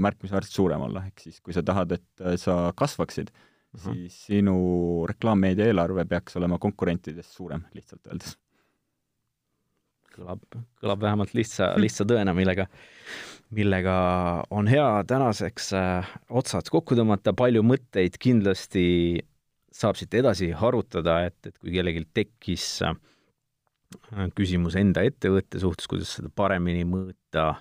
märkimisväärselt 0.00 0.54
suurem 0.54 0.80
olla, 0.80 1.02
ehk 1.04 1.20
siis 1.20 1.40
kui 1.40 1.52
sa 1.52 1.60
tahad, 1.62 1.92
et 1.92 2.22
sa 2.40 2.72
kasvaksid 2.72 3.28
mm, 3.72 3.80
-hmm. 3.80 3.92
siis 3.92 4.22
sinu 4.26 4.56
reklaammeedia 5.08 5.66
eelarve 5.66 6.04
peaks 6.04 6.36
olema 6.36 6.58
konkurentidest 6.58 7.36
suurem, 7.36 7.66
lihtsalt 7.74 8.06
öeldes 8.06 8.36
kõlab, 10.16 10.42
kõlab 10.82 11.02
vähemalt 11.02 11.34
lihtsa, 11.36 11.72
lihtsa 11.84 12.06
tõena, 12.08 12.34
millega, 12.36 12.68
millega 13.54 13.96
on 14.54 14.70
hea 14.70 14.88
tänaseks 15.08 15.72
äh, 15.78 16.14
otsad 16.30 16.68
kokku 16.72 16.98
tõmmata, 16.98 17.34
palju 17.36 17.64
mõtteid 17.66 18.18
kindlasti 18.22 18.84
saab 19.72 19.96
siit 19.96 20.14
edasi 20.14 20.50
harutada, 20.56 21.22
et, 21.28 21.38
et 21.48 21.56
kui 21.58 21.72
kellelgi 21.74 22.04
tekkis 22.14 22.66
äh, 22.88 22.96
küsimus 24.36 24.76
enda 24.80 25.04
ettevõtte 25.06 25.60
suhtes, 25.62 25.88
kuidas 25.90 26.16
seda 26.18 26.32
paremini 26.34 26.84
mõõta, 26.88 27.54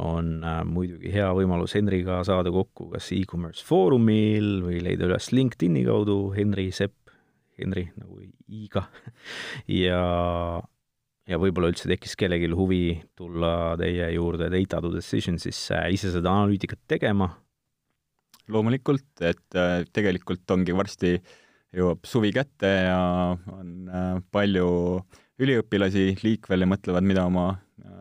on 0.00 0.42
äh, 0.42 0.60
muidugi 0.66 1.12
hea 1.14 1.30
võimalus 1.36 1.76
Henriga 1.78 2.20
saada 2.26 2.52
kokku 2.54 2.90
kas 2.94 3.10
e-commerce 3.14 3.64
foorumil 3.66 4.60
või 4.64 4.80
leida 4.82 5.08
üles 5.08 5.30
LinkedIni 5.34 5.84
kaudu 5.86 6.18
Henri 6.36 6.70
Sepp, 6.74 7.12
Henri 7.58 7.86
nagu 7.98 8.20
i-ga 8.22 8.86
ja 9.84 10.02
ja 11.24 11.38
võib-olla 11.40 11.70
üldse 11.72 11.88
tekkis 11.88 12.18
kellelgi 12.20 12.50
huvi 12.52 12.84
tulla 13.16 13.74
teie 13.80 14.10
juurde 14.12 14.50
Data 14.52 14.82
to 14.84 14.92
Decisionsisse 14.92 15.78
ise 15.94 16.12
seda 16.12 16.32
analüütikat 16.34 16.84
tegema? 16.90 17.30
loomulikult, 18.52 19.08
et 19.24 19.56
äh, 19.56 19.86
tegelikult 19.94 20.50
ongi 20.52 20.74
varsti 20.76 21.14
jõuab 21.74 22.04
suvi 22.06 22.28
kätte 22.34 22.70
ja 22.86 22.98
on 23.32 23.88
äh, 23.88 24.18
palju 24.34 24.66
üliõpilasi 25.40 26.18
liikvel 26.22 26.64
ja 26.64 26.68
mõtlevad, 26.68 27.06
mida 27.08 27.24
oma 27.26 27.46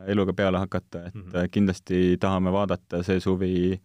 eluga 0.07 0.33
peale 0.33 0.57
hakata, 0.57 1.07
et 1.07 1.15
mm 1.15 1.21
-hmm. 1.21 1.49
kindlasti 1.51 2.17
tahame 2.19 2.51
vaadata 2.51 3.03
see 3.03 3.19
suvi 3.19 3.53
äh, 3.73 3.79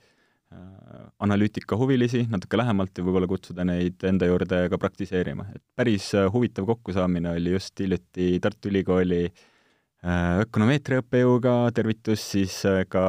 Äh, 0.48 1.00
analüütikahuvilisi 1.20 2.22
natuke 2.32 2.56
lähemalt 2.56 2.96
ja 2.96 3.02
võib-olla 3.04 3.26
kutsuda 3.28 3.66
neid 3.68 4.00
enda 4.08 4.24
juurde 4.30 4.62
ka 4.72 4.78
praktiseerima. 4.80 5.44
et 5.52 5.60
päris 5.76 6.06
äh, 6.16 6.24
huvitav 6.32 6.64
kokkusaamine 6.70 7.34
oli 7.36 7.52
just 7.52 7.76
hiljuti 7.76 8.38
Tartu 8.40 8.70
Ülikooli 8.70 9.26
äh, 9.26 10.38
ökonomeetria 10.46 11.02
õppejõuga, 11.02 11.52
tervitus 11.76 12.24
siis 12.32 12.56
ka 12.88 13.02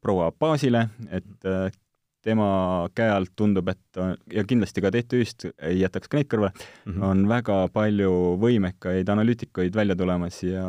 proua 0.00 0.30
Baasile, 0.32 0.86
et 1.12 1.44
tema 2.26 2.48
käe 2.96 3.12
alt 3.14 3.32
tundub, 3.38 3.70
et 3.70 4.00
ja 4.34 4.44
kindlasti 4.48 4.82
ka 4.82 4.90
TTÜ-st 4.94 5.48
ei 5.68 5.78
jätaks 5.84 6.10
ka 6.10 6.18
neid 6.18 6.30
kõrvale 6.32 6.52
mm, 6.52 6.90
-hmm. 6.90 7.04
on 7.06 7.22
väga 7.30 7.60
palju 7.74 8.10
võimekaid 8.42 9.08
analüütikuid 9.14 9.78
välja 9.78 9.96
tulemas 9.96 10.42
ja, 10.42 10.66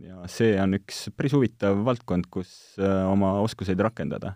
ja 0.00 0.24
see 0.30 0.56
on 0.62 0.80
üks 0.80 1.06
päris 1.16 1.36
huvitav 1.36 1.84
valdkond, 1.86 2.30
kus 2.32 2.74
oma 2.80 3.36
oskuseid 3.44 3.80
rakendada 3.84 4.34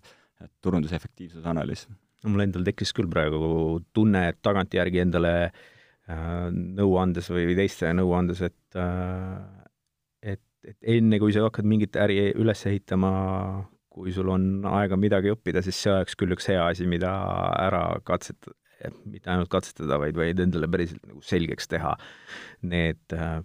turunduse 0.63 0.97
efektiivsuse 0.97 1.49
analüüs. 1.49 1.87
mul 2.27 2.43
endal 2.43 2.65
tekkis 2.67 2.93
küll 2.97 3.09
praegu 3.11 3.81
tunne, 3.95 4.29
et 4.33 4.39
tagantjärgi 4.43 5.01
endale 5.05 5.33
äh, 5.47 6.49
nõu 6.51 6.97
andes 6.99 7.31
või 7.31 7.55
teistele 7.59 7.95
nõu 8.01 8.13
andes, 8.19 8.43
et 8.43 8.79
äh, 8.79 9.39
et, 10.35 10.43
et 10.67 10.91
enne, 10.99 11.21
kui 11.23 11.35
sa 11.35 11.47
hakkad 11.47 11.69
mingit 11.69 11.97
äri 11.97 12.33
üles 12.35 12.65
ehitama, 12.67 13.13
kui 13.99 14.15
sul 14.15 14.31
on 14.31 14.49
aega 14.71 14.97
midagi 15.01 15.33
õppida, 15.35 15.63
siis 15.67 15.79
see 15.83 15.93
oleks 15.93 16.17
küll 16.19 16.35
üks 16.37 16.49
hea 16.51 16.63
asi, 16.71 16.87
mida 16.87 17.11
ära 17.59 17.83
katsetada, 18.07 18.55
mitte 19.11 19.33
ainult 19.33 19.51
katsetada, 19.51 19.99
vaid, 19.99 20.17
vaid 20.19 20.39
endale 20.45 20.69
päriselt 20.71 21.03
nagu 21.09 21.23
selgeks 21.25 21.67
teha 21.71 21.97
need 22.71 23.17
äh, 23.17 23.41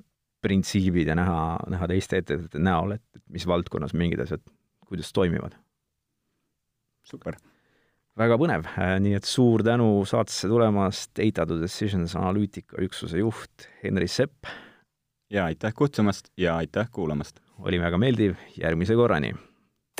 printsiibid 0.45 1.09
ja 1.09 1.17
näha, 1.17 1.39
näha 1.73 1.89
teiste 1.89 2.19
ettevõtete 2.21 2.61
näol, 2.61 2.97
et, 2.99 3.05
et 3.17 3.23
mis 3.33 3.47
valdkonnas 3.49 3.95
mingid 3.97 4.21
asjad, 4.21 4.43
kuidas 4.85 5.09
toimivad 5.15 5.57
super. 7.07 7.39
väga 8.19 8.37
põnev, 8.37 8.67
äh, 8.77 8.97
nii 9.01 9.17
et 9.17 9.25
suur 9.27 9.63
tänu 9.65 9.87
saatesse 10.05 10.49
tulemast, 10.51 11.15
Data 11.17 11.47
to 11.49 11.57
Decisions 11.61 12.13
analüütika 12.19 12.77
üksuse 12.85 13.23
juht 13.23 13.67
Henri 13.81 14.07
Sepp. 14.07 14.45
ja 15.33 15.47
aitäh 15.49 15.73
kutsumast 15.73 16.29
ja 16.37 16.57
aitäh 16.61 16.91
kuulamast! 16.91 17.41
oli 17.63 17.79
väga 17.81 17.97
meeldiv, 17.97 18.37
järgmise 18.57 18.95
korrani! 18.95 19.33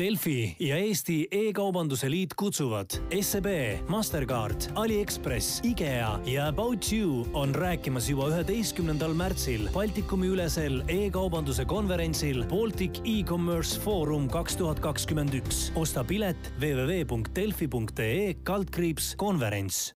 Delfi 0.02 0.56
ja 0.60 0.78
Eesti 0.82 1.28
E-kaubanduse 1.32 2.08
Liit 2.10 2.32
kutsuvad 2.34 2.96
SEB, 3.22 3.46
Mastercard, 3.88 4.66
Aliekspress, 4.76 5.60
IKEA 5.64 6.20
ja 6.26 6.48
About 6.48 6.88
You 6.94 7.28
on 7.34 7.54
rääkimas 7.56 8.10
juba 8.10 8.32
üheteistkümnendal 8.32 9.14
märtsil 9.14 9.68
Baltikumi 9.74 10.32
ülesel 10.34 10.82
e-kaubanduse 10.89 11.68
konverentsil 11.70 12.41
Baltic 12.50 13.04
E-Commerce 13.06 13.78
Forum 13.86 14.26
kaks 14.34 14.58
tuhat 14.58 14.82
kakskümmend 14.82 15.38
üks. 15.44 15.68
osta 15.76 16.02
pilet 16.04 16.54
www.delfi.ee 16.58 18.34
kaldkriips 18.44 19.14
konverents 19.22 19.91